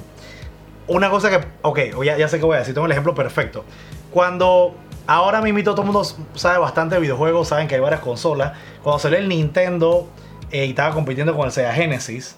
una 0.88 1.10
cosa 1.10 1.30
que, 1.30 1.46
ok, 1.64 1.80
ya, 2.04 2.18
ya 2.18 2.28
sé 2.28 2.40
qué 2.40 2.46
voy 2.46 2.56
a 2.56 2.60
decir, 2.60 2.74
tengo 2.74 2.86
el 2.86 2.92
ejemplo 2.92 3.14
perfecto. 3.16 3.66
Cuando 4.12 4.76
ahora 5.08 5.42
mismo 5.42 5.62
todo 5.64 5.82
el 5.82 5.86
mundo 5.88 6.04
sabe 6.36 6.58
bastante 6.60 6.96
de 6.96 7.02
videojuegos, 7.02 7.48
saben 7.50 7.68
que 7.68 7.76
hay 7.76 7.82
varias 7.82 8.02
consolas. 8.02 8.54
Cuando 8.84 9.00
salió 9.00 9.18
el 9.18 9.28
Nintendo 9.30 10.08
eh, 10.52 10.66
y 10.66 10.70
estaba 10.70 10.94
compitiendo 10.94 11.36
con 11.36 11.46
el 11.46 11.52
Sega 11.52 11.74
Genesis, 11.74 12.36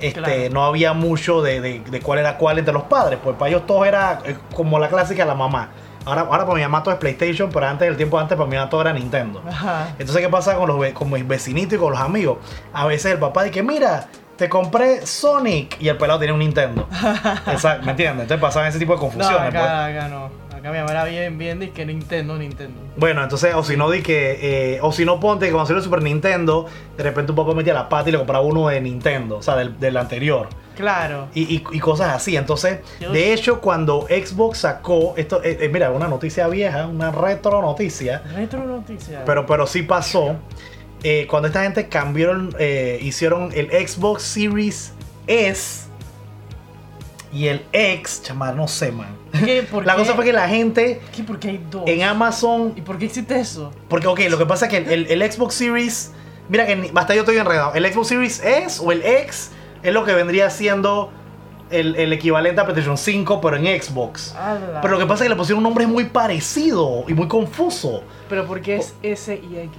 este, 0.00 0.20
Claro. 0.20 0.50
no 0.54 0.64
había 0.64 0.92
mucho 0.94 1.42
de, 1.42 1.60
de- 1.60 1.80
de 1.80 2.00
cuál 2.00 2.18
era 2.20 2.38
cuál 2.38 2.58
entre 2.58 2.72
los 2.72 2.84
padres. 2.84 3.18
Pues 3.22 3.36
para 3.36 3.50
ellos 3.50 3.66
todo 3.66 3.84
era 3.84 4.20
eh, 4.24 4.34
como 4.54 4.78
la 4.78 4.88
clásica 4.88 5.24
la 5.26 5.34
mamá. 5.34 5.70
Ahora, 6.04 6.22
ahora 6.22 6.44
para 6.46 6.54
mi 6.54 6.62
mamá 6.62 6.82
todo 6.82 6.94
es 6.94 7.00
PlayStation, 7.00 7.50
pero 7.52 7.66
antes, 7.66 7.86
el 7.88 7.96
tiempo 7.96 8.18
antes, 8.18 8.36
para 8.36 8.48
mi 8.48 8.56
mamá 8.56 8.68
todo 8.70 8.80
era 8.80 8.92
Nintendo. 8.92 9.42
Ajá. 9.46 9.88
Entonces, 9.98 10.22
¿qué 10.22 10.28
pasa 10.28 10.54
con, 10.56 10.68
los, 10.68 10.92
con 10.92 11.10
mis 11.10 11.26
vecinitos 11.26 11.74
y 11.74 11.76
con 11.78 11.92
los 11.92 12.00
amigos? 12.00 12.38
A 12.72 12.86
veces 12.86 13.12
el 13.12 13.18
papá 13.18 13.44
dice, 13.44 13.62
mira, 13.62 14.06
te 14.36 14.48
compré 14.48 15.06
Sonic 15.06 15.76
y 15.80 15.88
el 15.88 15.98
pelado 15.98 16.18
tiene 16.18 16.32
un 16.32 16.38
Nintendo. 16.40 16.88
Exacto, 17.46 17.84
¿me 17.84 17.90
entiendes? 17.90 18.22
Entonces 18.22 18.40
pasaban 18.40 18.68
ese 18.68 18.78
tipo 18.78 18.92
de 18.92 18.96
No, 18.96 19.00
confusiones. 19.02 19.50
pues. 19.50 19.62
acá, 19.62 19.84
acá 19.86 20.08
no. 20.08 20.30
Acá 20.56 20.72
mi 20.72 20.78
mamá 20.78 20.90
era 20.90 21.04
bien, 21.04 21.38
bien 21.38 21.58
de 21.58 21.70
que 21.70 21.86
Nintendo, 21.86 22.36
Nintendo. 22.36 22.80
Bueno, 22.96 23.22
entonces, 23.22 23.54
o 23.54 23.62
si 23.62 23.76
no, 23.78 23.90
di 23.90 24.02
que, 24.02 24.74
eh, 24.74 24.78
o 24.82 24.92
si 24.92 25.06
no, 25.06 25.18
ponte 25.18 25.46
que 25.46 25.52
cuando 25.52 25.66
salió 25.66 25.78
el 25.78 25.84
Super 25.84 26.02
Nintendo, 26.02 26.66
de 26.98 27.02
repente 27.02 27.32
un 27.32 27.36
papá 27.36 27.54
metía 27.54 27.72
la 27.72 27.88
pata 27.88 28.08
y 28.10 28.12
le 28.12 28.18
compraba 28.18 28.44
uno 28.44 28.68
de 28.68 28.78
Nintendo, 28.80 29.38
o 29.38 29.42
sea, 29.42 29.56
del, 29.56 29.78
del 29.80 29.96
anterior. 29.96 30.48
Claro. 30.80 31.28
Y, 31.34 31.42
y- 31.56 31.64
y 31.72 31.78
cosas 31.78 32.14
así. 32.14 32.36
Entonces, 32.36 32.78
de 33.00 33.32
hecho, 33.32 33.60
cuando 33.60 34.06
Xbox 34.08 34.58
sacó, 34.58 35.14
esto, 35.16 35.42
eh, 35.44 35.58
eh, 35.60 35.68
mira, 35.68 35.90
una 35.90 36.08
noticia 36.08 36.48
vieja, 36.48 36.86
una 36.86 37.10
retro 37.12 37.60
noticia, 37.62 38.22
Retro 38.34 38.64
noticia. 38.64 39.22
pero, 39.24 39.46
pero 39.46 39.66
sí 39.66 39.82
pasó. 39.82 40.36
eh, 41.02 41.26
cuando 41.30 41.48
esta 41.48 41.62
gente 41.62 41.88
cambiaron, 41.88 42.54
eh, 42.58 42.98
hicieron 43.00 43.50
el 43.54 43.68
Xbox 43.88 44.22
Series 44.22 44.92
S 45.26 45.84
y 47.32 47.46
el 47.46 47.64
X, 47.72 48.22
chamar, 48.24 48.56
no 48.56 48.66
sé, 48.66 48.90
man. 48.90 49.16
¿Qué? 49.44 49.62
¿Por 49.70 49.86
La 49.86 49.94
qué? 49.94 50.00
cosa 50.00 50.14
fue 50.14 50.24
que 50.24 50.32
la 50.32 50.48
gente 50.48 51.00
¿Qué? 51.14 51.22
¿Por 51.22 51.38
qué 51.38 51.50
hay 51.50 51.64
dos? 51.70 51.84
en 51.86 52.02
Amazon 52.02 52.72
¿Y 52.76 52.80
por 52.80 52.98
qué 52.98 53.04
existe 53.06 53.38
eso? 53.38 53.72
Porque, 53.88 54.08
ok, 54.08 54.20
lo 54.28 54.36
que 54.36 54.46
pasa 54.46 54.66
es 54.66 54.72
que 54.72 54.92
el 54.94 55.32
Xbox 55.32 55.54
Series. 55.54 56.10
Mira 56.48 56.66
que 56.66 56.74
ni- 56.74 56.90
hasta 56.94 57.14
yo 57.14 57.20
estoy 57.20 57.36
enredado. 57.36 57.72
El 57.74 57.86
Xbox 57.92 58.08
Series 58.08 58.42
S 58.44 58.82
o 58.84 58.90
el 58.90 59.02
X 59.04 59.52
es 59.82 59.92
lo 59.92 60.04
que 60.04 60.14
vendría 60.14 60.50
siendo 60.50 61.10
el, 61.70 61.96
el 61.96 62.12
equivalente 62.12 62.60
a 62.60 62.64
PlayStation 62.64 62.98
5, 62.98 63.40
pero 63.40 63.56
en 63.56 63.82
Xbox. 63.82 64.34
Ala. 64.34 64.80
Pero 64.80 64.94
lo 64.94 64.98
que 64.98 65.06
pasa 65.06 65.24
es 65.24 65.28
que 65.28 65.28
le 65.30 65.36
pusieron 65.36 65.58
un 65.58 65.64
nombre 65.64 65.86
muy 65.86 66.04
parecido 66.06 67.04
y 67.08 67.14
muy 67.14 67.28
confuso. 67.28 68.02
Pero 68.28 68.46
¿por 68.46 68.60
qué 68.60 68.76
es 68.76 68.94
S 69.02 69.34
y 69.34 69.56
X? 69.56 69.78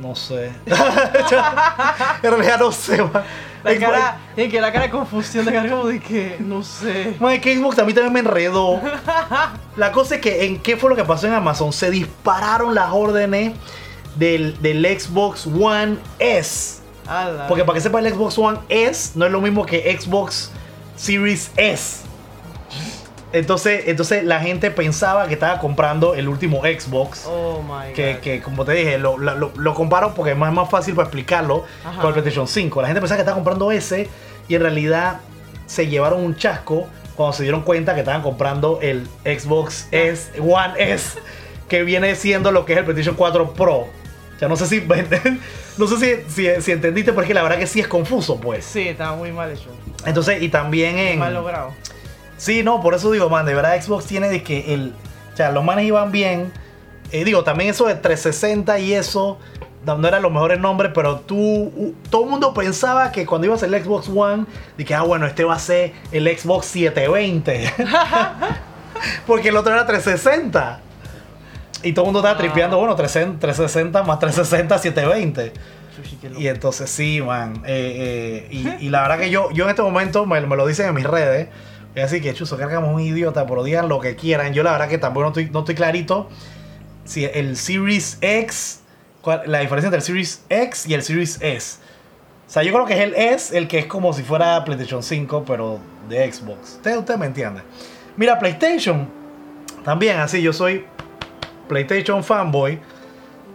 No 0.00 0.14
sé. 0.14 0.52
en 0.66 2.30
realidad 2.30 2.58
no 2.58 2.72
sé, 2.72 3.02
man. 3.02 3.22
La 3.62 3.78
cara, 3.78 4.18
tiene 4.34 4.50
que 4.50 4.60
la 4.60 4.72
cara 4.72 4.84
de 4.86 4.90
confusión 4.90 5.46
de 5.46 5.52
cara 5.52 5.70
como 5.70 5.86
de 5.86 6.00
que, 6.00 6.36
no 6.38 6.62
sé. 6.62 7.14
Man, 7.18 7.32
es 7.32 7.40
que 7.40 7.56
Xbox 7.56 7.78
a 7.78 7.84
mí 7.84 7.94
también 7.94 8.12
me 8.12 8.20
enredó. 8.20 8.80
La 9.76 9.90
cosa 9.90 10.16
es 10.16 10.20
que, 10.20 10.44
¿en 10.44 10.58
qué 10.58 10.76
fue 10.76 10.90
lo 10.90 10.96
que 10.96 11.04
pasó 11.04 11.26
en 11.26 11.32
Amazon? 11.32 11.72
Se 11.72 11.90
dispararon 11.90 12.74
las 12.74 12.90
órdenes 12.92 13.54
del, 14.16 14.60
del 14.60 14.84
Xbox 14.84 15.46
One 15.46 15.96
S. 16.18 16.83
Ala. 17.06 17.46
Porque 17.46 17.64
para 17.64 17.74
que 17.74 17.80
sepa, 17.80 18.00
el 18.00 18.12
Xbox 18.12 18.38
One 18.38 18.58
S 18.68 19.12
no 19.14 19.26
es 19.26 19.32
lo 19.32 19.40
mismo 19.40 19.66
que 19.66 19.96
Xbox 19.98 20.50
Series 20.96 21.50
S. 21.56 22.04
Entonces, 23.34 23.84
entonces 23.88 24.22
la 24.22 24.38
gente 24.38 24.70
pensaba 24.70 25.26
que 25.26 25.34
estaba 25.34 25.58
comprando 25.58 26.14
el 26.14 26.28
último 26.28 26.62
Xbox. 26.62 27.26
Oh 27.26 27.62
my 27.62 27.88
god. 27.88 27.94
Que, 27.94 28.18
que, 28.22 28.40
como 28.40 28.64
te 28.64 28.72
dije, 28.72 28.96
lo, 28.96 29.18
lo, 29.18 29.74
comparo 29.74 30.14
porque 30.14 30.32
es 30.32 30.36
más, 30.36 30.52
más 30.52 30.70
fácil 30.70 30.94
para 30.94 31.06
explicarlo 31.06 31.64
Ajá. 31.84 32.00
con 32.00 32.06
el 32.06 32.12
PlayStation 32.12 32.46
5. 32.46 32.80
La 32.80 32.86
gente 32.86 33.00
pensaba 33.00 33.16
que 33.16 33.22
estaba 33.22 33.34
comprando 33.34 33.72
ese 33.72 34.08
y 34.46 34.54
en 34.54 34.62
realidad 34.62 35.20
se 35.66 35.88
llevaron 35.88 36.24
un 36.24 36.36
chasco 36.36 36.86
cuando 37.16 37.32
se 37.32 37.42
dieron 37.42 37.62
cuenta 37.62 37.94
que 37.94 38.00
estaban 38.00 38.22
comprando 38.22 38.78
el 38.82 39.08
Xbox 39.24 39.88
S, 39.90 40.30
One 40.40 40.74
S. 40.78 41.18
Que 41.68 41.82
viene 41.82 42.14
siendo 42.14 42.52
lo 42.52 42.64
que 42.64 42.74
es 42.74 42.78
el 42.78 42.84
PlayStation 42.84 43.16
4 43.16 43.54
Pro. 43.54 43.88
Sea, 44.38 44.46
no 44.46 44.54
sé 44.54 44.66
si 44.66 44.80
no 45.76 45.86
sé 45.88 46.24
si, 46.28 46.30
si, 46.30 46.62
si 46.62 46.72
entendiste, 46.72 47.12
porque 47.12 47.34
la 47.34 47.42
verdad 47.42 47.58
que 47.58 47.66
sí 47.66 47.80
es 47.80 47.88
confuso, 47.88 48.40
pues. 48.40 48.64
Sí, 48.64 48.88
estaba 48.88 49.16
muy 49.16 49.32
mal 49.32 49.50
hecho. 49.50 49.70
Entonces, 50.06 50.42
y 50.42 50.48
también 50.48 50.98
en. 50.98 51.18
Mal 51.18 51.34
logrado. 51.34 51.72
Sí, 52.36 52.62
no, 52.62 52.80
por 52.80 52.94
eso 52.94 53.10
digo, 53.10 53.28
man, 53.28 53.46
de 53.46 53.54
verdad 53.54 53.80
Xbox 53.80 54.06
tiene 54.06 54.28
de 54.28 54.42
que 54.42 54.74
el. 54.74 54.92
O 55.32 55.36
sea, 55.36 55.50
los 55.50 55.64
manes 55.64 55.86
iban 55.86 56.12
bien. 56.12 56.52
Eh, 57.10 57.24
digo, 57.24 57.44
también 57.44 57.70
eso 57.70 57.86
de 57.86 57.94
360 57.94 58.78
y 58.78 58.94
eso. 58.94 59.38
No 59.84 60.08
eran 60.08 60.22
los 60.22 60.32
mejores 60.32 60.58
nombres, 60.60 60.92
pero 60.94 61.20
tú. 61.20 61.94
todo 62.08 62.24
el 62.24 62.30
mundo 62.30 62.54
pensaba 62.54 63.12
que 63.12 63.26
cuando 63.26 63.46
ibas 63.46 63.62
el 63.62 63.72
Xbox 63.82 64.08
One, 64.08 64.46
de 64.78 64.84
que, 64.84 64.94
ah, 64.94 65.02
bueno, 65.02 65.26
este 65.26 65.44
va 65.44 65.54
a 65.54 65.58
ser 65.58 65.92
el 66.10 66.26
Xbox 66.26 66.66
720. 66.66 67.70
Porque 69.26 69.50
el 69.50 69.56
otro 69.56 69.74
era 69.74 69.84
360. 69.84 70.80
Y 71.84 71.92
todo 71.92 72.04
el 72.04 72.12
mundo 72.12 72.20
estaba 72.20 72.34
Ah. 72.34 72.38
tripeando, 72.38 72.78
bueno, 72.78 72.96
360 72.96 73.38
360 73.40 74.02
más 74.02 74.18
360, 74.18 74.78
720. 74.78 75.52
Sushi, 75.96 76.16
qué 76.16 76.28
loco. 76.30 76.40
Y 76.40 76.48
entonces 76.48 76.90
sí, 76.90 77.20
man. 77.22 77.62
eh, 77.66 78.46
eh, 78.50 78.78
y, 78.80 78.86
y 78.86 78.90
la 78.90 79.02
verdad 79.02 79.18
que 79.18 79.30
yo, 79.30 79.50
yo 79.52 79.64
en 79.64 79.70
este 79.70 79.82
momento 79.82 80.26
me, 80.26 80.40
me 80.40 80.56
lo 80.56 80.66
dicen 80.66 80.86
en 80.88 80.94
mis 80.94 81.04
redes. 81.06 81.48
Es 81.94 82.04
así 82.04 82.20
que 82.20 82.34
chuzo, 82.34 82.56
cargamos 82.56 82.92
un 82.92 83.00
idiota, 83.00 83.46
pero 83.46 83.62
digan 83.62 83.88
lo 83.88 84.00
que 84.00 84.16
quieran. 84.16 84.52
Yo 84.52 84.62
la 84.64 84.72
verdad 84.72 84.88
que 84.88 84.98
tampoco 84.98 85.22
no 85.22 85.28
estoy, 85.28 85.50
no 85.50 85.60
estoy 85.60 85.76
clarito 85.76 86.28
si 87.04 87.24
el 87.24 87.56
Series 87.56 88.18
X, 88.20 88.80
cuál- 89.20 89.42
la 89.46 89.60
diferencia 89.60 89.86
entre 89.88 89.98
el 89.98 90.02
Series 90.04 90.42
X 90.48 90.86
y 90.88 90.94
el 90.94 91.02
Series 91.02 91.38
S. 91.40 91.78
O 92.48 92.50
sea, 92.50 92.62
yo 92.64 92.72
creo 92.72 92.84
que 92.86 92.94
es 92.94 93.00
el 93.00 93.14
S, 93.14 93.56
el 93.56 93.68
que 93.68 93.78
es 93.78 93.86
como 93.86 94.12
si 94.12 94.22
fuera 94.22 94.64
PlayStation 94.64 95.02
5, 95.02 95.44
pero 95.46 95.78
de 96.08 96.30
Xbox. 96.32 96.72
Usted, 96.76 96.96
usted 96.98 97.16
me 97.16 97.26
entiende. 97.26 97.62
Mira, 98.16 98.38
PlayStation, 98.38 99.08
también 99.84 100.18
así, 100.18 100.42
yo 100.42 100.52
soy 100.52 100.84
PlayStation 101.68 102.22
fanboy. 102.22 102.78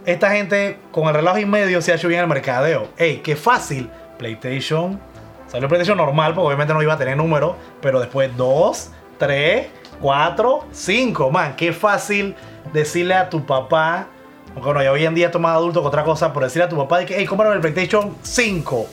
Esta 0.06 0.30
gente 0.30 0.78
con 0.92 1.08
el 1.08 1.14
reloj 1.14 1.38
y 1.38 1.46
medio 1.46 1.82
se 1.82 1.92
ha 1.92 1.96
hecho 1.96 2.08
bien 2.08 2.20
el 2.20 2.26
mercadeo. 2.26 2.88
Ey, 2.96 3.18
qué 3.18 3.36
fácil. 3.36 3.90
PlayStation. 4.18 5.00
Salió 5.46 5.68
PlayStation 5.68 5.98
normal, 5.98 6.34
porque 6.34 6.46
obviamente 6.46 6.72
no 6.72 6.82
iba 6.82 6.94
a 6.94 6.98
tener 6.98 7.16
número. 7.16 7.56
Pero 7.80 8.00
después 8.00 8.34
2, 8.36 8.90
3, 9.18 9.66
4, 10.00 10.64
5. 10.70 11.30
Man, 11.30 11.54
qué 11.56 11.72
fácil 11.72 12.34
decirle 12.72 13.14
a 13.14 13.28
tu 13.28 13.44
papá. 13.44 14.06
Aunque 14.54 14.64
bueno, 14.64 14.82
ya 14.82 14.92
hoy 14.92 15.04
en 15.04 15.14
día 15.14 15.28
es 15.28 15.38
más 15.38 15.56
adulto 15.56 15.82
que 15.82 15.88
otra 15.88 16.04
cosa. 16.04 16.32
Pero 16.32 16.46
decirle 16.46 16.64
a 16.64 16.68
tu 16.68 16.76
papá 16.76 16.98
de 16.98 17.06
que, 17.06 17.16
hey, 17.16 17.26
cómprame 17.26 17.54
el 17.54 17.60
PlayStation 17.60 18.16
5. 18.22 18.86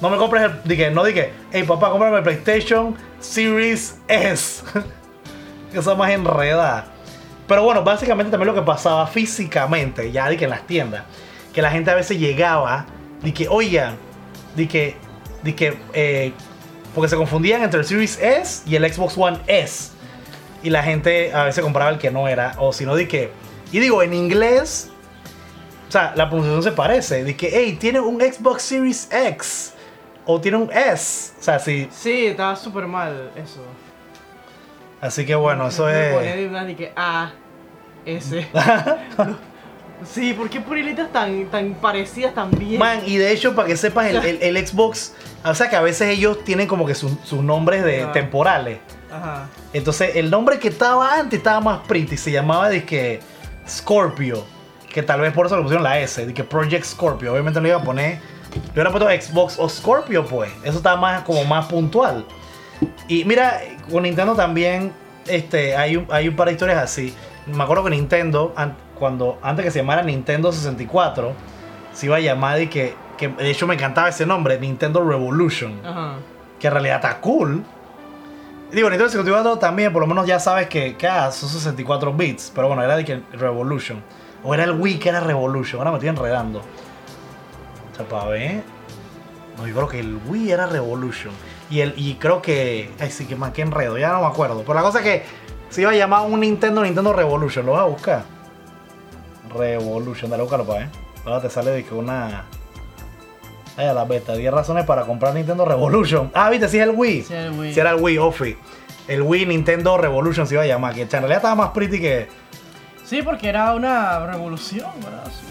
No 0.00 0.10
me 0.10 0.16
compres 0.16 0.44
el. 0.44 0.62
Dije, 0.64 0.90
no 0.90 1.04
dije, 1.04 1.32
hey 1.52 1.64
papá, 1.64 1.90
cómprame 1.90 2.18
el 2.18 2.22
PlayStation 2.22 2.96
Series 3.20 3.98
S. 4.08 4.62
son 5.82 5.98
más 5.98 6.10
enredada. 6.10 6.93
Pero 7.46 7.62
bueno, 7.62 7.82
básicamente 7.84 8.30
también 8.30 8.48
lo 8.48 8.54
que 8.54 8.66
pasaba 8.66 9.06
físicamente, 9.06 10.10
ya 10.10 10.28
de 10.28 10.36
que 10.36 10.44
en 10.44 10.50
las 10.50 10.66
tiendas, 10.66 11.04
que 11.52 11.60
la 11.60 11.70
gente 11.70 11.90
a 11.90 11.94
veces 11.94 12.18
llegaba, 12.18 12.86
de 13.22 13.34
que, 13.34 13.48
oigan, 13.48 13.96
de 14.56 14.66
que, 14.66 14.96
de 15.42 15.54
que, 15.54 15.76
eh, 15.92 16.32
porque 16.94 17.08
se 17.08 17.16
confundían 17.16 17.62
entre 17.62 17.80
el 17.80 17.86
Series 17.86 18.18
S 18.20 18.62
y 18.66 18.76
el 18.76 18.92
Xbox 18.92 19.18
One 19.18 19.38
S. 19.46 19.90
Y 20.62 20.70
la 20.70 20.82
gente 20.82 21.34
a 21.34 21.44
veces 21.44 21.62
compraba 21.62 21.90
el 21.90 21.98
que 21.98 22.10
no 22.10 22.28
era, 22.28 22.54
o 22.58 22.72
si 22.72 22.86
no, 22.86 22.96
de 22.96 23.06
que, 23.06 23.30
y 23.72 23.78
digo, 23.80 24.02
en 24.02 24.14
inglés, 24.14 24.90
o 25.88 25.92
sea, 25.92 26.14
la 26.16 26.28
pronunciación 26.28 26.62
se 26.62 26.72
parece, 26.72 27.24
de 27.24 27.36
que, 27.36 27.50
hey, 27.52 27.76
tiene 27.78 28.00
un 28.00 28.20
Xbox 28.20 28.62
Series 28.62 29.08
X, 29.12 29.74
o 30.24 30.40
tiene 30.40 30.56
un 30.56 30.72
S, 30.72 31.34
o 31.38 31.42
sea, 31.42 31.58
sí, 31.58 31.88
Sí, 31.90 32.26
estaba 32.26 32.56
súper 32.56 32.86
mal 32.86 33.30
eso. 33.36 33.60
Así 35.06 35.24
que 35.26 35.34
bueno, 35.34 35.68
eso 35.68 35.88
es... 35.88 36.14
de 36.66 36.74
que 36.76 36.92
A, 36.96 37.32
S. 38.06 38.46
sí, 40.04 40.32
¿por 40.34 40.50
qué 40.50 40.60
purilitas 40.60 41.10
tan, 41.12 41.46
tan 41.46 41.74
parecidas 41.74 42.34
también? 42.34 42.78
Man, 42.78 43.00
y 43.06 43.16
de 43.16 43.32
hecho, 43.32 43.54
para 43.54 43.68
que 43.68 43.76
sepas, 43.76 44.06
el, 44.06 44.16
el- 44.16 44.42
el 44.56 44.66
Xbox, 44.66 45.14
o 45.44 45.54
sea 45.54 45.68
que 45.70 45.76
a 45.76 45.80
veces 45.80 46.08
ellos 46.08 46.44
tienen 46.44 46.66
como 46.66 46.86
que 46.86 46.94
sus, 46.94 47.12
sus 47.24 47.42
nombres 47.42 47.84
de 47.84 48.02
Ah. 48.02 48.12
temporales. 48.12 48.78
Ajá. 49.12 49.48
Entonces, 49.72 50.16
el 50.16 50.30
nombre 50.30 50.58
que 50.58 50.68
estaba 50.68 51.18
antes 51.18 51.38
estaba 51.38 51.60
más 51.60 51.78
pretty, 51.86 52.16
se 52.16 52.32
llamaba 52.32 52.68
de 52.68 52.84
que 52.84 53.20
Scorpio, 53.68 54.44
que 54.92 55.02
tal 55.02 55.20
vez 55.20 55.32
por 55.32 55.46
eso 55.46 55.56
le 55.56 55.62
pusieron 55.62 55.84
la 55.84 55.98
S, 56.00 56.26
de 56.26 56.34
que 56.34 56.44
Project 56.44 56.84
Scorpio. 56.84 57.32
Obviamente 57.32 57.60
no 57.60 57.68
iba 57.68 57.76
a 57.78 57.82
poner, 57.82 58.18
le 58.54 58.72
hubiera 58.72 58.90
puesto 58.90 59.08
Xbox 59.08 59.56
o 59.58 59.68
Scorpio, 59.68 60.24
pues. 60.26 60.50
Eso 60.64 60.78
estaba 60.78 60.96
más 61.00 61.22
como 61.22 61.44
más 61.44 61.66
puntual. 61.66 62.24
Y 63.08 63.24
mira, 63.24 63.60
con 63.90 64.02
Nintendo 64.04 64.34
también, 64.34 64.92
este, 65.26 65.76
hay 65.76 65.96
un, 65.96 66.06
hay 66.10 66.28
un 66.28 66.36
par 66.36 66.46
de 66.48 66.52
historias 66.54 66.78
así. 66.78 67.14
Me 67.46 67.62
acuerdo 67.62 67.84
que 67.84 67.90
Nintendo, 67.90 68.52
an- 68.56 68.76
cuando 68.98 69.38
antes 69.42 69.64
que 69.64 69.70
se 69.70 69.80
llamara 69.80 70.02
Nintendo 70.02 70.52
64, 70.52 71.32
se 71.92 72.06
iba 72.06 72.16
a 72.16 72.20
llamar 72.20 72.60
y 72.60 72.68
que, 72.68 72.94
que 73.18 73.28
de 73.28 73.50
hecho 73.50 73.66
me 73.66 73.74
encantaba 73.74 74.08
ese 74.08 74.24
nombre, 74.26 74.58
Nintendo 74.58 75.04
Revolution 75.04 75.80
Ajá. 75.84 76.14
que 76.58 76.66
en 76.66 76.72
realidad 76.72 76.96
está 76.96 77.20
cool. 77.20 77.62
Digo, 78.72 78.88
Nintendo 78.90 79.10
64 79.10 79.58
también, 79.58 79.92
por 79.92 80.00
lo 80.00 80.06
menos 80.08 80.26
ya 80.26 80.40
sabes 80.40 80.68
que, 80.68 80.96
que 80.96 81.06
ah, 81.06 81.30
son 81.30 81.48
64 81.48 82.12
bits, 82.12 82.50
pero 82.54 82.66
bueno, 82.68 82.82
era 82.82 82.96
de 82.96 83.04
que 83.04 83.20
Revolution. 83.32 84.02
O 84.42 84.52
era 84.52 84.64
el 84.64 84.72
Wii 84.72 84.98
que 84.98 85.08
era 85.10 85.20
Revolution, 85.20 85.78
ahora 85.78 85.90
me 85.90 85.98
estoy 85.98 86.08
enredando. 86.08 86.58
O 87.92 87.96
sea, 87.96 88.06
para 88.06 88.26
ver. 88.30 88.62
No, 89.56 89.66
yo 89.66 89.74
creo 89.74 89.88
que 89.88 90.00
el 90.00 90.18
Wii 90.26 90.50
era 90.52 90.66
Revolution. 90.66 91.32
Y, 91.74 91.80
el, 91.80 91.94
y 91.96 92.14
creo 92.14 92.40
que. 92.40 92.88
Ay, 93.00 93.10
sí, 93.10 93.26
que 93.26 93.34
más 93.34 93.50
que 93.50 93.62
enredo, 93.62 93.98
ya 93.98 94.12
no 94.12 94.20
me 94.20 94.28
acuerdo. 94.28 94.60
Pero 94.60 94.74
la 94.74 94.82
cosa 94.82 94.98
es 95.00 95.04
que 95.04 95.22
se 95.70 95.80
iba 95.80 95.90
a 95.90 95.94
llamar 95.94 96.22
un 96.24 96.38
Nintendo 96.38 96.84
Nintendo 96.84 97.12
Revolution. 97.12 97.66
Lo 97.66 97.72
vas 97.72 97.80
a 97.80 97.86
buscar. 97.86 98.22
Revolution, 99.52 100.30
dale, 100.30 100.44
búscalo 100.44 100.64
para 100.64 100.80
ver. 100.80 100.88
Ahora 101.24 101.40
te 101.40 101.50
sale 101.50 101.72
de 101.72 101.84
que 101.84 101.92
una. 101.92 102.44
Ay, 103.76 103.86
a 103.86 103.92
la 103.92 104.04
beta. 104.04 104.36
10 104.36 104.54
razones 104.54 104.84
para 104.84 105.02
comprar 105.02 105.34
Nintendo 105.34 105.64
Revolution. 105.64 106.30
Ah, 106.32 106.48
viste, 106.48 106.68
sí 106.68 106.78
es 106.78 106.84
el 106.84 106.90
Wii. 106.94 107.22
Sí, 107.24 107.34
el 107.34 107.50
Wii. 107.58 107.74
Sí 107.74 107.80
era 107.80 107.90
el 107.90 108.00
Wii, 108.00 108.18
Ofi. 108.18 108.56
El 109.08 109.22
Wii 109.22 109.46
Nintendo 109.46 109.98
Revolution 109.98 110.46
se 110.46 110.54
iba 110.54 110.62
a 110.62 110.66
llamar. 110.66 110.94
Que 110.94 111.02
en 111.02 111.10
realidad 111.10 111.38
estaba 111.38 111.56
más 111.56 111.70
pretty 111.70 112.00
que. 112.00 112.28
Sí, 113.04 113.20
porque 113.22 113.48
era 113.48 113.74
una 113.74 114.24
revolución, 114.26 114.92
¿verdad? 115.02 115.26
Sí. 115.26 115.44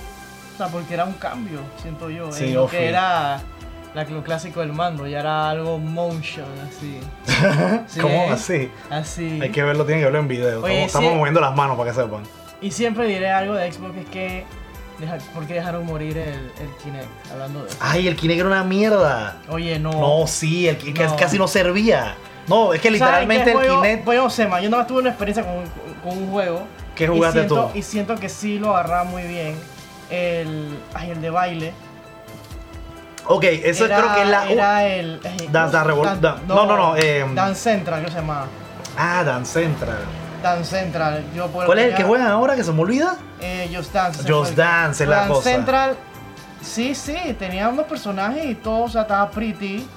O 0.54 0.58
sea, 0.58 0.68
porque 0.68 0.94
era 0.94 1.04
un 1.04 1.16
cambio, 1.16 1.60
siento 1.82 2.10
yo. 2.10 2.32
Sí, 2.32 2.46
en 2.46 2.54
lo 2.54 2.64
ofi. 2.64 2.78
que 2.78 2.88
era 2.88 3.42
la, 3.94 4.04
lo 4.06 4.24
clásico 4.24 4.62
del 4.62 4.74
mando, 4.74 5.08
ya 5.08 5.20
era 5.20 5.50
algo 5.50 5.78
motion, 5.78 6.48
así. 6.68 7.00
Sí, 7.88 8.00
¿Cómo 8.00 8.32
así? 8.32 8.72
Así. 8.90 9.40
Hay 9.42 9.50
que 9.50 9.64
verlo, 9.64 9.86
tienen 9.86 10.02
que 10.02 10.06
verlo 10.06 10.20
en 10.20 10.28
video. 10.28 10.64
Oye, 10.64 10.86
estamos 10.86 11.14
moviendo 11.16 11.40
las 11.40 11.56
manos 11.56 11.78
para 11.78 11.92
que 11.92 11.96
sepan. 11.96 12.24
Y 12.62 12.72
siempre 12.72 13.06
diré 13.08 13.30
algo 13.30 13.56
de 13.56 13.72
Xbox 13.72 13.98
es 13.98 14.06
que. 14.08 14.46
Deja, 15.00 15.18
¿Por 15.34 15.46
qué 15.48 15.56
dejaron 15.56 15.86
morir 15.86 16.18
el, 16.18 16.34
el 16.34 16.70
Kinect? 16.84 17.08
Hablando 17.32 17.64
de 17.64 17.70
eso. 17.70 17.78
Ay, 17.82 18.08
el 18.08 18.16
Kinect 18.16 18.40
era 18.40 18.48
una 18.48 18.64
mierda. 18.64 19.38
Oye, 19.50 19.80
no. 19.80 19.92
No, 19.92 20.28
sí, 20.28 20.68
el 20.68 20.78
Kinect 20.78 21.12
No. 21.12 21.16
casi 21.16 21.38
no 21.38 21.48
servía. 21.48 22.16
No, 22.48 22.74
es 22.74 22.80
que 22.82 22.88
¿Sabes 22.90 23.02
literalmente 23.02 23.52
el 23.52 23.58
juego? 23.58 23.82
Kinect. 23.82 24.06
Pues 24.06 24.18
yo 24.18 24.30
sé, 24.30 24.48
man, 24.48 24.62
yo 24.62 24.70
nada 24.70 24.84
más 24.84 24.88
tuve 24.88 25.00
una 25.00 25.10
experiencia 25.10 25.44
con, 25.44 25.64
con 26.04 26.24
un 26.24 26.32
juego. 26.32 26.64
¿Qué 26.96 27.06
y 27.06 27.08
jugaste 27.08 27.40
siento, 27.40 27.70
tú? 27.74 27.78
Y 27.78 27.82
siento 27.82 28.16
que 28.16 28.30
sí 28.30 28.60
lo 28.60 28.76
agarraba 28.76 29.04
muy 29.04 29.24
bien. 29.24 29.56
El, 30.10 30.78
ay, 30.94 31.10
el 31.12 31.22
de 31.22 31.30
baile. 31.32 31.74
Ok, 33.26 33.44
eso 33.46 33.86
Era- 33.86 33.98
creo 33.98 34.14
que 34.16 34.22
es 34.24 34.30
la. 34.30 34.50
Era 34.52 34.86
el. 34.86 35.16
eh, 35.24 35.48
Dance 35.50 35.78
Dance 35.78 35.78
Revol- 35.92 36.20
Dan- 36.20 36.42
no, 36.48 36.66
no, 36.66 36.78
no, 36.78 36.96
eh, 36.98 37.26
Dance 37.34 37.60
Central, 37.62 38.04
¿qué 38.04 38.12
se 38.12 38.18
llama? 38.18 38.46
Ah, 38.98 39.24
Dance 39.24 39.62
Central. 39.62 40.00
Dance 40.42 40.66
Central. 40.78 41.24
Yo 41.34 41.48
¿Cuál 41.48 41.80
es 41.80 41.86
el 41.92 41.96
que 41.96 42.04
juegan 42.04 42.28
ahora 42.28 42.56
que 42.56 42.64
se 42.64 42.72
me 42.74 42.82
olvida? 42.82 43.16
Eh, 43.40 43.72
Just 43.74 43.94
Dance. 43.94 44.30
Just 44.32 44.56
Dance 44.56 45.04
es 45.04 45.10
la 45.10 45.28
cosa. 45.28 45.50
Central. 45.50 45.96
Sí, 46.62 46.96
sí, 46.96 47.16
tenía 47.40 47.70
unos 47.70 47.86
personajes 47.86 48.46
y 48.46 48.56
todo, 48.56 48.84
o 48.84 48.90
sea, 48.90 49.02
estaba 49.04 49.30
pretty. 49.30 49.88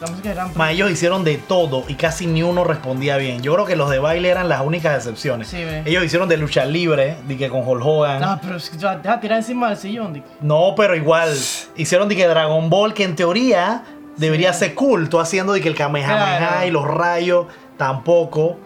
La 0.00 0.06
música 0.06 0.48
Ma, 0.54 0.70
ellos 0.70 0.90
hicieron 0.92 1.24
de 1.24 1.38
todo 1.38 1.84
y 1.88 1.94
casi 1.94 2.26
ni 2.28 2.42
uno 2.42 2.62
respondía 2.62 3.16
bien. 3.16 3.42
Yo 3.42 3.52
creo 3.54 3.66
que 3.66 3.74
los 3.74 3.90
de 3.90 3.98
baile 3.98 4.28
eran 4.28 4.48
las 4.48 4.60
únicas 4.60 4.96
excepciones. 4.96 5.48
Sí, 5.48 5.56
ve. 5.64 5.82
Ellos 5.86 6.04
hicieron 6.04 6.28
de 6.28 6.36
lucha 6.36 6.64
libre, 6.64 7.16
de 7.26 7.36
que 7.36 7.48
con 7.48 7.66
Hulk 7.66 7.84
Hogan. 7.84 8.22
Ah, 8.22 8.38
pero 8.40 8.56
es 8.56 8.70
que 8.70 8.78
ya, 8.78 8.96
deja 8.96 9.18
tirar 9.18 9.38
encima 9.38 9.70
del 9.70 9.76
sillón. 9.78 10.22
No, 10.40 10.74
pero 10.76 10.94
igual. 10.94 11.34
Hicieron 11.76 12.08
de 12.08 12.14
que 12.14 12.28
Dragon 12.28 12.70
Ball, 12.70 12.94
que 12.94 13.02
en 13.02 13.16
teoría 13.16 13.82
debería 14.16 14.52
ser 14.52 14.74
cool. 14.74 15.08
Tú 15.08 15.18
haciendo 15.18 15.52
de 15.52 15.60
que 15.60 15.68
el 15.68 15.74
Kamehameha 15.74 16.38
Claro. 16.38 16.66
y 16.66 16.70
los 16.70 16.84
rayos 16.86 17.46
tampoco. 17.76 18.56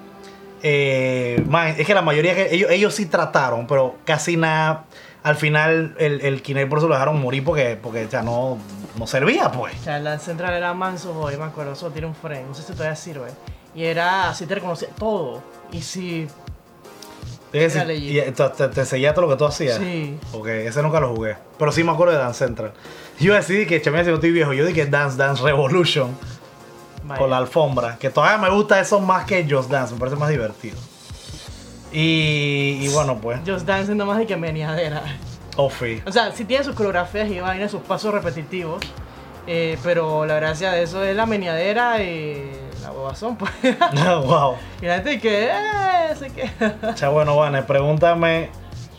Eh, 0.62 1.42
man, 1.48 1.74
es 1.78 1.86
que 1.86 1.94
la 1.94 2.02
mayoría 2.02 2.34
que 2.34 2.54
ellos, 2.54 2.70
ellos 2.70 2.94
sí 2.94 3.06
trataron, 3.06 3.66
pero 3.66 3.96
casi 4.04 4.36
nada. 4.36 4.84
Al 5.22 5.36
final 5.36 5.94
el, 5.98 6.20
el 6.22 6.42
Kinect 6.42 6.68
por 6.68 6.78
eso 6.78 6.88
lo 6.88 6.94
dejaron 6.94 7.20
morir 7.20 7.44
porque, 7.44 7.78
porque 7.80 8.08
ya 8.10 8.22
no, 8.22 8.58
no 8.96 9.06
servía, 9.06 9.52
pues. 9.52 9.74
O 9.80 9.84
sea, 9.84 9.98
el 9.98 10.04
Dance 10.04 10.24
Central 10.26 10.54
era 10.54 10.74
manso, 10.74 11.16
hoy 11.18 11.36
me 11.36 11.44
acuerdo, 11.44 11.74
solo 11.76 11.92
tiene 11.92 12.08
un 12.08 12.14
frame, 12.14 12.44
no 12.48 12.54
sé 12.54 12.62
si 12.62 12.72
todavía 12.72 12.96
sirve. 12.96 13.28
Y 13.74 13.84
era, 13.84 14.28
así 14.30 14.46
te 14.46 14.54
reconocía 14.56 14.88
todo. 14.98 15.42
Y 15.70 15.78
Es 17.52 17.74
decir, 17.74 17.86
legit. 17.86 18.10
y 18.28 18.32
te, 18.32 18.48
te- 18.50 18.68
te 18.68 18.84
seguía 18.84 19.14
todo 19.14 19.26
lo 19.26 19.30
que 19.30 19.36
tú 19.36 19.44
hacías. 19.44 19.78
sí. 19.78 20.18
Ok, 20.32 20.46
ese 20.48 20.82
nunca 20.82 20.98
lo 21.00 21.14
jugué. 21.14 21.36
Pero 21.58 21.70
sí 21.70 21.84
me 21.84 21.92
acuerdo 21.92 22.14
de 22.14 22.18
Dance 22.18 22.44
Central. 22.44 22.72
Yo 23.20 23.34
decidí 23.34 23.66
que, 23.66 23.80
chamía, 23.80 24.02
si 24.04 24.08
no 24.10 24.16
estoy 24.16 24.32
viejo, 24.32 24.52
yo 24.52 24.64
dije 24.66 24.86
Dance 24.86 25.16
Dance 25.16 25.42
Revolution 25.42 26.16
Vaya. 27.04 27.20
con 27.20 27.30
la 27.30 27.36
alfombra. 27.36 27.96
Que 27.98 28.10
todavía 28.10 28.38
me 28.38 28.50
gusta 28.54 28.80
eso 28.80 29.00
más 29.00 29.24
que 29.26 29.46
Just 29.48 29.70
Dance, 29.70 29.92
me 29.94 30.00
parece 30.00 30.16
más 30.16 30.30
divertido. 30.30 30.76
Y, 31.92 32.78
y 32.80 32.88
bueno, 32.88 33.18
pues, 33.20 33.40
Just 33.46 33.66
Dance 33.66 33.94
no 33.94 34.06
más 34.06 34.18
de 34.18 34.26
que 34.26 34.36
meneadera. 34.36 35.02
Ofi. 35.56 36.02
O 36.06 36.12
sea, 36.12 36.32
sí 36.32 36.44
tiene 36.44 36.64
sus 36.64 36.74
coreografías 36.74 37.28
y 37.30 37.38
vainas, 37.40 37.70
sus 37.70 37.82
pasos 37.82 38.12
repetitivos. 38.14 38.82
eh, 39.46 39.76
pero 39.82 40.24
la 40.24 40.36
gracia 40.36 40.70
de 40.72 40.84
eso 40.84 41.02
es 41.04 41.14
la 41.14 41.26
meneadera 41.26 42.02
y 42.02 42.50
la 42.80 42.90
bobazón, 42.90 43.36
pues. 43.36 43.50
wow. 44.24 44.54
y 44.80 44.86
la 44.86 44.94
gente 44.96 45.20
que, 45.20 45.44
eh, 45.46 46.16
sé 46.18 46.30
que. 46.30 46.50
Cha, 46.94 47.10
bueno, 47.10 47.36
Vane, 47.36 47.62
pregúntame, 47.62 48.48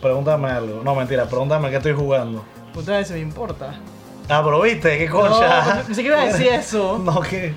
pregúntame 0.00 0.48
algo. 0.50 0.82
No, 0.84 0.94
mentira, 0.94 1.26
pregúntame 1.26 1.70
qué 1.70 1.76
estoy 1.76 1.94
jugando. 1.94 2.44
Puta, 2.72 2.98
eso 3.00 3.14
me 3.14 3.20
importa. 3.20 3.74
Ah, 4.28 4.40
pero 4.42 4.62
viste, 4.62 4.96
qué 4.96 5.06
No, 5.06 5.20
concha. 5.20 5.82
pensé 5.86 6.00
que 6.02 6.08
iba 6.08 6.20
a 6.20 6.24
decir 6.26 6.46
eso. 6.48 6.98
No, 7.04 7.20
que, 7.20 7.54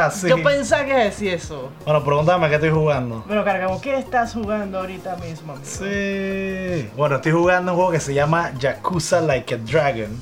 así. 0.00 0.28
Yo 0.28 0.42
pensaba 0.42 0.84
que 0.84 0.90
iba 0.90 1.00
a 1.00 1.04
decir 1.04 1.32
eso. 1.34 1.70
Bueno, 1.84 2.02
pregúntame 2.02 2.48
qué 2.48 2.56
estoy 2.56 2.70
jugando. 2.70 3.22
Bueno, 3.26 3.44
Cargamo, 3.44 3.80
¿qué 3.80 3.96
estás 3.98 4.32
jugando 4.32 4.78
ahorita 4.80 5.16
mismo, 5.16 5.52
amigo? 5.52 5.66
Sí. 5.68 6.90
Bueno, 6.96 7.16
estoy 7.16 7.32
jugando 7.32 7.72
un 7.72 7.76
juego 7.76 7.92
que 7.92 8.00
se 8.00 8.14
llama 8.14 8.52
Yakuza 8.58 9.20
Like 9.20 9.54
a 9.54 9.58
Dragon. 9.58 10.20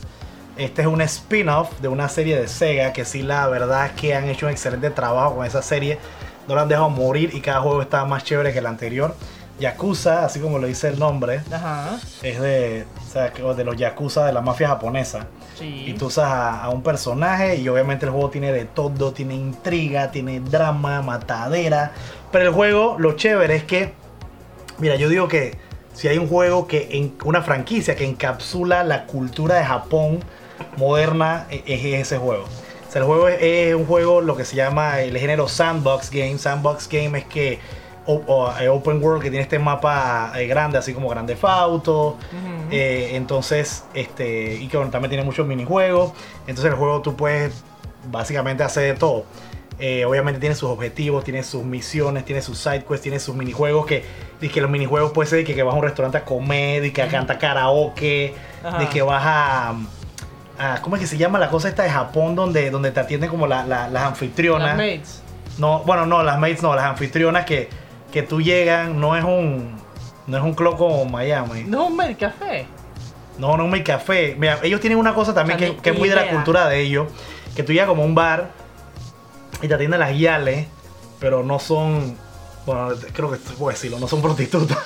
Este 0.58 0.82
es 0.82 0.88
un 0.88 1.00
spin-off 1.02 1.80
de 1.80 1.88
una 1.88 2.08
serie 2.08 2.38
de 2.38 2.48
Sega 2.48 2.92
que 2.92 3.04
sí, 3.04 3.22
la 3.22 3.46
verdad 3.48 3.86
es 3.86 3.92
que 3.92 4.14
han 4.14 4.24
hecho 4.28 4.46
un 4.46 4.52
excelente 4.52 4.90
trabajo 4.90 5.36
con 5.36 5.46
esa 5.46 5.62
serie. 5.62 5.98
No 6.48 6.54
la 6.54 6.62
han 6.62 6.68
dejado 6.68 6.90
morir 6.90 7.30
y 7.34 7.40
cada 7.40 7.60
juego 7.60 7.82
está 7.82 8.04
más 8.04 8.22
chévere 8.24 8.52
que 8.52 8.58
el 8.60 8.66
anterior. 8.66 9.14
Yakuza, 9.58 10.24
así 10.24 10.40
como 10.40 10.58
lo 10.58 10.66
dice 10.66 10.88
el 10.88 10.98
nombre, 10.98 11.40
Ajá. 11.50 11.96
es 12.22 12.40
de, 12.40 12.84
o 13.06 13.10
sea, 13.10 13.30
de 13.30 13.64
los 13.64 13.76
Yakuza 13.76 14.26
de 14.26 14.32
la 14.32 14.42
mafia 14.42 14.68
japonesa. 14.68 15.26
Y 15.60 15.94
tú 15.94 16.06
usas 16.06 16.28
a, 16.28 16.68
un 16.68 16.82
personaje 16.82 17.56
y 17.56 17.68
obviamente 17.68 18.04
el 18.06 18.12
juego 18.12 18.30
tiene 18.30 18.52
de 18.52 18.64
todo, 18.64 19.12
tiene 19.12 19.34
intriga, 19.34 20.10
tiene 20.10 20.40
drama, 20.40 21.02
matadera. 21.02 21.92
Pero 22.30 22.48
el 22.48 22.52
juego, 22.52 22.96
lo 22.98 23.12
chévere 23.12 23.56
es 23.56 23.64
que, 23.64 23.94
mira, 24.78 24.96
yo 24.96 25.08
digo 25.08 25.28
que 25.28 25.56
si 25.94 26.08
hay 26.08 26.18
un 26.18 26.28
juego 26.28 26.66
que, 26.66 26.88
en, 26.90 27.14
una 27.24 27.42
franquicia 27.42 27.96
que 27.96 28.04
encapsula 28.04 28.84
la 28.84 29.06
cultura 29.06 29.56
de 29.56 29.64
Japón 29.64 30.20
moderna, 30.76 31.46
e- 31.50 31.62
es 31.66 31.84
ese 31.84 32.18
juego. 32.18 32.44
O 32.44 32.92
sea, 32.92 33.00
el 33.00 33.06
juego 33.06 33.28
es, 33.28 33.38
es 33.40 33.74
un 33.74 33.86
juego, 33.86 34.20
lo 34.20 34.36
que 34.36 34.44
se 34.44 34.56
llama 34.56 35.00
el 35.00 35.16
género 35.16 35.48
sandbox 35.48 36.10
game. 36.10 36.38
Sandbox 36.38 36.88
game 36.88 37.18
es 37.18 37.24
que 37.24 37.58
open 38.06 39.02
world 39.02 39.22
que 39.22 39.30
tiene 39.30 39.42
este 39.42 39.58
mapa 39.58 40.32
eh, 40.36 40.46
grande, 40.46 40.78
así 40.78 40.92
como 40.94 41.08
Grande 41.08 41.36
Auto. 41.42 42.08
Ujú. 42.10 42.16
Eh, 42.70 43.10
entonces, 43.14 43.84
este, 43.94 44.54
y 44.54 44.68
que 44.68 44.76
bueno, 44.76 44.90
también 44.90 45.10
tiene 45.10 45.24
muchos 45.24 45.46
minijuegos. 45.46 46.12
Entonces 46.46 46.66
el 46.72 46.78
juego 46.78 47.00
tú 47.02 47.16
puedes 47.16 47.64
básicamente 48.10 48.62
hacer 48.62 48.94
de 48.94 48.98
todo. 48.98 49.24
Eh, 49.78 50.06
obviamente 50.06 50.40
tiene 50.40 50.54
sus 50.54 50.70
objetivos, 50.70 51.22
tiene 51.22 51.42
sus 51.42 51.62
misiones, 51.62 52.24
tiene 52.24 52.40
sus 52.40 52.56
side 52.58 52.84
quests, 52.84 53.02
tiene 53.02 53.18
sus 53.20 53.34
minijuegos 53.36 53.84
que, 53.84 54.04
y 54.40 54.48
que 54.48 54.62
los 54.62 54.70
minijuegos 54.70 55.12
puede 55.12 55.28
ser 55.28 55.44
que, 55.44 55.54
que 55.54 55.62
vas 55.62 55.74
a 55.74 55.76
un 55.76 55.82
restaurante 55.84 56.16
a 56.16 56.24
comer, 56.24 56.82
y 56.84 56.92
que 56.92 57.02
a 57.02 57.08
cantar 57.08 57.38
karaoke, 57.38 58.34
Ajá. 58.64 58.78
de 58.78 58.88
que 58.88 59.02
vas 59.02 59.22
a, 59.26 59.74
a- 60.58 60.80
¿cómo 60.80 60.96
es 60.96 61.00
que 61.02 61.06
se 61.06 61.18
llama 61.18 61.38
la 61.38 61.50
cosa 61.50 61.68
esta 61.68 61.82
de 61.82 61.90
Japón 61.90 62.34
donde, 62.34 62.70
donde 62.70 62.90
te 62.90 63.00
atienden 63.00 63.28
como 63.28 63.46
la- 63.46 63.66
la- 63.66 63.88
las 63.90 64.04
anfitrionas? 64.04 64.68
Las 64.68 64.76
mates. 64.78 65.22
No, 65.58 65.80
bueno, 65.80 66.06
no, 66.06 66.22
las 66.22 66.38
mates 66.38 66.62
no, 66.62 66.74
las 66.74 66.86
anfitrionas 66.86 67.44
que, 67.44 67.68
que 68.12 68.22
tú 68.22 68.40
llegan, 68.40 69.00
no 69.00 69.16
es 69.16 69.24
un 69.24 69.76
no 70.26 70.36
es 70.36 70.42
un 70.42 70.54
club 70.54 70.76
como 70.76 71.04
Miami. 71.04 71.64
No 71.64 71.84
es 71.84 71.90
un 71.90 71.96
Made 71.96 72.16
Café. 72.16 72.66
No, 73.38 73.56
no 73.56 73.64
es 73.66 73.70
mi 73.70 73.82
café. 73.82 74.34
Mira, 74.38 74.60
ellos 74.62 74.80
tienen 74.80 74.98
una 74.98 75.14
cosa 75.14 75.34
también 75.34 75.58
que, 75.58 75.76
que 75.76 75.90
es 75.90 75.98
muy 75.98 76.08
de 76.08 76.14
la 76.14 76.30
cultura 76.30 76.68
de 76.68 76.80
ellos. 76.80 77.08
Que 77.54 77.62
tú 77.62 77.72
llegas 77.72 77.88
como 77.88 78.02
a 78.02 78.06
un 78.06 78.14
bar 78.14 78.50
y 79.62 79.68
te 79.68 79.74
atienden 79.74 80.00
las 80.00 80.12
guiales, 80.12 80.66
pero 81.20 81.42
no 81.42 81.58
son. 81.58 82.16
Bueno, 82.64 82.90
creo 83.12 83.30
que 83.30 83.36
puedo 83.36 83.70
decirlo, 83.70 83.98
no 83.98 84.08
son 84.08 84.22
prostitutas. 84.22 84.78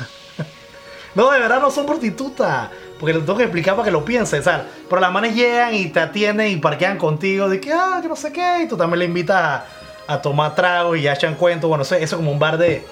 no, 1.15 1.31
de 1.31 1.39
verdad 1.39 1.61
no 1.61 1.71
son 1.71 1.87
prostitutas. 1.87 2.71
Porque 2.99 3.15
les 3.15 3.25
tengo 3.25 3.39
que 3.39 3.45
explicar 3.45 3.77
para 3.77 3.87
que 3.87 3.93
lo 3.93 4.05
piensen, 4.05 4.43
¿sabes? 4.43 4.67
Pero 4.89 5.01
las 5.01 5.11
manes 5.11 5.35
llegan 5.35 5.75
y 5.75 5.87
te 5.87 6.01
atienden 6.01 6.49
y 6.49 6.57
parquean 6.57 6.99
contigo 6.99 7.49
de 7.49 7.61
que, 7.61 7.73
ah, 7.73 8.01
que 8.03 8.09
no 8.09 8.17
sé 8.17 8.33
qué. 8.33 8.63
Y 8.65 8.69
tú 8.69 8.77
también 8.77 8.99
le 8.99 9.05
invitas 9.07 9.37
a, 9.37 9.65
a 10.07 10.21
tomar 10.21 10.55
tragos 10.55 10.99
y 10.99 11.03
ya 11.03 11.15
echan 11.15 11.37
cuentos. 11.37 11.69
Bueno, 11.69 11.83
eso, 11.83 11.95
eso 11.95 12.05
es 12.05 12.13
como 12.15 12.31
un 12.31 12.39
bar 12.39 12.59
de, 12.59 12.85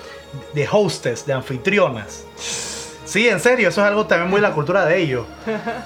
de 0.55 0.69
hostess, 0.71 1.25
de 1.27 1.33
anfitrionas. 1.33 2.25
Sí, 3.05 3.27
en 3.29 3.41
serio, 3.41 3.71
eso 3.71 3.81
es 3.81 3.87
algo 3.87 4.07
también 4.07 4.29
muy 4.31 4.41
de 4.41 4.49
la 4.49 4.53
cultura 4.55 4.85
de 4.85 4.99
ellos. 4.99 5.27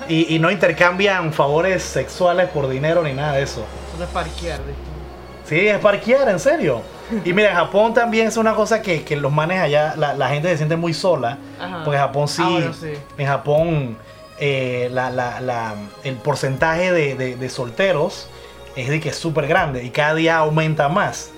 Y, 0.09 0.35
y 0.35 0.39
no 0.41 0.51
intercambian 0.51 1.33
favores 1.33 1.83
sexuales 1.83 2.49
por 2.49 2.69
dinero 2.69 3.03
ni 3.03 3.13
nada 3.13 3.35
de 3.35 3.43
eso. 3.43 3.65
Eso 3.95 4.03
es 4.05 4.11
parquear. 4.11 4.59
¿viste? 4.59 4.83
Sí, 5.45 5.69
es 5.69 5.79
parquear, 5.79 6.29
en 6.29 6.41
serio. 6.41 6.83
Y 7.25 7.33
mira, 7.33 7.51
en 7.51 7.57
Japón 7.57 7.95
también 7.95 8.27
es 8.27 8.37
una 8.37 8.55
cosa 8.55 8.83
que, 8.83 9.05
que 9.05 9.17
los 9.17 9.31
manes 9.31 9.61
allá, 9.61 9.95
la, 9.97 10.15
la 10.15 10.29
gente 10.31 10.49
se 10.49 10.57
siente 10.57 10.77
muy 10.77 10.95
sola. 10.95 11.39
Ajá. 11.61 11.83
Porque 11.85 11.97
en 11.99 12.03
Japón 12.03 12.27
sí, 12.29 12.43
Ah, 12.45 12.73
sí. 12.81 12.93
en 13.19 13.27
Japón 13.27 13.97
eh, 14.41 14.89
la- 14.93 15.11
la- 15.11 15.41
la- 15.41 15.75
el 16.03 16.17
porcentaje 16.17 16.91
de, 16.91 17.15
de- 17.15 17.37
de 17.37 17.49
solteros 17.51 18.29
es 18.75 18.89
de 18.89 18.99
que 19.01 19.11
es 19.11 19.17
súper 19.17 19.47
grande 19.47 19.85
y 19.85 19.91
cada 19.91 20.15
día 20.15 20.39
aumenta 20.39 20.89
más. 20.89 21.31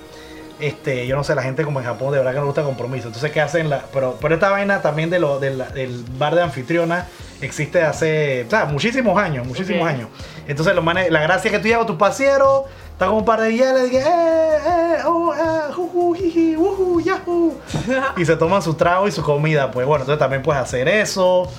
Este, 0.60 1.06
yo 1.06 1.16
no 1.16 1.24
sé, 1.24 1.34
la 1.34 1.42
gente 1.42 1.64
como 1.64 1.80
en 1.80 1.86
Japón 1.86 2.12
de 2.12 2.18
verdad 2.18 2.32
que 2.32 2.38
no 2.38 2.46
gusta 2.46 2.62
compromiso. 2.62 3.08
Entonces, 3.08 3.32
¿qué 3.32 3.40
hacen? 3.40 3.68
La, 3.68 3.84
pero, 3.92 4.16
pero 4.20 4.34
esta 4.34 4.50
vaina 4.50 4.80
también 4.82 5.10
de 5.10 5.18
lo, 5.18 5.40
del, 5.40 5.62
del 5.74 6.04
bar 6.16 6.34
de 6.34 6.42
anfitriona 6.42 7.06
existe 7.40 7.82
hace 7.82 8.44
o 8.46 8.50
sea, 8.50 8.64
muchísimos 8.66 9.18
años, 9.18 9.46
muchísimos 9.46 9.86
años. 9.86 10.08
Entonces, 10.46 10.74
los 10.74 10.84
manes, 10.84 11.10
la 11.10 11.20
gracia 11.20 11.48
es 11.48 11.56
que 11.56 11.58
tú 11.58 11.68
llegas 11.68 11.82
a 11.82 11.86
tu 11.86 11.98
pasiero, 11.98 12.66
está 12.92 13.06
con 13.06 13.16
un 13.16 13.24
par 13.24 13.40
de 13.40 13.50
que, 13.56 13.98
eh, 13.98 14.02
eh, 14.06 14.96
oh, 15.06 15.34
eh, 15.34 16.16
jiji, 16.16 16.56
yahoo. 17.04 17.54
y 18.16 18.24
se 18.24 18.36
toman 18.36 18.62
su 18.62 18.74
trago 18.74 19.08
y 19.08 19.12
su 19.12 19.22
comida. 19.22 19.70
Pues 19.70 19.86
bueno, 19.86 20.04
entonces 20.04 20.20
también 20.20 20.42
puedes 20.42 20.62
hacer 20.62 20.88
eso. 20.88 21.50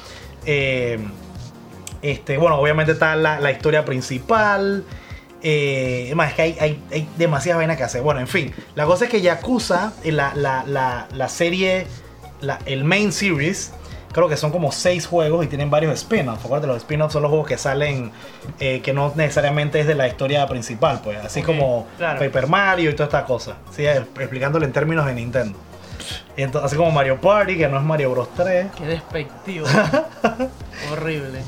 Eh, 0.46 1.00
este, 2.02 2.38
bueno, 2.38 2.58
obviamente 2.58 2.94
está 2.94 3.16
la, 3.16 3.40
la 3.40 3.52
historia 3.52 3.84
principal. 3.84 4.86
Eh, 5.42 6.08
es 6.10 6.16
más, 6.16 6.30
es 6.30 6.36
que 6.36 6.42
hay, 6.42 6.58
hay, 6.60 6.84
hay 6.92 7.08
demasiadas 7.18 7.60
vainas 7.60 7.78
que 7.78 7.84
hacer. 7.84 8.02
Bueno, 8.02 8.20
en 8.20 8.28
fin. 8.28 8.54
La 8.76 8.86
cosa 8.86 9.06
es 9.06 9.12
que 9.12 9.22
Yakuza, 9.22 9.94
eh, 10.04 10.12
la, 10.12 10.34
la, 10.36 10.64
la, 10.66 11.08
la 11.14 11.30
serie, 11.30 11.86
la- 12.42 12.60
el 12.66 12.84
main 12.84 13.12
series, 13.12 13.72
creo 14.12 14.28
que 14.30 14.38
son 14.38 14.52
como 14.52 14.72
seis 14.72 15.06
juegos 15.06 15.46
y 15.46 15.48
tienen 15.48 15.70
varios 15.70 15.94
spin-offs. 15.94 16.44
Acuérdate, 16.46 16.68
los 16.68 16.78
spin-offs 16.78 17.14
son 17.14 17.22
los 17.22 17.30
juegos 17.30 17.48
que 17.48 17.58
salen, 17.58 18.12
eh, 18.60 18.82
que 18.82 18.94
no 18.94 19.12
necesariamente 19.16 19.80
es 19.82 19.88
de 19.88 19.94
la 19.96 20.08
historia 20.08 20.48
principal, 20.48 21.02
pues. 21.04 21.24
Así 21.24 21.42
como 21.44 21.86
claro. 21.98 22.20
Paper 22.20 22.48
Mario 22.48 22.90
y 22.90 22.94
toda 22.94 23.06
esta 23.06 23.26
cosa. 23.26 23.58
Sí, 23.76 23.86
explicándolo 23.86 24.66
en 24.66 24.72
términos 24.72 25.06
de 25.06 25.14
Nintendo. 25.14 25.60
Entonces, 26.38 26.68
así 26.68 26.76
como 26.76 26.92
Mario 26.92 27.20
Party, 27.22 27.58
que 27.58 27.68
no 27.68 27.78
es 27.78 27.84
Mario 27.84 28.12
Bros 28.12 28.30
3. 28.36 28.68
Qué 28.78 28.86
despectivo. 28.86 29.68
Horrible. 30.92 31.40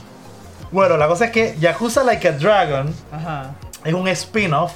Bueno, 0.72 0.98
la 0.98 1.08
cosa 1.08 1.26
es 1.26 1.32
que 1.32 1.56
Yakuza 1.60 2.04
Like 2.04 2.28
a 2.28 2.32
Dragon 2.34 2.94
Ajá. 3.12 3.52
Es 3.88 3.94
un 3.94 4.08
spin-off 4.08 4.74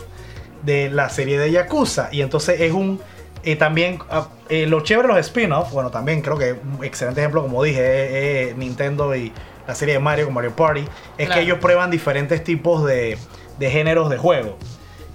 de 0.63 0.89
la 0.89 1.09
serie 1.09 1.37
de 1.37 1.51
Yakuza. 1.51 2.09
Y 2.11 2.21
entonces 2.21 2.59
es 2.61 2.71
un. 2.71 2.99
eh, 3.43 3.55
también, 3.55 3.99
ah, 4.09 4.27
eh, 4.49 4.65
lo 4.67 4.81
chévere 4.81 5.07
de 5.07 5.13
los 5.15 5.25
spin-offs, 5.27 5.71
bueno, 5.71 5.89
también 5.91 6.21
creo 6.21 6.37
que 6.37 6.53
un 6.53 6.83
excelente 6.83 7.21
ejemplo, 7.21 7.41
como 7.41 7.63
dije, 7.63 8.53
Nintendo 8.57 9.15
y 9.15 9.31
la 9.67 9.75
serie 9.75 9.95
de 9.95 9.99
Mario 9.99 10.25
con 10.25 10.33
Mario 10.33 10.55
Party, 10.55 10.81
es 11.17 11.25
Claro. 11.25 11.33
que 11.33 11.41
ellos 11.45 11.57
prueban 11.59 11.89
diferentes 11.91 12.43
tipos 12.43 12.85
de, 12.85 13.17
de 13.59 13.69
géneros 13.71 14.09
de 14.09 14.17
juego. 14.17 14.57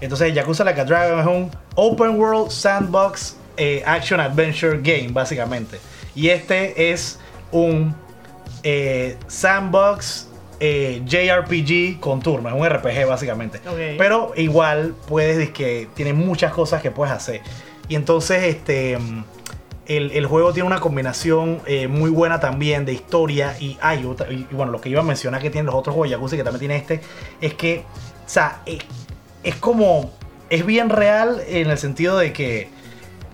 Entonces, 0.00 0.34
Yakuza 0.34 0.64
Like 0.64 0.80
a 0.80 0.84
Dragon 0.84 1.20
es 1.20 1.26
un 1.26 1.50
open 1.74 2.18
world 2.20 2.50
sandbox 2.50 3.36
eh, 3.56 3.82
action 3.86 4.20
adventure 4.20 4.78
game, 4.82 5.08
básicamente. 5.12 5.78
Y 6.14 6.28
este 6.28 6.90
es 6.92 7.18
un 7.52 7.94
eh, 8.62 9.16
sandbox 9.28 10.28
eh, 10.60 11.02
JRPG 11.06 12.00
con 12.00 12.20
turno, 12.20 12.48
es 12.48 12.54
un 12.54 12.66
RPG 12.68 13.06
básicamente. 13.06 13.60
Pero 13.98 14.32
igual 14.36 14.94
puedes, 15.08 15.50
que 15.50 15.88
tiene 15.94 16.12
muchas 16.12 16.52
cosas 16.52 16.82
que 16.82 16.90
puedes 16.90 17.12
hacer. 17.14 17.40
Y 17.88 17.94
entonces 17.94 18.42
este 18.44 18.98
el, 19.86 20.10
el 20.10 20.26
juego 20.26 20.52
tiene 20.52 20.66
una 20.66 20.80
combinación 20.80 21.60
eh, 21.66 21.86
muy 21.86 22.10
buena 22.10 22.40
también 22.40 22.84
de 22.84 22.92
historia 22.92 23.54
y 23.60 23.78
hay 23.80 24.04
otra, 24.04 24.32
y, 24.32 24.46
y 24.50 24.54
bueno, 24.54 24.72
lo 24.72 24.80
que 24.80 24.88
iba 24.88 25.00
a 25.00 25.04
mencionar 25.04 25.40
que 25.40 25.50
tienen 25.50 25.66
los 25.66 25.76
otros 25.76 25.94
juegos 25.94 26.08
de 26.10 26.16
Yakuza 26.16 26.36
que 26.36 26.42
también 26.42 26.58
tiene 26.58 26.76
este, 26.76 27.00
es 27.40 27.54
que, 27.54 27.84
o 28.26 28.28
sea, 28.28 28.62
eh, 28.66 28.78
es 29.44 29.54
como, 29.54 30.10
es 30.50 30.66
bien 30.66 30.88
real 30.90 31.40
en 31.46 31.70
el 31.70 31.78
sentido 31.78 32.18
de 32.18 32.32
que 32.32 32.68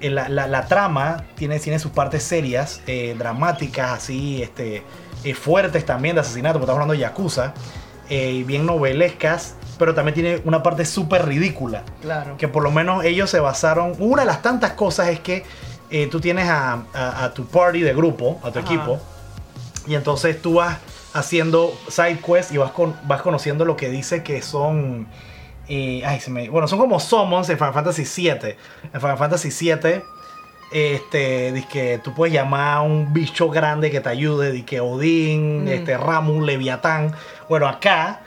la, 0.02 0.28
la- 0.28 0.46
la 0.46 0.66
trama 0.66 1.24
tiene, 1.36 1.58
tiene 1.58 1.78
sus 1.78 1.92
partes 1.92 2.22
serias, 2.22 2.82
eh, 2.86 3.14
dramáticas, 3.16 3.90
así, 3.92 4.42
este, 4.42 4.82
eh, 5.24 5.34
fuertes 5.34 5.84
también 5.86 6.14
de 6.16 6.20
asesinato, 6.20 6.54
porque 6.54 6.64
estamos 6.64 6.82
hablando 6.82 6.94
de 6.94 7.00
Yakuza, 7.00 7.54
eh, 8.10 8.44
bien 8.46 8.66
novelescas, 8.66 9.54
pero 9.78 9.94
también 9.94 10.14
tiene 10.14 10.42
una 10.44 10.62
parte 10.62 10.84
súper 10.84 11.26
ridícula, 11.26 11.82
Claro. 12.00 12.36
que 12.36 12.48
por 12.48 12.62
lo 12.62 12.70
menos 12.70 13.04
ellos 13.04 13.30
se 13.30 13.40
basaron, 13.40 13.94
una 13.98 14.22
de 14.22 14.26
las 14.26 14.42
tantas 14.42 14.72
cosas 14.72 15.08
es 15.08 15.20
que 15.20 15.44
eh, 15.90 16.08
tú 16.10 16.20
tienes 16.20 16.48
a, 16.48 16.84
a- 16.94 17.24
a 17.24 17.34
tu 17.34 17.46
party 17.46 17.80
de 17.82 17.92
grupo, 17.94 18.40
a 18.42 18.50
tu 18.50 18.58
Ajá. 18.60 18.68
equipo, 18.68 18.98
y 19.86 19.94
entonces 19.94 20.40
tú 20.40 20.54
vas 20.54 20.78
haciendo 21.12 21.72
side 21.88 22.18
quests 22.24 22.52
y 22.52 22.56
vas, 22.58 22.70
con, 22.70 22.96
vas 23.04 23.20
conociendo 23.22 23.64
lo 23.64 23.76
que 23.76 23.90
dice 23.90 24.22
que 24.22 24.40
son. 24.42 25.06
eh, 25.68 26.02
ay, 26.04 26.20
se 26.20 26.30
me, 26.30 26.48
bueno, 26.48 26.66
son 26.68 26.78
como 26.78 26.98
summons 27.00 27.48
en 27.50 27.56
Final 27.58 27.72
Fantasy 27.74 28.04
VII. 28.04 28.56
En 28.92 29.00
Final 29.00 29.16
Fantasy 29.18 29.48
VII 29.50 30.02
este, 30.72 31.64
que 31.70 32.00
tú 32.02 32.12
puedes 32.14 32.32
llamar 32.34 32.78
a 32.78 32.80
un 32.80 33.12
bicho 33.12 33.48
grande 33.50 33.90
que 33.90 34.00
te 34.00 34.08
ayude, 34.08 34.64
que 34.64 34.80
Odín, 34.80 35.64
Mm. 35.64 35.68
este, 35.68 35.96
Ramus, 35.98 36.44
Leviatán. 36.44 37.14
Bueno, 37.48 37.68
acá 37.68 38.20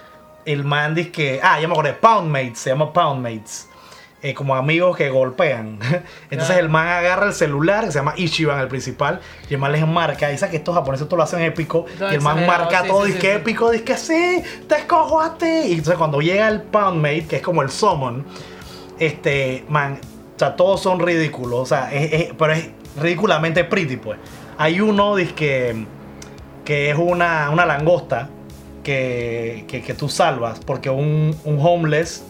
el 0.46 0.64
man 0.64 0.94
dice 0.96 1.12
que, 1.12 1.40
ah, 1.42 1.60
ya 1.60 1.68
me 1.68 1.74
acordé, 1.74 1.94
Poundmates, 1.94 2.60
se 2.60 2.70
llama 2.70 2.92
Poundmates. 2.94 3.70
eh, 4.22 4.34
como 4.34 4.56
amigos 4.56 4.98
que 4.98 5.08
golpean. 5.12 5.78
Entonces 6.32 6.56
Ah. 6.56 6.60
el 6.60 6.68
man 6.68 6.88
agarra 6.88 7.28
el 7.28 7.34
celular, 7.34 7.86
que 7.86 7.92
se 7.92 8.00
llama 8.00 8.14
Ichiban, 8.18 8.60
el 8.60 8.68
principal, 8.68 9.20
y 9.48 9.54
el 9.54 9.60
man 9.60 9.72
les 9.72 9.86
marca. 9.86 10.36
Sabe 10.36 10.50
que 10.52 10.58
estos 10.58 10.74
japoneses 10.74 11.08
todo 11.08 11.18
lo 11.18 11.24
hacen 11.24 11.42
épico. 11.42 11.86
Y 12.10 12.16
el 12.16 12.22
man 12.22 12.44
marca 12.48 12.82
sí, 12.82 12.88
todo, 12.88 13.06
sí, 13.06 13.12
dice 13.12 13.22
sí. 13.22 13.28
épico, 13.28 13.70
dice 13.70 13.84
que 13.84 13.98
sí, 13.98 14.42
te 14.68 14.78
escojo 14.78 15.22
a 15.22 15.38
ti. 15.38 15.46
Y 15.46 15.72
entonces 15.74 15.96
cuando 15.98 16.22
llega 16.22 16.48
el 16.48 16.64
Poundmate, 16.64 17.28
que 17.28 17.36
es 17.36 17.42
como 17.44 17.62
el 17.62 17.70
summon, 17.70 18.26
este, 18.98 19.64
man, 19.70 20.00
o 20.36 20.40
sea, 20.40 20.56
todos 20.56 20.82
son 20.82 21.00
ridículos, 21.00 21.60
o 21.60 21.66
sea, 21.66 21.94
es- 21.94 22.12
es- 22.14 22.34
pero 22.38 22.54
es 22.54 22.70
ridículamente 23.02 23.64
pretty, 23.64 23.98
pues. 23.98 24.18
Hay 24.58 24.80
uno, 24.82 25.16
que, 25.36 25.86
que 26.64 26.90
es 26.90 26.98
una, 26.98 27.50
una 27.52 27.66
langosta 27.66 28.30
que, 28.84 29.66
que, 29.68 29.82
que 29.82 29.94
tú 29.94 30.10
salvas, 30.10 30.60
porque 30.66 30.90
un, 30.90 31.36
un 31.44 31.60
homeless, 31.62 32.24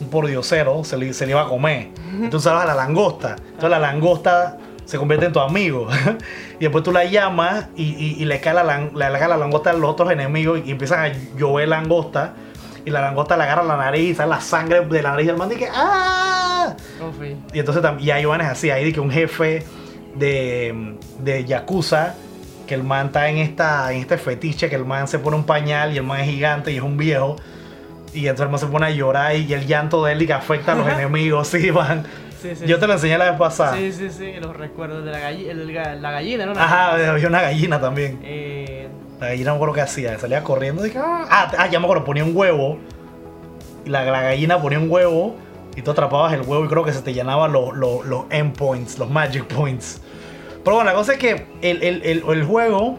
un 0.00 0.08
pordiosero, 0.08 0.84
se 0.84 0.96
le, 0.96 1.12
se 1.12 1.24
le 1.26 1.32
iba 1.32 1.42
a 1.42 1.48
comer. 1.48 1.88
Entonces 2.12 2.42
salvas 2.44 2.64
a 2.64 2.66
la 2.66 2.74
langosta. 2.74 3.36
Entonces 3.46 3.70
la 3.70 3.78
langosta 3.78 4.58
se 4.84 4.98
convierte 4.98 5.26
en 5.26 5.32
tu 5.32 5.40
amigo. 5.40 5.88
y 6.60 6.64
después 6.64 6.84
tú 6.84 6.92
la 6.92 7.04
llamas 7.04 7.66
y, 7.76 7.84
y- 7.84 8.16
y 8.22 8.24
le, 8.26 8.40
cae 8.40 8.54
la, 8.54 8.62
lan- 8.64 8.92
le 8.92 9.18
cae 9.18 9.28
la 9.28 9.36
langosta 9.36 9.70
a 9.70 9.72
los 9.72 9.90
otros 9.90 10.10
enemigos 10.12 10.60
y 10.64 10.70
empiezan 10.72 11.00
a 11.00 11.12
llover 11.36 11.68
langosta. 11.68 12.34
Y 12.84 12.90
la 12.90 13.00
langosta 13.00 13.36
le 13.36 13.42
agarra 13.44 13.64
la 13.64 13.76
nariz, 13.76 14.18
sale 14.18 14.30
la 14.30 14.40
sangre 14.40 14.82
de 14.82 15.02
la 15.02 15.10
nariz 15.10 15.26
del 15.26 15.36
man 15.36 15.50
y 15.50 15.56
que 15.56 15.68
¡ah! 15.72 16.55
Confi. 16.98 17.36
Y 17.52 17.58
entonces 17.60 17.82
y 18.00 18.10
hay 18.10 18.24
vanes 18.24 18.46
así, 18.48 18.70
hay 18.70 18.84
de 18.84 18.92
que 18.92 19.00
un 19.00 19.10
jefe 19.10 19.62
de, 20.14 20.94
de 21.20 21.44
Yakuza, 21.44 22.14
que 22.66 22.74
el 22.74 22.82
man 22.82 23.06
está 23.06 23.28
en, 23.28 23.38
esta, 23.38 23.92
en 23.92 24.00
este 24.00 24.18
fetiche, 24.18 24.68
que 24.68 24.76
el 24.76 24.84
man 24.84 25.06
se 25.08 25.18
pone 25.18 25.36
un 25.36 25.44
pañal 25.44 25.92
y 25.92 25.98
el 25.98 26.02
man 26.02 26.20
es 26.20 26.26
gigante 26.28 26.72
y 26.72 26.76
es 26.76 26.82
un 26.82 26.96
viejo. 26.96 27.36
Y 28.12 28.20
entonces 28.28 28.44
el 28.44 28.50
man 28.50 28.58
se 28.60 28.66
pone 28.66 28.86
a 28.86 28.90
llorar 28.90 29.36
y 29.36 29.52
el 29.52 29.66
llanto 29.66 30.04
de 30.04 30.12
él 30.12 30.22
y 30.22 30.26
que 30.26 30.32
afecta 30.32 30.72
a 30.72 30.74
los 30.74 30.88
enemigos, 30.92 31.48
sí, 31.48 31.70
man. 31.70 32.04
Sí, 32.40 32.54
sí, 32.54 32.66
Yo 32.66 32.78
te 32.78 32.86
lo 32.86 32.94
enseñé 32.94 33.18
la 33.18 33.30
vez 33.30 33.38
pasada. 33.38 33.76
Sí, 33.76 33.92
sí, 33.92 34.08
sí, 34.10 34.32
los 34.40 34.56
recuerdos 34.56 35.04
de 35.04 35.10
la, 35.10 35.20
galli- 35.20 35.48
el- 35.48 36.02
la 36.02 36.10
gallina, 36.10 36.46
¿no? 36.46 36.52
Ajá, 36.52 36.92
había 37.10 37.28
una 37.28 37.42
gallina 37.42 37.80
también. 37.80 38.18
Eh, 38.22 38.88
La 39.20 39.28
gallina 39.28 39.46
no 39.46 39.52
me 39.52 39.56
acuerdo 39.56 39.74
qué 39.74 39.80
hacía, 39.80 40.18
salía 40.18 40.42
corriendo 40.42 40.84
y 40.86 40.90
que, 40.90 40.98
ah, 40.98 41.26
ah, 41.30 41.52
ah, 41.58 41.66
ya 41.68 41.78
me 41.80 41.86
acuerdo, 41.86 42.04
ponía 42.04 42.24
un 42.24 42.36
huevo. 42.36 42.78
Y 43.84 43.90
la, 43.90 44.04
la 44.04 44.20
gallina 44.22 44.60
ponía 44.60 44.78
un 44.78 44.90
huevo 44.90 45.36
y 45.76 45.82
tú 45.82 45.90
atrapabas 45.90 46.32
el 46.32 46.40
huevo 46.40 46.64
y 46.64 46.68
creo 46.68 46.82
que 46.84 46.92
se 46.92 47.02
te 47.02 47.12
llenaban 47.12 47.52
los, 47.52 47.76
los 47.76 48.24
endpoints, 48.30 48.98
los 48.98 49.10
magic 49.10 49.44
points. 49.44 50.00
Pero 50.64 50.76
bueno, 50.76 50.90
la 50.90 50.96
cosa 50.96 51.12
es 51.12 51.18
que 51.18 51.46
el, 51.60 51.82
el, 51.82 52.02
el, 52.26 52.44
juego, 52.44 52.98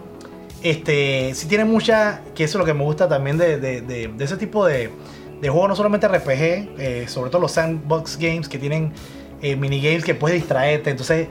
este, 0.64 1.34
sí 1.34 1.48
tiene 1.48 1.66
mucha, 1.66 2.22
que 2.34 2.44
eso 2.46 2.58
es 2.58 2.60
lo 2.60 2.66
que 2.66 2.74
me 2.74 2.84
gusta 2.84 3.10
también 3.10 3.38
de, 3.38 3.60
de, 3.60 3.82
de, 3.82 4.24
ese 4.24 4.38
tipo 4.38 4.66
de, 4.66 4.90
juegos, 5.42 5.68
no 5.68 5.76
solamente 5.76 6.08
RPG, 6.08 6.80
eh, 6.80 7.06
sobre 7.08 7.30
todo 7.30 7.42
los 7.42 7.52
sandbox 7.52 8.18
games 8.18 8.48
que 8.48 8.58
tienen 8.58 8.94
eh, 9.42 9.56
minigames 9.56 10.06
que 10.06 10.16
puedes 10.16 10.38
distraerte. 10.40 10.92
Entonces, 10.92 11.28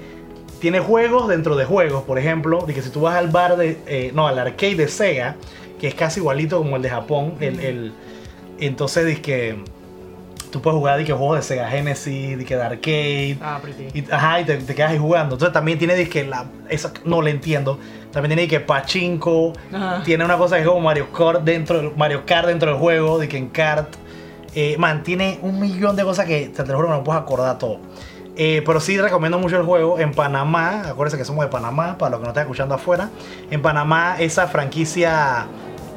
tiene 0.60 0.80
juegos 0.80 1.28
dentro 1.28 1.56
de 1.56 1.64
juegos, 1.64 2.02
por 2.02 2.18
ejemplo, 2.18 2.64
de 2.66 2.74
que 2.74 2.82
si 2.82 2.90
tú 2.90 3.02
vas 3.02 3.16
al 3.16 3.28
bar 3.28 3.56
de, 3.56 3.78
eh, 3.86 4.10
no, 4.14 4.26
al 4.26 4.38
arcade 4.38 4.74
de 4.74 4.88
Sega, 4.88 5.36
que 5.80 5.86
es 5.88 5.94
casi 5.94 6.20
igualito 6.20 6.58
como 6.58 6.76
el 6.76 6.82
de 6.82 6.90
Japón, 6.90 7.34
el, 7.40 7.60
el- 7.60 7.92
entonces 8.58 9.20
que 9.20 9.56
tú 10.56 10.62
puedes 10.62 10.76
jugar 10.78 10.98
de 10.98 11.04
que 11.04 11.12
juegos 11.12 11.36
de 11.36 11.42
Sega 11.42 11.68
Genesis, 11.68 12.38
de 12.38 12.44
que 12.44 12.56
de 12.56 12.62
arcade, 12.62 13.38
ah, 13.42 13.58
pretty. 13.62 13.88
y, 13.98 14.10
ajá, 14.10 14.40
y 14.40 14.44
te, 14.44 14.56
te 14.56 14.74
quedas 14.74 14.90
ahí 14.92 14.98
jugando. 14.98 15.34
Entonces 15.36 15.52
también 15.52 15.78
tiene 15.78 15.94
disque 15.94 16.24
la. 16.24 16.46
Esa, 16.68 16.92
no 17.04 17.22
le 17.22 17.30
entiendo. 17.30 17.78
También 18.12 18.34
tiene 18.36 18.48
que 18.48 18.60
pachinko. 18.60 19.52
Ajá. 19.72 20.02
Tiene 20.04 20.24
una 20.24 20.36
cosa 20.38 20.56
que 20.56 20.62
es 20.62 20.68
como 20.68 20.80
Mario 20.80 21.12
Kart 21.12 21.42
dentro, 21.42 21.76
del- 21.78 21.92
Mario 21.96 22.22
Kart 22.26 22.48
dentro 22.48 22.70
del 22.70 22.78
juego. 22.80 23.18
De 23.18 23.28
que 23.28 23.36
en 23.36 23.48
kart. 23.48 23.94
Eh, 24.54 24.76
man, 24.78 25.02
tiene 25.02 25.38
un 25.42 25.60
millón 25.60 25.96
de 25.96 26.02
cosas 26.04 26.24
que 26.24 26.48
te, 26.48 26.62
te 26.62 26.70
lo 26.72 26.76
juro 26.76 26.88
que 26.88 26.94
no 26.94 27.04
puedes 27.04 27.20
acordar 27.20 27.58
todo. 27.58 27.78
Eh, 28.38 28.62
pero 28.66 28.80
sí 28.80 28.98
recomiendo 28.98 29.38
mucho 29.38 29.56
el 29.58 29.64
juego. 29.64 29.98
En 29.98 30.12
Panamá, 30.12 30.82
acuérdense 30.88 31.16
que 31.18 31.24
somos 31.24 31.44
de 31.44 31.50
Panamá, 31.50 31.96
para 31.98 32.10
los 32.12 32.20
que 32.20 32.24
no 32.24 32.30
están 32.30 32.42
escuchando 32.44 32.74
afuera. 32.74 33.10
En 33.50 33.60
Panamá, 33.62 34.16
esa 34.18 34.46
franquicia, 34.46 35.46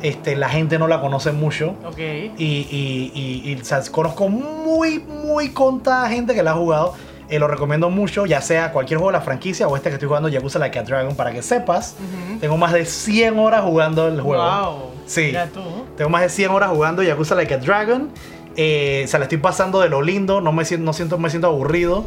este, 0.02 0.36
la 0.36 0.50
gente 0.50 0.78
no 0.80 0.88
la 0.88 1.02
conoce 1.02 1.32
mucho. 1.32 1.76
Ok. 1.86 1.98
Y, 2.00 2.32
y, 2.38 3.12
y- 3.14 3.52
y, 3.52 3.62
o 3.62 3.66
sea, 3.66 3.82
conozco 3.92 4.30
muy, 4.30 5.00
muy 5.00 5.50
contada 5.50 6.10
gente 6.10 6.34
que 6.34 6.44
la 6.44 6.52
ha 6.52 6.56
jugado. 6.56 6.94
Eh, 7.30 7.38
lo 7.38 7.48
recomiendo 7.48 7.92
mucho, 7.92 8.26
ya 8.26 8.42
sea 8.42 8.72
cualquier 8.72 8.98
juego 8.98 9.12
de 9.12 9.18
la 9.20 9.24
franquicia 9.24 9.68
o 9.68 9.76
este 9.76 9.90
que 9.90 9.96
estoy 9.96 10.08
jugando, 10.08 10.30
Yakuza 10.30 10.58
Like 10.58 10.80
a 10.80 10.84
Dragon, 10.84 11.16
para 11.16 11.32
que 11.32 11.44
sepas. 11.44 11.96
Ujú. 12.00 12.40
Tengo 12.40 12.58
más 12.58 12.74
de 12.74 12.86
100 12.86 13.38
horas 13.38 13.62
jugando 13.64 14.08
el 14.08 14.20
juego. 14.20 14.44
Wow. 14.44 14.78
Sí. 15.06 15.32
Tú. 15.54 15.62
Tengo 15.96 16.10
más 16.10 16.24
de 16.24 16.30
100 16.30 16.50
horas 16.50 16.72
jugando 16.72 17.04
Yakuza 17.04 17.36
Like 17.36 17.54
a 17.54 17.58
Dragon. 17.60 18.10
Eh, 18.56 19.06
se 19.08 19.20
la 19.20 19.26
estoy 19.26 19.38
pasando 19.38 19.80
de 19.80 19.90
lo 19.90 20.02
lindo, 20.02 20.42
no 20.42 20.52
me 20.52 20.66
siento, 20.66 20.86
no 20.86 20.94
siento, 20.94 21.18
me 21.20 21.30
siento 21.30 21.48
aburrido. 21.48 22.06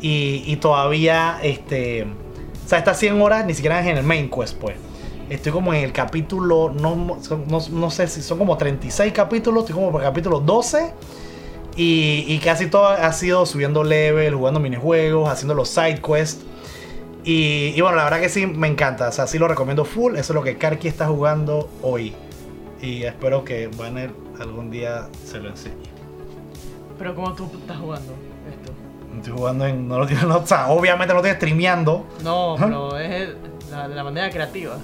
Y, 0.00 0.44
y 0.46 0.56
todavía, 0.56 1.38
este. 1.42 2.04
O 2.64 2.68
sea, 2.68 2.78
estas 2.78 2.98
100 2.98 3.20
horas 3.20 3.44
ni 3.44 3.54
siquiera 3.54 3.80
es 3.80 3.86
en 3.88 3.96
el 3.96 4.04
main 4.04 4.30
quest, 4.30 4.56
pues. 4.58 4.76
Estoy 5.34 5.52
como 5.52 5.72
en 5.72 5.82
el 5.84 5.92
capítulo, 5.92 6.70
no, 6.74 7.18
no, 7.48 7.60
no 7.70 7.90
sé 7.90 8.06
si 8.06 8.20
son 8.22 8.38
como 8.38 8.56
36 8.56 9.12
capítulos, 9.12 9.62
estoy 9.62 9.74
como 9.74 9.90
por 9.90 10.02
el 10.02 10.06
capítulo 10.08 10.40
12. 10.40 10.92
Y, 11.74 12.26
y 12.28 12.38
casi 12.38 12.66
todo 12.66 12.86
ha 12.88 13.12
sido 13.14 13.46
subiendo 13.46 13.82
level, 13.82 14.34
jugando 14.34 14.60
minijuegos, 14.60 15.30
haciendo 15.30 15.54
los 15.54 15.68
side 15.70 16.02
quests. 16.02 16.42
Y, 17.24 17.72
y 17.74 17.80
bueno, 17.80 17.96
la 17.96 18.04
verdad 18.04 18.20
que 18.20 18.28
sí, 18.28 18.46
me 18.46 18.68
encanta. 18.68 19.08
O 19.08 19.12
sea, 19.12 19.26
sí 19.26 19.38
lo 19.38 19.48
recomiendo 19.48 19.84
full. 19.86 20.12
Eso 20.16 20.32
es 20.32 20.34
lo 20.34 20.42
que 20.42 20.58
Karki 20.58 20.88
está 20.88 21.06
jugando 21.06 21.70
hoy. 21.82 22.12
Y 22.82 23.04
espero 23.04 23.42
que 23.44 23.68
Banner 23.68 24.10
algún 24.38 24.70
día 24.70 25.08
se 25.24 25.38
lo 25.38 25.48
enseñe. 25.48 25.76
Pero 26.98 27.14
como 27.14 27.32
tú 27.32 27.48
estás 27.58 27.78
jugando 27.78 28.12
esto. 28.50 28.72
Estoy 29.16 29.32
jugando 29.32 29.66
en. 29.66 29.88
No 29.88 29.98
lo 29.98 30.06
tiene, 30.06 30.24
no, 30.24 30.38
o 30.38 30.46
sea, 30.46 30.68
obviamente 30.68 31.14
no 31.14 31.20
lo 31.20 31.26
estoy 31.26 31.36
streameando. 31.38 32.06
No, 32.22 32.56
pero 32.58 32.98
es 32.98 33.10
el- 33.10 33.36
la- 33.70 33.88
de 33.88 33.94
la 33.94 34.04
manera 34.04 34.28
creativa. 34.30 34.76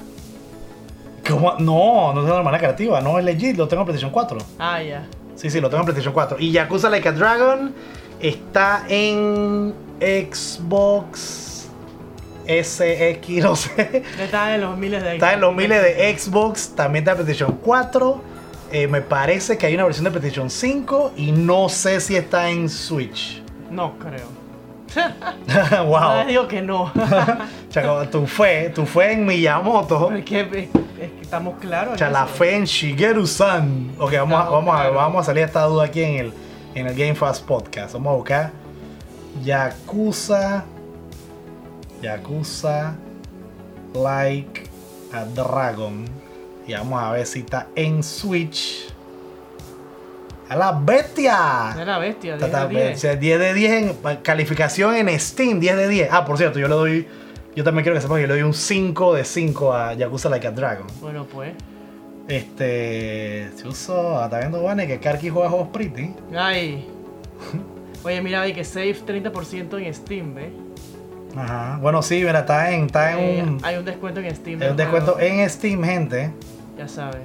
¿Cómo? 1.28 1.54
No, 1.58 2.12
no 2.14 2.22
tengo 2.22 2.36
de 2.36 2.42
manera 2.42 2.58
creativa. 2.58 3.00
No 3.00 3.18
es 3.18 3.24
legit, 3.24 3.56
lo 3.56 3.68
tengo 3.68 3.82
en 3.82 3.86
PlayStation 3.86 4.10
4. 4.10 4.38
Ah, 4.58 4.82
ya. 4.82 5.06
Sí, 5.34 5.50
sí, 5.50 5.60
lo 5.60 5.68
tengo 5.68 5.82
en 5.82 5.86
PlayStation 5.86 6.14
4. 6.14 6.38
Y 6.40 6.52
Yakuza 6.52 6.88
Like 6.90 7.08
a 7.08 7.12
Dragon 7.12 7.74
está 8.20 8.84
en 8.88 9.74
Xbox 10.00 11.68
SX, 12.48 13.28
no 13.42 13.54
sé. 13.56 14.02
Está 14.18 14.54
en 14.54 14.62
los 14.62 14.76
miles 14.78 15.02
de 15.02 15.14
Está 15.14 15.34
en 15.34 15.40
los 15.40 15.54
miles 15.54 15.82
de 15.82 16.18
Xbox, 16.18 16.70
también 16.74 17.02
está 17.02 17.12
en 17.12 17.18
PlayStation 17.18 17.58
4. 17.62 18.22
Eh, 18.70 18.86
me 18.86 19.00
parece 19.00 19.56
que 19.56 19.66
hay 19.66 19.74
una 19.74 19.84
versión 19.84 20.04
de 20.04 20.10
PlayStation 20.10 20.50
5 20.50 21.12
y 21.16 21.32
no 21.32 21.68
sé 21.68 22.00
si 22.00 22.16
está 22.16 22.50
en 22.50 22.68
Switch. 22.68 23.42
No 23.70 23.98
creo. 23.98 24.37
Wow. 25.86 26.00
No, 26.00 26.24
digo 26.26 26.48
que 26.48 26.62
no. 26.62 26.92
Chaco, 27.70 28.08
tu 28.08 28.26
fe, 28.26 28.70
tu 28.70 28.86
fe 28.86 29.12
en 29.12 29.26
Miyamoto. 29.26 30.12
Es, 30.12 30.18
es 30.20 30.24
que 30.26 30.68
estamos 31.20 31.58
claros. 31.58 31.98
Sea, 31.98 32.10
la 32.10 32.26
fe 32.26 32.56
en 32.56 32.64
Shigeru-san. 32.64 33.92
Ok, 33.98 34.12
vamos, 34.14 34.40
a, 34.40 34.50
vamos, 34.50 34.74
a, 34.74 34.78
claros. 34.80 34.96
vamos 34.96 35.22
a 35.22 35.24
salir 35.24 35.42
de 35.42 35.46
esta 35.46 35.64
duda 35.64 35.84
aquí 35.84 36.02
en 36.02 36.16
el, 36.16 36.32
en 36.74 36.86
el 36.86 36.94
Game 36.94 37.14
Fast 37.14 37.44
Podcast. 37.44 37.94
Vamos 37.94 38.12
a 38.12 38.16
buscar 38.16 38.52
Yakuza. 39.44 40.64
Yakuza 42.02 42.94
Like 43.94 44.64
a 45.12 45.24
Dragon. 45.24 46.04
Y 46.66 46.72
vamos 46.74 47.02
a 47.02 47.12
ver 47.12 47.26
si 47.26 47.40
está 47.40 47.68
en 47.74 48.02
Switch. 48.02 48.87
¡A 50.48 50.56
la 50.56 50.72
bestia! 50.72 51.74
Es 51.78 51.86
la 51.86 51.98
bestia. 51.98 52.34
Está- 52.36 52.46
10 52.46 52.50
de 52.52 52.56
está- 52.56 52.68
10. 52.68 52.96
o 52.96 53.00
sea, 53.00 53.16
10 53.16 53.38
de 53.38 53.54
10 53.54 53.72
en 53.72 54.16
calificación 54.22 54.94
en 54.96 55.20
Steam, 55.20 55.60
10 55.60 55.76
de 55.76 55.88
10. 55.88 56.08
Ah, 56.10 56.24
por 56.24 56.38
cierto, 56.38 56.58
yo 56.58 56.68
le 56.68 56.74
doy. 56.74 57.06
Yo 57.54 57.64
también 57.64 57.82
quiero 57.82 57.96
que 57.96 58.00
sepan 58.02 58.16
que 58.16 58.22
yo 58.22 58.28
le 58.28 58.34
doy 58.34 58.42
un 58.44 58.54
5 58.54 59.14
de 59.14 59.24
5 59.24 59.74
a 59.74 59.94
Yakuza 59.94 60.28
Like 60.28 60.46
a 60.46 60.50
Dragon. 60.52 60.86
Bueno, 61.00 61.26
pues. 61.26 61.52
Este. 62.28 63.50
Se 63.56 63.66
usó. 63.68 64.22
Está 64.24 64.38
viendo, 64.38 64.62
Vane, 64.62 64.86
que 64.86 64.98
Karki 65.00 65.28
juega 65.28 65.48
juegos 65.50 65.68
pretty. 65.68 66.14
Ay. 66.36 66.86
Oye, 68.04 68.20
mira 68.22 68.42
ahí 68.42 68.52
que 68.52 68.64
save 68.64 68.94
30% 69.04 69.78
en 69.84 69.92
Steam, 69.94 70.34
¿ves? 70.34 70.52
Ajá. 71.36 71.78
Bueno, 71.82 72.00
sí, 72.02 72.16
mira, 72.24 72.40
está 72.40 72.70
en, 72.72 72.86
está 72.86 73.12
en 73.12 73.18
Eh, 73.18 73.42
un. 73.42 73.58
hay 73.62 73.76
un 73.76 73.84
descuento 73.84 74.20
en 74.20 74.34
Steam. 74.34 74.62
Hay 74.62 74.68
un 74.70 74.76
descuento 74.76 75.18
en 75.20 75.48
Steam, 75.50 75.82
gente. 75.82 76.30
Ya 76.78 76.86
sabes. 76.88 77.20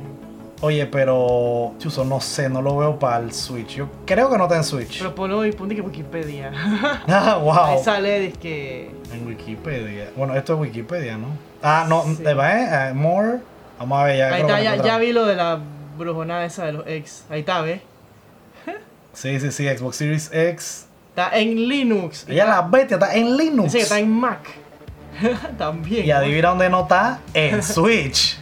Oye, 0.64 0.86
pero. 0.86 1.74
Chuso, 1.78 2.06
no 2.06 2.22
sé, 2.22 2.48
no 2.48 2.62
lo 2.62 2.78
veo 2.78 2.98
para 2.98 3.18
el 3.18 3.34
Switch. 3.34 3.76
Yo 3.76 3.90
creo 4.06 4.30
que 4.32 4.38
no 4.38 4.46
está 4.46 4.56
en 4.56 4.64
Switch. 4.64 4.98
Pero 5.00 5.14
ponlo 5.14 5.46
y 5.46 5.52
ponte 5.52 5.76
que 5.76 5.82
Wikipedia. 5.82 6.54
Ah, 7.06 7.38
wow. 7.38 7.54
Ahí 7.54 7.84
sale 7.84 8.20
dice 8.22 8.40
que. 8.40 8.92
En 9.12 9.28
Wikipedia. 9.28 10.10
Bueno, 10.16 10.34
esto 10.36 10.54
es 10.54 10.60
Wikipedia, 10.62 11.18
¿no? 11.18 11.28
Ah, 11.62 11.86
no, 11.90 12.04
Sí. 12.04 12.24
eh, 12.26 12.34
va, 12.34 12.54
eh, 12.54 12.90
eh, 12.90 12.94
more. 12.94 13.40
Vamos 13.78 14.00
a 14.00 14.04
ver 14.06 14.18
ya. 14.18 14.34
Ahí 14.34 14.42
está, 14.42 14.76
ya, 14.82 14.98
vi 15.00 15.12
lo 15.12 15.26
de 15.26 15.36
la 15.36 15.60
brujonada 15.98 16.46
esa 16.46 16.66
de 16.66 16.72
los 16.72 16.88
ex. 16.88 17.26
Ahí 17.30 17.42
está, 17.42 17.62
¿ves? 17.62 17.82
Sí, 19.12 19.38
sí, 19.42 19.52
sí, 19.52 19.68
Xbox 19.68 19.98
Series 19.98 20.32
X. 20.34 20.88
Está 21.10 21.38
en 21.38 21.68
Linux. 21.68 22.26
Ella 22.30 22.46
la 22.46 22.62
bestia 22.62 22.96
está 22.96 23.14
en 23.14 23.36
Linux. 23.36 23.74
Que 23.74 23.82
está 23.82 24.00
en 24.00 24.10
Mac. 24.10 24.40
También. 25.58 26.06
Y 26.06 26.12
adivina 26.12 26.50
dónde 26.50 26.70
no 26.70 26.82
está, 26.82 27.20
en 27.34 27.62
Switch. 27.64 28.40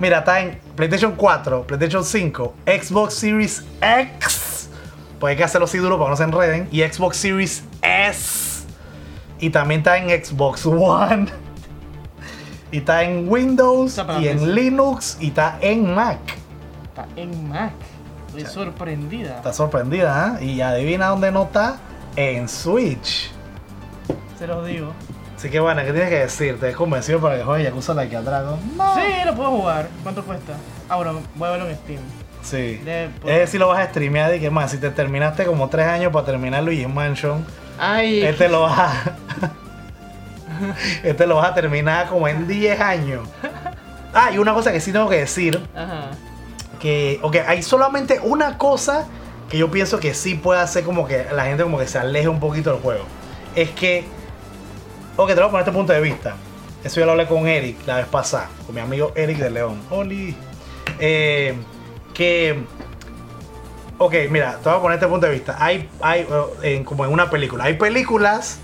Mira, 0.00 0.18
está 0.18 0.40
en 0.40 0.58
PlayStation 0.76 1.12
4, 1.16 1.66
PlayStation 1.66 2.04
5, 2.04 2.54
Xbox 2.66 3.14
Series 3.14 3.64
X. 3.80 4.70
Pues 5.18 5.32
hay 5.32 5.36
que 5.36 5.44
hacerlo 5.44 5.64
así 5.64 5.78
duro 5.78 5.98
para 5.98 6.06
que 6.06 6.10
no 6.10 6.16
se 6.16 6.24
enreden. 6.24 6.68
Y 6.70 6.82
Xbox 6.82 7.16
Series 7.16 7.64
S. 7.82 8.64
Y 9.40 9.50
también 9.50 9.80
está 9.80 9.98
en 9.98 10.24
Xbox 10.24 10.66
One. 10.66 11.26
Y 12.70 12.78
está 12.78 13.02
en 13.02 13.28
Windows, 13.28 13.96
Está 13.98 14.20
y 14.20 14.28
en. 14.28 14.54
Linux, 14.54 15.16
y 15.20 15.28
está 15.28 15.58
en 15.60 15.94
Mac. 15.94 16.20
Está 16.84 17.06
en 17.16 17.48
Mac. 17.48 17.72
Estoy 18.28 18.44
sorprendida. 18.44 19.36
Está 19.36 19.52
sorprendida, 19.52 20.36
¿ah? 20.36 20.42
Y 20.42 20.60
adivina 20.60 21.08
dónde 21.08 21.32
no 21.32 21.44
está, 21.44 21.78
en 22.14 22.48
Switch. 22.48 23.30
Se 24.38 24.46
los 24.46 24.66
digo. 24.66 24.92
Así 25.38 25.50
que 25.50 25.60
bueno, 25.60 25.80
¿qué 25.84 25.92
tienes 25.92 26.08
que 26.10 26.18
decir? 26.18 26.58
¿Te 26.58 26.70
he 26.70 26.72
convencido 26.72 27.20
para 27.20 27.38
que 27.38 27.44
juegues 27.44 27.64
Yakuza 27.68 27.94
Like 27.94 28.16
a 28.16 28.22
Dragon? 28.22 28.58
No. 28.76 28.94
Sí, 28.96 29.00
lo 29.24 29.34
puedo 29.36 29.50
jugar. 29.50 29.88
¿Cuánto 30.02 30.24
cuesta? 30.24 30.54
Ah, 30.88 30.96
bueno, 30.96 31.20
voy 31.36 31.48
a 31.48 31.52
verlo 31.52 31.68
en 31.68 31.76
Steam. 31.76 32.00
Sí. 32.42 32.76
De- 32.84 33.04
Es 33.24 33.38
decir, 33.38 33.60
lo 33.60 33.68
vas 33.68 33.78
a 33.78 33.88
streamear 33.90 34.34
y 34.34 34.40
que 34.40 34.50
más, 34.50 34.72
si 34.72 34.78
te 34.78 34.90
terminaste 34.90 35.44
como 35.44 35.68
tres 35.68 35.86
años 35.86 36.12
para 36.12 36.26
terminar 36.26 36.64
Luigi 36.64 36.86
Mansion, 36.88 37.46
Ay, 37.78 38.22
este 38.24 38.48
lo 38.48 38.62
vas 38.62 38.78
a. 38.80 39.12
este 41.04 41.26
lo 41.26 41.36
vas 41.36 41.50
a 41.50 41.54
terminar 41.54 42.08
como 42.08 42.26
en 42.26 42.48
10 42.48 42.80
años. 42.80 43.28
Ah, 44.12 44.30
y 44.32 44.38
una 44.38 44.52
cosa 44.54 44.72
que 44.72 44.80
sí 44.80 44.90
tengo 44.92 45.08
que 45.08 45.18
decir, 45.18 45.60
Ajá. 45.76 46.10
que, 46.80 47.20
ok, 47.22 47.36
hay 47.46 47.62
solamente 47.62 48.18
una 48.22 48.58
cosa 48.58 49.06
que 49.48 49.58
yo 49.58 49.70
pienso 49.70 50.00
que 50.00 50.14
sí 50.14 50.34
puede 50.34 50.60
hacer 50.60 50.82
como 50.82 51.06
que 51.06 51.26
la 51.32 51.44
gente 51.44 51.62
como 51.62 51.78
que 51.78 51.86
se 51.86 51.98
aleje 51.98 52.26
un 52.28 52.40
poquito 52.40 52.72
del 52.72 52.80
juego. 52.82 53.04
Es 53.54 53.70
que, 53.70 54.04
ok, 55.18 55.28
te 55.28 55.34
lo 55.34 55.42
voy 55.42 55.48
a 55.48 55.50
poner 55.50 55.60
este 55.66 55.72
punto 55.76 55.92
de 55.92 56.00
vista. 56.00 56.34
Eso 56.82 57.00
yo 57.00 57.06
lo 57.06 57.12
hablé 57.12 57.26
con 57.26 57.46
Eric 57.46 57.76
la 57.86 57.96
vez 57.96 58.06
pasada, 58.06 58.48
con 58.64 58.74
mi 58.74 58.80
amigo 58.80 59.12
Eric 59.14 59.36
de 59.38 59.50
León. 59.50 59.78
Oli. 59.90 60.34
Eh, 61.00 61.54
que, 62.14 62.58
ok, 63.98 64.14
mira, 64.30 64.58
te 64.62 64.68
voy 64.68 64.78
a 64.78 64.82
poner 64.82 64.96
este 64.96 65.08
punto 65.08 65.26
de 65.26 65.32
vista. 65.32 65.56
Hay, 65.58 65.88
hay 66.00 66.22
eh, 66.62 66.76
en- 66.76 66.84
como 66.84 67.04
en 67.04 67.12
una 67.12 67.28
película, 67.30 67.64
hay 67.64 67.74
películas 67.74 68.58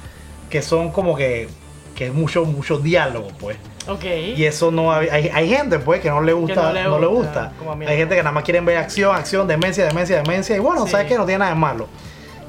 que 0.49 0.63
son 0.63 0.91
como 0.91 1.17
que, 1.17 1.49
que 1.95 2.07
es 2.07 2.15
mucho, 2.15 2.45
mucho 2.45 2.79
diálogo, 2.79 3.29
pues. 3.39 3.57
Ok. 3.89 4.05
Y 4.37 4.45
eso 4.47 4.71
no 4.71 4.93
hay, 4.93 5.09
hay, 5.09 5.49
gente 5.49 5.79
pues 5.79 6.01
que 6.01 6.09
no 6.09 6.23
le 6.23 6.33
gusta, 6.33 6.73
no 6.73 6.91
no 6.91 6.99
le 6.99 7.01
le, 7.03 7.07
gusta. 7.09 7.53
Hay 7.87 7.97
gente 7.99 8.15
que 8.17 8.23
nada 8.23 8.33
más 8.33 8.45
quieren 8.45 8.65
ver 8.65 8.79
acción, 8.79 9.15
acción, 9.15 9.47
demencia, 9.47 9.85
demencia, 9.85 10.17
demencia. 10.23 10.57
Y 10.57 10.61
bueno, 10.61 10.87
Sí. 10.87 10.93
sabes 10.93 11.07
que 11.07 11.19
no 11.19 11.27
tiene 11.27 11.41
nada 11.41 11.51
de 11.51 11.59
malo. 11.61 11.89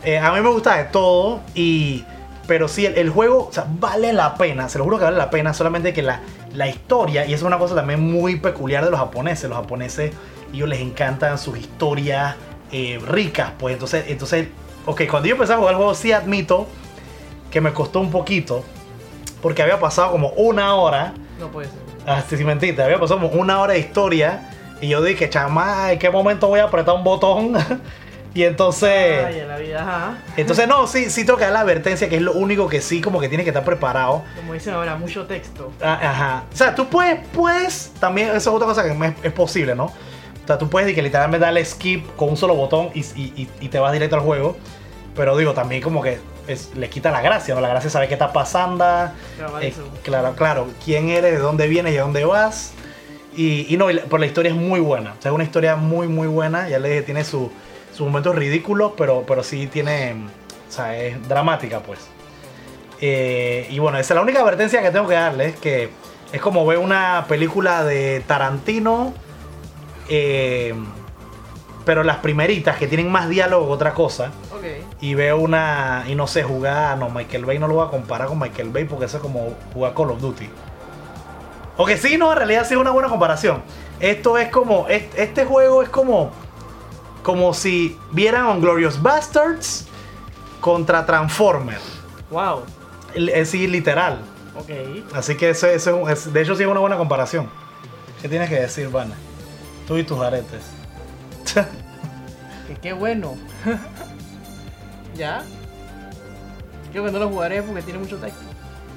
Eh, 0.03 0.18
a 0.18 0.32
mí 0.32 0.39
me 0.39 0.49
gusta 0.49 0.78
de 0.78 0.86
todo 0.86 1.41
y 1.53 2.06
pero 2.48 2.68
sí 2.68 2.86
el, 2.86 2.98
el 2.98 3.10
juego, 3.10 3.48
o 3.48 3.52
sea, 3.52 3.66
vale 3.68 4.14
la 4.14 4.36
pena, 4.36 4.70
se 4.70 4.78
lo 4.78 4.84
juro 4.84 4.98
que 4.98 5.06
vale 5.06 5.18
la 5.18 5.30
pena, 5.30 5.54
solamente 5.54 5.93
que 5.93 6.02
la, 6.02 6.22
la 6.54 6.68
historia, 6.68 7.26
y 7.26 7.34
eso 7.34 7.46
es 7.46 7.48
una 7.48 7.58
cosa 7.58 7.76
también 7.76 8.00
muy 8.00 8.38
peculiar 8.38 8.84
de 8.86 8.91
los 8.91 9.00
japoneses, 9.00 9.50
los 9.50 9.58
japoneses, 9.58 10.14
ellos 10.54 10.70
les 10.70 10.80
encantan 10.80 11.38
sus 11.38 11.58
historias 11.58 12.36
eh, 12.72 13.00
ricas, 13.08 13.52
pues 13.58 13.74
entonces, 13.74 14.06
entonces, 14.08 14.48
ok, 14.86 15.04
cuando 15.10 15.28
yo 15.28 15.36
empecé 15.36 15.54
a 15.54 15.58
jugar 15.58 15.72
el 15.72 15.78
juego 15.78 15.96
sí 15.96 16.12
admito 16.12 16.68
que 17.52 17.62
me 17.62 17.74
costó 17.74 18.00
un 18.00 18.12
poquito, 18.12 18.64
porque 19.41 19.62
había 19.62 19.80
pasado 19.80 20.12
como 20.12 20.30
una 20.30 20.76
hora 20.76 21.14
No 21.39 21.50
puede 21.50 21.68
ser. 21.68 21.78
Así 22.06 22.38
sin 22.38 22.46
mentirte, 22.46 22.84
había 22.84 23.00
pasado 23.00 23.20
como 23.20 23.41
una 23.41 23.60
hora 23.60 23.74
de 23.74 23.80
historia 23.80 24.52
y 24.82 24.89
yo 24.89 25.02
dije, 25.02 25.30
chama, 25.30 25.91
¿en 25.91 26.00
qué 26.00 26.10
momento 26.10 26.48
voy 26.48 26.60
a 26.60 26.66
apretar 26.66 26.96
un 26.96 27.04
botón? 27.04 27.54
y 28.36 28.44
entonces, 28.44 29.26
Ay, 29.26 29.40
en 29.40 29.48
la 29.48 29.58
vida, 29.58 29.82
ajá. 29.82 30.18
entonces 30.38 30.68
no, 30.68 30.86
sí, 30.86 31.10
sí 31.10 31.26
tengo 31.26 31.38
que 31.40 31.46
dar 31.46 31.54
la 31.54 31.62
advertencia 31.62 32.08
que 32.10 32.18
es 32.18 32.22
lo 32.22 32.34
único 32.34 32.68
que 32.70 32.82
sí 32.82 33.02
como 33.02 33.20
que 33.20 33.30
tiene 33.30 33.44
que 33.44 33.50
estar 33.50 33.64
preparado. 33.64 34.24
Como 34.36 34.54
dicen 34.54 34.74
ahora, 34.76 34.96
mucho 34.98 35.26
texto. 35.26 35.72
Ah, 35.82 36.00
Ajá. 36.04 36.44
O 36.54 36.56
sea, 36.56 36.76
tú 36.76 36.88
puedes, 36.88 37.26
puedes, 37.34 37.92
también 38.00 38.28
esa 38.28 38.38
es 38.38 38.48
otra 38.48 38.68
cosa 38.68 38.84
que 38.84 39.14
es, 39.24 39.34
posible, 39.34 39.74
¿no? 39.74 39.86
O 39.86 40.48
sea, 40.48 40.60
tú 40.60 40.70
puedes 40.70 40.94
que 40.94 41.02
literalmente 41.02 41.44
darle 41.44 41.66
skip 41.66 42.06
con 42.16 42.30
un 42.30 42.38
solo 42.38 42.54
botón 42.54 42.90
y, 42.94 43.00
y- 43.00 43.50
y- 43.62 43.70
te 43.70 43.80
vas 43.80 43.92
directo 43.94 44.16
al 44.18 44.22
juego. 44.22 44.56
Pero 45.16 45.36
digo, 45.38 45.54
también 45.54 45.82
como 45.82 46.04
que 46.04 46.20
es- 46.48 46.76
le 46.76 46.90
quita 46.90 47.10
la 47.10 47.22
gracia, 47.22 47.56
¿no? 47.56 47.62
La 47.62 47.70
gracia 47.70 47.88
es 47.88 47.94
saber 47.94 48.10
qué 48.10 48.16
está 48.16 48.34
pasando. 48.34 48.84
Claro, 49.38 49.60
Eh, 49.62 49.68
eso. 49.70 49.90
claro, 50.04 50.34
claro, 50.36 50.68
quién 50.84 51.08
eres, 51.10 51.32
de 51.32 51.38
dónde 51.40 51.68
vienes 51.68 51.94
y 51.94 51.98
a 51.98 52.02
dónde 52.02 52.26
vas. 52.26 52.74
Y, 53.36 53.74
y 53.74 53.78
no, 53.78 53.88
pero 53.88 54.18
la 54.18 54.26
historia 54.26 54.52
es 54.52 54.58
muy 54.58 54.82
buena. 54.82 55.14
O 55.18 55.22
sea, 55.22 55.32
es 55.32 55.36
una 55.36 55.44
historia 55.46 55.76
muy, 55.78 56.08
muy 56.08 56.28
buena. 56.28 56.68
Ya 56.70 56.80
le 56.80 56.90
dije, 56.90 57.02
tiene 57.02 57.24
su- 57.24 57.50
sus 57.96 58.06
momentos 58.08 58.36
ridículos, 58.36 58.91
pero, 58.98 59.24
pero 59.28 59.43
sí 59.43 59.68
tiene. 59.68 60.14
O 60.68 60.72
sea, 60.72 60.98
es 60.98 61.28
dramática, 61.28 61.80
pues. 61.80 62.00
Eh, 63.02 63.68
y 63.70 63.80
bueno, 63.80 63.98
esa 63.98 64.14
es 64.14 64.16
la 64.16 64.22
única 64.22 64.39
advertencia 64.41 64.82
que 64.82 64.91
tengo 64.91 65.08
que 65.08 65.14
darles: 65.16 65.56
que 65.58 65.89
es 66.32 66.41
como 66.41 66.66
ver 66.66 66.78
una 66.80 67.26
película 67.28 67.84
de 67.84 68.22
Tarantino. 68.28 69.14
eh, 70.10 70.74
pero 71.86 72.04
las 72.04 72.18
primeritas 72.18 72.78
que 72.78 72.88
tienen 72.88 73.12
más 73.12 73.30
diálogo 73.30 73.68
que 73.68 73.72
otra 73.74 73.93
cosa 73.93 74.32
Ok. 74.56 74.64
y 75.02 75.14
veo 75.14 75.38
una 75.38 76.04
y 76.08 76.16
no 76.16 76.26
sé 76.26 76.41
jugar 76.41 76.98
no 76.98 77.12
Michael 77.12 77.46
Bay 77.46 77.60
no 77.60 77.68
lo 77.68 77.76
voy 77.76 77.86
a 77.88 77.91
comparar 77.91 78.28
con 78.28 78.39
Michael 78.39 78.70
Bay 78.72 78.86
porque 78.86 79.06
eso 79.06 79.18
es 79.18 79.22
como 79.22 79.54
jugar 79.72 79.93
Call 79.93 80.10
of 80.10 80.20
Duty 80.20 80.50
o 81.78 81.86
que 81.86 81.96
sí 81.98 82.18
no 82.18 82.32
en 82.32 82.38
realidad 82.39 82.66
sí 82.68 82.74
es 82.74 82.80
una 82.80 82.89
buena 82.89 83.08
comparación 83.08 83.62
esto 84.00 84.36
es 84.39 84.50
como 84.50 84.88
est- 84.88 85.14
este, 85.16 85.46
juego 85.46 85.84
es 85.84 85.89
como 85.89 86.32
como 87.26 87.56
si 87.56 87.98
vieran 88.12 88.46
on 88.46 88.62
Glorious 88.62 89.02
Bastards 89.02 89.88
contra 90.62 91.04
Transformer 91.08 91.80
Wow. 92.30 92.62
es 93.16 93.50
sí 93.50 93.66
literal 93.68 94.20
Ok. 94.56 94.70
así 95.16 95.36
que 95.36 95.50
eso, 95.50 95.66
eso 95.66 96.08
es 96.08 96.32
de 96.32 96.42
hecho 96.42 96.56
sí 96.56 96.62
es 96.62 96.70
una 96.70 96.80
buena 96.80 96.98
comparación 96.98 97.50
¿qué 98.22 98.30
tienes 98.30 98.48
que 98.48 98.60
decir 98.62 98.90
Vana? 98.90 99.16
tú 99.88 99.98
y 99.98 100.04
tus 100.04 100.20
aretes 100.22 100.62
Que 102.68 102.76
qué 102.76 102.94
bueno. 102.94 103.36
¿Ya? 105.16 105.44
Creo 106.92 107.06
que 107.06 107.12
no 107.12 107.20
lo 107.20 107.30
jugaré 107.30 107.62
porque 107.62 107.84
tiene 107.84 108.00
mucho 108.00 108.18
texto. 108.18 108.42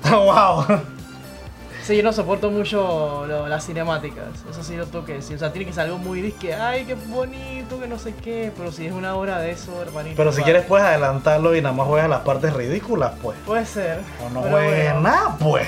wow 0.11 0.65
Sí, 1.89 1.97
yo 1.97 2.03
no 2.03 2.13
soporto 2.13 2.51
mucho 2.51 3.25
lo- 3.27 3.49
las 3.49 3.65
cinemáticas. 3.65 4.27
Eso 4.51 4.63
sí 4.63 4.77
lo 4.77 4.85
tengo 4.85 5.07
que 5.07 5.15
decir. 5.15 5.37
O 5.37 5.39
sea, 5.39 5.51
tiene 5.55 5.65
que 5.65 5.73
ser 5.73 5.85
algo 5.85 5.97
muy 5.97 6.21
disque. 6.21 6.53
Ay, 6.53 6.85
qué 6.85 6.95
bonito, 6.95 7.81
que 7.81 7.89
no 7.89 7.99
sé 7.99 8.13
qué. 8.13 8.53
Pero 8.55 8.71
si 8.71 8.85
es 8.85 8.93
una 8.93 9.15
hora 9.17 9.39
de 9.39 9.53
eso, 9.53 9.81
hermanito. 9.81 10.15
pero 10.15 10.31
si 10.31 10.43
vale. 10.43 10.53
quieres 10.53 10.69
puedes 10.69 10.87
adelantarlo 10.87 11.57
y 11.57 11.63
nada 11.63 11.75
más 11.75 11.87
juegas 11.87 12.11
las 12.11 12.21
partes 12.21 12.53
ridículas 12.53 13.13
pues 13.23 13.39
Puede 13.47 13.65
ser. 13.65 14.01
O 14.23 14.29
no 14.29 14.43
juegues 14.43 14.85
bueno, 14.93 15.01
nada, 15.01 15.37
pues. 15.39 15.67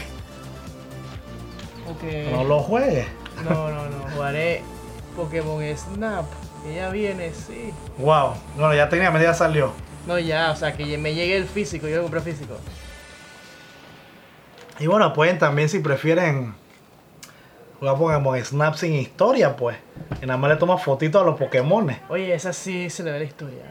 ok. 1.89 2.33
No 2.33 2.45
lo 2.45 2.59
juegues. 2.61 3.07
No, 3.49 3.71
no, 3.71 3.87
no. 3.89 4.11
Jugaré 4.15 4.63
Pokémon 5.17 5.63
Snap. 5.75 6.27
Que 6.63 6.75
ya 6.75 6.91
viene, 6.91 7.33
sí. 7.33 7.73
Wow. 7.97 8.35
Bueno, 8.59 8.75
ya 8.75 8.91
técnicamente 8.91 9.27
ya 9.27 9.33
salió. 9.33 9.73
No, 10.07 10.19
ya, 10.19 10.51
o 10.51 10.57
sea, 10.57 10.75
que 10.77 10.99
me 10.99 11.15
llegue 11.15 11.35
el 11.39 11.47
físico. 11.47 11.89
Yo 11.89 11.97
lo 11.97 12.03
compré 12.03 12.21
físico. 12.21 12.59
Y 14.81 14.87
bueno, 14.87 15.13
pueden 15.13 15.39
también 15.39 15.69
si 15.69 15.79
prefieren 15.81 16.55
jugar 17.79 17.97
Pokémon 17.99 18.43
Snap 18.43 18.75
sin 18.75 18.95
historia, 18.95 19.55
pues. 19.55 19.77
Y 20.23 20.27
nada 20.27 20.39
más 20.39 20.51
le 20.51 20.57
tomas 20.57 20.83
fotitos 20.83 21.21
a 21.21 21.25
los 21.25 21.39
Pokémon. 21.39 21.95
Oye, 22.09 22.35
esa 22.35 22.55
sí 22.55 22.89
se 22.89 23.03
le 23.03 23.13
ve 23.13 23.19
la 23.19 23.25
historia. 23.27 23.63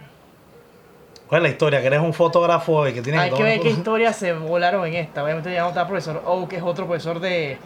¿Cuál 1.28 1.42
es 1.42 1.44
la 1.44 1.50
historia? 1.50 1.82
Que 1.82 1.88
eres 1.88 2.02
un 2.02 2.14
fotógrafo 2.14 2.88
y 2.88 2.94
que 2.94 3.02
tienes 3.02 3.22
Hay 3.22 3.32
que 3.32 3.42
ver 3.42 3.60
qué 3.60 3.70
historias 3.70 4.16
se 4.16 4.34
volaron 4.34 4.86
en 4.86 4.96
esta. 4.96 5.24
Obviamente 5.24 5.52
ya 5.52 5.64
no 5.64 5.70
está 5.70 5.88
profesor 5.88 6.22
Oak, 6.26 6.50
que 6.50 6.58
es 6.58 6.64
otro 6.64 6.86
profesor 6.86 7.20
de. 7.20 7.58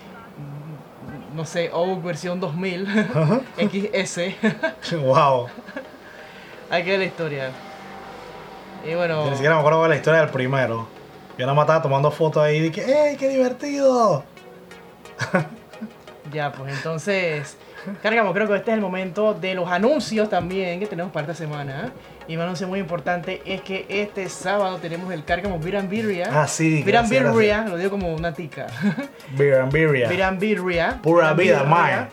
No 1.36 1.46
sé, 1.46 1.70
Oak 1.74 2.02
versión 2.02 2.40
2000. 2.40 2.88
XS. 4.04 4.20
wow. 5.02 5.48
Hay 6.70 6.84
que 6.84 6.92
ver 6.92 7.00
la 7.00 7.06
historia. 7.06 7.52
Y 8.90 8.96
bueno. 8.96 9.26
Ni 9.26 9.36
siquiera 9.36 9.56
me 9.56 9.60
acuerdo 9.60 9.84
es 9.84 9.90
la 9.90 9.96
historia 9.98 10.22
del 10.22 10.30
primero. 10.30 10.93
Yo 11.38 11.48
más 11.48 11.64
estaba 11.64 11.82
tomando 11.82 12.12
fotos 12.12 12.44
ahí 12.44 12.58
y 12.58 12.70
dije, 12.70 13.10
¡Ey, 13.10 13.18
qué 13.18 13.30
divertido! 13.30 14.24
Ya, 16.32 16.52
pues 16.52 16.74
entonces. 16.74 17.58
Cargamos, 18.02 18.34
creo 18.34 18.48
que 18.48 18.56
este 18.56 18.72
es 18.72 18.76
el 18.76 18.82
momento 18.82 19.34
de 19.34 19.54
los 19.56 19.70
anuncios 19.70 20.30
también 20.30 20.80
que 20.80 20.88
tenemos 20.88 21.12
para 21.12 21.32
esta 21.32 21.36
semana. 21.36 21.92
Y 22.28 22.36
un 22.38 22.42
anuncio 22.42 22.68
muy 22.68 22.80
importante 22.80 23.42
es 23.46 23.62
que 23.62 23.86
este 23.90 24.30
sábado 24.30 24.78
tenemos 24.78 25.12
el 25.12 25.26
Cargamos 25.26 25.64
Viran 25.64 25.90
Birria. 25.90 26.30
Ah, 26.32 26.48
sí. 26.48 26.82
Birria, 26.82 27.66
lo 27.68 27.78
digo 27.78 27.92
como 27.92 28.14
una 28.14 28.34
tica. 28.34 28.68
Viran 29.38 30.40
Birria. 30.40 31.00
Pura 31.04 31.34
vida, 31.34 31.64
man. 31.66 32.10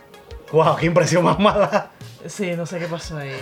Wow, 0.53 0.77
qué 0.77 0.87
impresión 0.87 1.25
más 1.25 1.39
mala. 1.39 1.91
Sí, 2.27 2.53
no 2.57 2.67
sé 2.67 2.79
qué 2.81 2.87
pasó 2.87 3.17
ahí. 3.19 3.33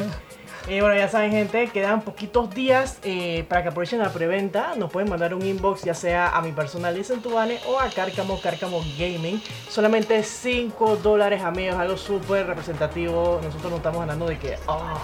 Y 0.69 0.81
bueno, 0.81 0.95
ya 0.97 1.09
saben, 1.09 1.31
gente, 1.31 1.69
quedan 1.69 2.03
poquitos 2.03 2.55
días 2.55 2.99
eh, 3.03 3.47
para 3.49 3.62
que 3.62 3.71
aprovechen 3.71 4.01
la 4.01 4.12
preventa. 4.12 4.75
Nos 4.77 4.93
pueden 4.93 5.09
mandar 5.09 5.33
un 5.33 5.41
inbox, 5.41 5.83
ya 5.83 5.95
sea 5.95 6.37
a 6.37 6.43
mi 6.43 6.53
personal 6.53 6.95
Listen 6.95 7.23
to 7.23 7.31
Bane 7.31 7.59
o 7.66 7.81
a 7.81 7.89
Cárcamo 7.89 8.39
Cárcamo 8.39 8.83
Gaming. 8.99 9.43
Solamente 9.71 10.23
5 10.23 10.97
dólares, 10.97 11.43
amigos, 11.43 11.77
algo 11.77 11.97
súper 11.97 12.47
representativo. 12.47 13.41
Nosotros 13.43 13.71
no 13.71 13.77
estamos 13.79 14.03
hablando 14.03 14.27
de 14.27 14.39
que, 14.39 14.59
ah, 14.69 14.99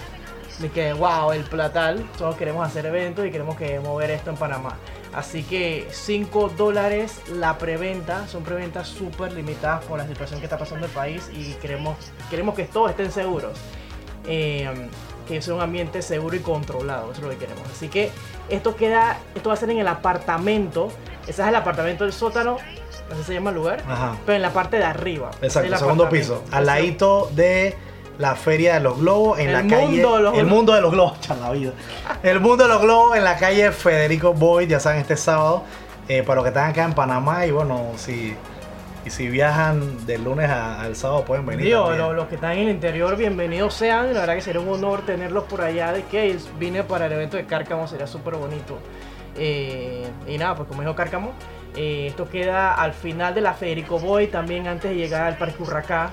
de 0.59 0.69
que, 0.69 0.93
wow, 0.93 1.31
el 1.31 1.43
platal, 1.45 2.07
todos 2.15 2.35
queremos 2.35 2.67
hacer 2.67 2.85
eventos 2.85 3.25
y 3.25 3.31
queremos 3.31 3.55
que 3.55 3.79
mover 3.79 4.11
esto 4.11 4.29
en 4.29 4.37
Panamá. 4.37 4.77
Así 5.13 5.41
que 5.41 5.87
5 5.89 6.49
dólares 6.49 7.21
la 7.27 7.57
preventa, 7.57 8.27
son 8.27 8.43
preventas 8.43 8.87
súper 8.87 9.33
limitadas 9.33 9.83
por 9.85 9.97
la 9.97 10.05
situación 10.05 10.39
que 10.39 10.45
está 10.45 10.59
pasando 10.59 10.85
el 10.85 10.91
país 10.91 11.27
y 11.33 11.53
queremos, 11.53 11.97
queremos 12.29 12.53
que 12.53 12.65
todos 12.65 12.91
estén 12.91 13.11
seguros. 13.11 13.57
Eh, 14.27 14.89
que 15.27 15.41
sea 15.41 15.53
un 15.55 15.61
ambiente 15.61 16.01
seguro 16.01 16.35
y 16.35 16.39
controlado, 16.39 17.11
eso 17.11 17.21
es 17.21 17.23
lo 17.23 17.29
que 17.29 17.37
queremos. 17.37 17.63
Así 17.71 17.87
que 17.89 18.11
esto 18.49 18.75
queda, 18.75 19.17
esto 19.35 19.49
va 19.49 19.53
a 19.55 19.57
ser 19.57 19.69
en 19.71 19.79
el 19.79 19.87
apartamento, 19.87 20.89
ese 21.27 21.41
es 21.41 21.47
el 21.47 21.55
apartamento 21.55 22.03
del 22.03 22.13
sótano, 22.13 22.57
así 23.11 23.23
se 23.23 23.33
llama 23.33 23.49
el 23.51 23.55
lugar, 23.57 23.83
Ajá. 23.89 24.15
pero 24.25 24.35
en 24.35 24.41
la 24.41 24.51
parte 24.51 24.77
de 24.77 24.83
arriba. 24.83 25.31
Exacto, 25.41 25.69
del 25.69 25.79
segundo 25.79 26.09
piso. 26.09 26.43
Al 26.51 26.65
ladito 26.65 27.29
de 27.33 27.75
la 28.17 28.35
Feria 28.35 28.75
de 28.75 28.79
los 28.79 28.97
Globos 28.99 29.39
en 29.39 29.47
El 29.49 29.53
la 29.53 29.75
calle. 29.75 30.01
los 30.01 30.37
el 30.37 30.45
mundo 30.45 30.73
de 30.73 30.81
los 30.81 30.91
globos, 30.91 31.17
la 31.41 31.51
vida. 31.51 31.71
El 32.23 32.39
mundo 32.39 32.63
de 32.63 32.69
los 32.69 32.81
globos 32.81 33.17
en 33.17 33.23
la 33.23 33.35
calle 33.37 33.71
Federico 33.71 34.33
Boyd, 34.33 34.69
ya 34.69 34.79
saben, 34.79 35.01
este 35.01 35.17
sábado. 35.17 35.63
eh, 36.07 36.21
para 36.23 36.35
los 36.35 36.43
que 36.43 36.49
están 36.49 36.69
acá 36.69 36.83
en 36.85 36.93
Panamá 36.93 37.45
y 37.47 37.51
bueno, 37.51 37.81
si, 37.97 38.35
y 39.05 39.09
si 39.11 39.29
viajan 39.29 40.05
del 40.07 40.23
lunes 40.23 40.49
a- 40.49 40.81
al 40.81 40.95
sábado 40.95 41.23
pueden 41.25 41.45
venir. 41.45 41.65
Digo, 41.65 41.81
también. 41.81 41.99
lo- 42.01 42.13
los 42.13 42.27
que 42.27 42.35
están 42.35 42.53
en 42.53 42.59
el 42.67 42.69
interior, 42.69 43.15
bienvenidos 43.15 43.73
sean. 43.75 44.13
La 44.13 44.21
verdad 44.21 44.35
que 44.35 44.41
sería 44.41 44.59
un 44.61 44.69
honor 44.69 45.05
tenerlos 45.05 45.43
por 45.43 45.61
allá 45.61 45.93
de 45.93 46.03
que 46.03 46.35
vine 46.59 46.83
para 46.83 47.05
el 47.05 47.11
evento 47.11 47.37
de 47.37 47.45
Cárcamo, 47.45 47.87
sería 47.87 48.07
súper 48.07 48.35
bonito. 48.35 48.79
Eh, 49.37 50.07
y 50.27 50.37
nada, 50.37 50.55
pues 50.55 50.67
como 50.67 50.81
dijo 50.81 50.95
Cárcamo, 50.95 51.33
eh, 51.75 52.07
esto 52.07 52.27
queda 52.29 52.73
al 52.73 52.93
final 52.93 53.35
de 53.35 53.41
la 53.41 53.53
Federico 53.53 53.99
Boy, 53.99 54.27
también 54.27 54.67
antes 54.67 54.89
de 54.91 54.97
llegar 54.97 55.23
al 55.27 55.37
Parque 55.37 55.61
Urracá. 55.61 56.11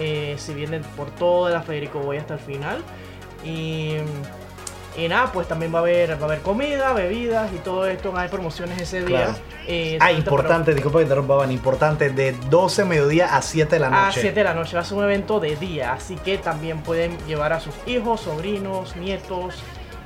eh, 0.00 0.34
si 0.38 0.52
vienen 0.54 0.82
por 0.96 1.08
toda 1.12 1.52
la 1.52 1.62
Federico 1.62 2.00
Boy 2.00 2.16
hasta 2.16 2.34
el 2.34 2.40
final. 2.40 2.82
Y, 3.44 3.94
y 4.96 5.08
nada, 5.08 5.32
pues 5.32 5.48
también 5.48 5.74
va 5.74 5.78
a 5.78 5.82
haber, 5.82 6.10
va 6.16 6.22
a 6.22 6.24
haber 6.24 6.40
comida, 6.40 6.92
bebidas 6.92 7.50
y 7.52 7.58
todo 7.58 7.86
esto. 7.86 8.16
Hay 8.16 8.28
promociones 8.28 8.80
ese 8.80 9.04
día. 9.04 9.24
Claro. 9.24 9.34
Eh, 9.66 9.98
Ah, 10.00 10.12
importante, 10.12 10.72
disculpa 10.74 10.98
que 10.98 11.04
interrumpa, 11.04 11.34
Van, 11.36 11.50
importante, 11.50 12.10
de 12.10 12.32
12 12.48 12.84
mediodía 12.84 13.36
a 13.36 13.42
7 13.42 13.76
de 13.76 13.80
la 13.80 13.86
a 13.88 14.06
noche. 14.06 14.20
7 14.20 14.34
de 14.34 14.44
la 14.44 14.54
noche. 14.54 14.74
Va 14.76 14.82
a 14.82 14.84
ser 14.84 14.96
un 14.98 15.04
evento 15.04 15.40
de 15.40 15.56
día, 15.56 15.92
así 15.92 16.14
que 16.16 16.38
también 16.38 16.82
pueden 16.82 17.16
llevar 17.26 17.52
a 17.52 17.60
sus 17.60 17.74
hijos, 17.86 18.20
sobrinos, 18.20 18.94
nietos, 18.96 19.62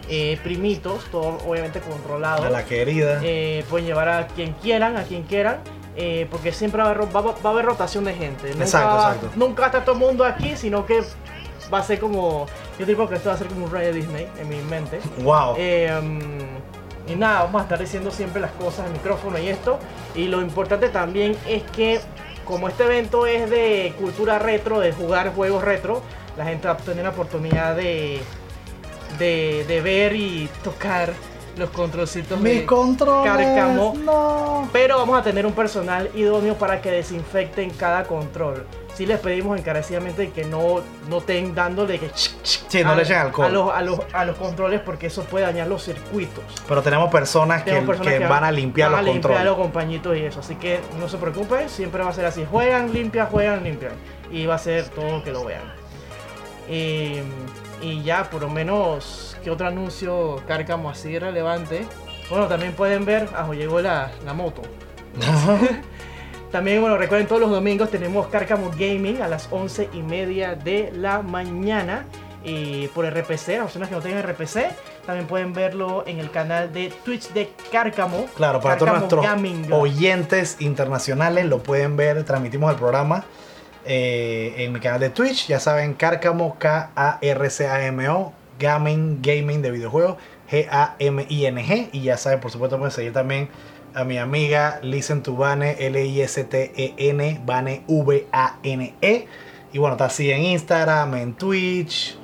eh, 0.09 0.39
primitos, 0.43 1.05
todo 1.11 1.39
obviamente 1.47 1.81
controlado. 1.81 2.45
A 2.45 2.51
la 2.51 2.65
querida. 2.65 3.21
Eh, 3.23 3.65
pueden 3.69 3.87
llevar 3.87 4.09
a 4.09 4.27
quien 4.29 4.53
quieran, 4.55 4.97
a 4.97 5.03
quien 5.05 5.23
quieran. 5.25 5.59
eh, 6.01 6.29
porque 6.31 6.53
siempre 6.53 6.81
va 6.81 6.91
a, 6.91 6.93
haber, 6.93 7.15
va, 7.15 7.35
a 7.43 7.49
haber 7.53 7.65
rotación 7.65 8.05
de 8.05 8.15
gente. 8.15 8.51
Nunca, 8.51 8.63
Exacto, 8.65 8.97
exacto. 8.97 9.31
nunca 9.35 9.63
a 9.65 9.67
estar 9.67 9.85
todo 9.85 9.97
el 9.97 10.01
mundo 10.01 10.25
aquí, 10.25 10.57
sino 10.57 10.87
que 10.87 11.03
va 11.73 11.79
a 11.79 11.83
ser 11.83 11.99
como. 11.99 12.47
Yo 12.79 12.87
digo 12.87 13.09
que 13.09 13.17
esto 13.17 13.29
va 13.29 13.35
a 13.35 13.39
ser 13.39 13.49
como 13.49 13.67
un 13.67 13.73
de 13.73 13.93
Disney 13.93 14.29
en 14.39 14.49
mi 14.49 14.61
mente. 14.63 15.01
wow. 15.23 15.55
Eh, 15.57 15.91
y 17.07 17.17
nada, 17.17 17.45
vamos 17.45 17.61
a 17.61 17.65
estar 17.65 17.79
diciendo 17.79 18.11
siempre 18.11 18.41
las 18.41 18.51
cosas 18.53 18.87
al 18.87 18.93
micrófono 18.93 19.39
y 19.39 19.49
esto. 19.49 19.79
Y 20.15 20.29
lo 20.29 20.43
importante 20.43 20.89
también 20.91 21.37
es 21.47 21.63
que 21.63 22.01
como 22.45 22.69
este 22.69 22.85
evento 22.85 23.27
es 23.27 23.49
de 23.49 23.95
cultura 23.99 24.39
retro, 24.39 24.81
de 24.81 24.93
jugar 24.93 25.35
juegos 25.35 25.65
retro, 25.65 26.03
la 26.37 26.45
gente 26.45 26.69
va 26.69 26.75
a 26.75 26.77
tener 26.77 27.05
la 27.05 27.11
oportunidad 27.11 27.77
de, 27.77 28.21
de, 29.19 29.65
de 29.67 29.81
ver 29.81 30.15
y 30.15 30.49
tocar 30.63 31.13
los 31.59 31.71
controlcitos 31.71 32.41
Mis 32.41 32.61
de 32.61 32.67
controles. 32.67 33.33
Cárcamo. 33.33 33.95
No. 34.05 34.69
Pero 34.73 34.99
vamos 34.99 35.19
a 35.19 35.23
tener 35.23 35.45
un 35.47 35.53
personal 35.53 36.11
idóneo 36.15 36.55
para 36.55 36.81
que 36.81 36.91
desinfecten 36.91 37.71
cada 37.71 38.05
control. 38.05 38.67
Sí 38.95 39.07
les 39.07 39.21
pedimos 39.21 39.59
encarecidamente 39.59 40.31
que 40.31 40.45
no, 40.45 40.81
no 41.09 41.19
estén 41.19 41.55
dándole 41.55 42.01
que... 42.01 42.11
Sí, 42.15 42.83
no 42.83 42.97
le 42.97 43.03
echen 43.03 43.17
alcohol. 43.19 43.47
A 43.47 43.51
los, 43.51 43.73
a, 43.73 43.83
los, 43.83 44.01
a 44.13 44.25
los 44.25 44.37
controles 44.37 44.81
porque 44.81 45.07
eso 45.07 45.23
puede 45.25 45.45
dañar 45.45 45.69
los 45.69 45.85
circuitos. 45.85 46.43
Pero 46.67 46.83
tenemos 46.83 47.11
personas 47.11 47.63
que, 47.63 47.71
Tenemos 47.71 47.97
personas 47.97 48.19
que 48.19 48.27
van 48.27 48.43
a 48.45 48.51
limpiar 48.51 48.91
van 48.91 49.05
los 49.05 49.11
a 49.11 49.13
limpiar 49.13 49.35
controles. 49.35 49.45
los 49.45 49.57
compañitos 49.57 50.17
y 50.17 50.25
eso. 50.25 50.41
Así 50.41 50.57
que 50.57 50.81
no 50.99 51.09
se 51.09 51.17
preocupen, 51.19 51.69
siempre 51.69 52.03
va 52.03 52.11
a 52.11 52.13
ser 52.13 52.25
así. 52.25 52.45
Juegan, 52.51 52.93
limpian, 52.93 53.29
juegan, 53.29 53.63
limpian. 53.63 53.93
Y 54.33 54.47
va 54.47 54.57
a 54.57 54.59
ser 54.59 54.89
todo 54.89 55.23
que 55.23 55.31
lo 55.31 55.45
vean. 55.45 55.63
Y, 56.69 57.21
y 57.83 58.03
ya, 58.03 58.29
por 58.31 58.43
lo 58.43 58.51
menos, 58.51 59.37
¿qué 59.43 59.51
otro 59.51 59.67
anuncio 59.67 60.43
cárcamo 60.47 60.91
así 60.91 61.19
relevante? 61.19 61.87
Bueno, 62.31 62.47
también 62.47 62.73
pueden 62.73 63.05
ver, 63.05 63.29
ah, 63.35 63.49
llegó 63.53 63.81
la, 63.81 64.11
la 64.25 64.35
moto. 64.35 64.63
También, 66.53 66.81
bueno, 66.81 66.97
recuerden, 66.97 67.27
todos 67.27 67.43
los 67.43 67.51
domingos 67.51 67.91
tenemos 67.91 68.29
Cárcamo 68.29 68.71
Gaming 68.71 69.21
a 69.21 69.29
las 69.29 69.49
11 69.51 69.91
y 69.93 70.03
media 70.03 70.55
de 70.55 70.91
la 70.95 71.21
mañana. 71.21 72.07
Y 72.43 72.89
por 72.89 73.05
RPC, 73.05 73.49
las 73.49 73.65
personas 73.65 73.89
que 73.91 73.95
no 73.95 74.01
tengan 74.01 74.23
RPC, 74.23 74.69
también 75.05 75.27
pueden 75.27 75.53
verlo 75.53 76.05
en 76.07 76.19
el 76.21 76.31
canal 76.31 76.73
de 76.73 76.91
Twitch 77.05 77.33
de 77.33 77.53
Cárcamo. 77.71 78.27
Claro, 78.35 78.61
para 78.61 78.79
todos 78.79 78.93
Cárcamo 78.93 78.99
nuestros 79.01 79.25
Gaming. 79.25 79.73
oyentes 79.73 80.57
internacionales 80.61 81.45
lo 81.45 81.63
pueden 81.63 81.97
ver, 81.97 82.25
transmitimos 82.25 82.71
el 82.71 82.79
programa 82.79 83.25
eh, 83.89 84.55
en 84.59 84.73
mi 84.73 84.81
canal 84.81 85.01
de 85.01 85.11
Twitch, 85.11 85.47
ya 85.49 85.59
saben, 85.59 85.95
Cárcamo, 85.95 86.57
K-A-R-C-A-M-O, 86.59 88.33
Gaming, 88.59 89.21
Gaming 89.23 89.63
de 89.63 89.71
videojuegos, 89.71 90.17
G-A-M-I-N-G, 90.51 91.89
y 91.93 92.03
ya 92.03 92.17
saben, 92.17 92.41
por 92.41 92.51
supuesto, 92.51 92.77
pueden 92.77 92.93
seguir 92.93 93.13
también 93.13 93.49
a 93.95 94.05
mi 94.05 94.19
amiga 94.19 94.79
Listen 94.83 95.23
to 95.23 95.35
Bane, 95.35 95.77
L-I-S-T-E-N, 95.79 97.41
Bane, 97.45 97.83
V-A-N-E, 97.89 99.27
y 99.73 99.79
bueno, 99.79 99.95
está 99.95 100.05
así 100.07 100.31
en 100.31 100.43
Instagram, 100.45 101.15
en 101.15 101.35
Twitch, 101.35 102.17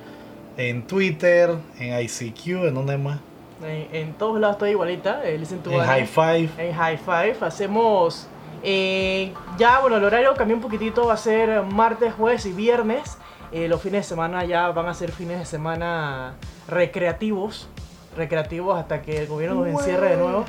en 0.57 0.87
Twitter, 0.87 1.51
en 1.79 2.01
ICQ, 2.01 2.47
¿en 2.67 2.75
dónde 2.75 2.99
más? 2.99 3.21
En, 3.63 3.89
en 3.95 4.13
todos 4.15 4.39
lados 4.41 4.57
estoy 4.57 4.71
igualita. 4.71 5.23
eh, 5.25 5.39
listen 5.39 5.61
to 5.61 5.71
En 5.71 5.79
Bane. 5.79 5.89
High 5.89 6.07
Five. 6.07 6.51
en 6.59 6.75
High 6.75 6.99
Five. 6.99 7.37
Hacemos. 7.41 8.29
Eh, 8.65 9.35
ya, 9.59 9.81
bueno, 9.81 9.99
el 9.99 10.05
horario 10.05 10.35
cambió 10.35 10.57
un 10.57 10.63
poquitito. 10.63 11.07
Va 11.07 11.15
a 11.15 11.19
ser 11.19 11.63
martes, 11.63 12.15
jueves 12.15 12.47
y 12.47 12.53
viernes. 12.53 13.19
Eh, 13.53 13.69
los 13.69 13.83
fines 13.83 14.05
de 14.05 14.09
semana 14.09 14.45
ya 14.45 14.71
van 14.71 14.89
a 14.89 14.95
ser 14.95 15.13
fines 15.13 15.39
de 15.39 15.45
semana 15.45 16.35
recreativos. 16.67 17.69
Recreativos 18.17 18.79
hasta 18.79 19.03
que 19.03 19.19
el 19.19 19.27
gobierno 19.27 19.65
nos 19.65 19.69
encierre 19.69 20.11
de 20.11 20.17
nuevo. 20.17 20.45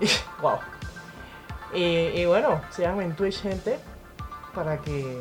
Y, 0.00 0.06
wow. 0.40 0.58
Y, 1.74 2.20
y 2.20 2.24
bueno, 2.26 2.60
síganme 2.70 3.02
en 3.02 3.16
Twitch, 3.16 3.42
gente. 3.42 3.80
Para 4.54 4.78
que, 4.78 5.18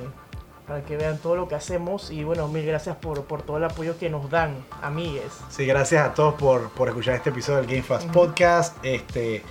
para 0.68 0.84
que 0.84 0.98
vean 0.98 1.18
todo 1.18 1.36
lo 1.36 1.48
que 1.48 1.56
hacemos. 1.56 2.12
Y 2.12 2.24
bueno, 2.24 2.48
mil 2.48 2.64
gracias 2.64 2.96
por, 2.98 3.24
por 3.24 3.41
todo 3.41 3.58
el 3.58 3.64
apoyo 3.64 3.98
que 3.98 4.12
nos 4.12 4.30
dan, 4.30 4.64
amigues. 4.84 5.34
Sí, 5.50 5.66
gracias 5.66 6.06
a 6.06 6.14
todos 6.14 6.36
por, 6.36 6.70
por 6.70 6.89
escuchar 6.89 7.16
este 7.16 7.32
episodio 7.32 7.58
del 7.58 7.68
Game 7.68 7.82
Fast 7.82 8.12
Podcast. 8.12 8.78
Este, 8.84 9.41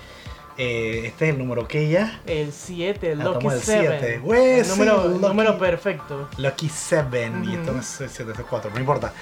eh, 0.59 1.03
este 1.07 1.29
es 1.29 1.35
el 1.35 1.39
número 1.39 1.67
que 1.67 1.89
ya. 1.89 2.21
El 2.27 2.53
7, 2.53 3.13
el 3.13 3.21
Ah, 3.21 3.25
Lucky 3.25 3.37
estamos 3.47 3.55
el 3.55 3.61
7. 3.63 3.99
siete. 4.01 4.19
Güey, 4.19 4.59
el 4.61 4.65
sí, 4.65 4.71
número, 4.71 5.09
Lucky. 5.09 5.27
número 5.29 5.59
perfecto. 5.59 6.29
Lucky 6.39 6.69
7. 6.69 7.33
Y 7.45 7.55
esto 7.55 7.73
no 7.73 7.81
es 7.81 7.87
7, 8.09 8.33
es 8.33 8.39
4, 8.49 8.71
no 8.73 8.79
importa. 8.81 9.13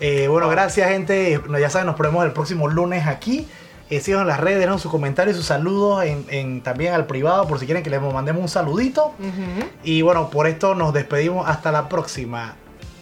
Eh, 0.00 0.26
bueno, 0.28 0.48
gracias, 0.48 0.88
gente. 0.90 1.40
Ya 1.60 1.70
saben, 1.70 1.86
nos 1.86 1.96
ponemos 1.96 2.24
el 2.24 2.32
próximo 2.32 2.68
lunes 2.68 3.06
aquí. 3.06 3.48
Eh, 3.90 4.00
síganos 4.00 4.22
en 4.22 4.28
las 4.28 4.40
redes, 4.40 4.58
dejen 4.60 4.78
sus 4.78 4.90
comentarios, 4.90 5.36
sus 5.36 5.46
saludos 5.46 6.04
en, 6.04 6.24
en- 6.30 6.62
también 6.62 6.94
al 6.94 7.06
privado 7.06 7.46
por 7.46 7.58
si 7.60 7.66
quieren 7.66 7.82
que 7.82 7.90
les 7.90 8.00
mandemos 8.00 8.40
un 8.42 8.48
saludito. 8.48 9.08
Ujú. 9.18 9.68
Y 9.84 10.02
bueno, 10.02 10.30
por 10.30 10.46
esto 10.46 10.74
nos 10.74 10.92
despedimos. 10.94 11.46
Hasta 11.48 11.70
la 11.70 11.88
próxima. 11.88 12.56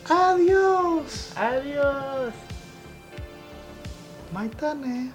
Adiós. 0.08 1.32
Adiós. 1.36 2.32
Maitane. 4.34 5.12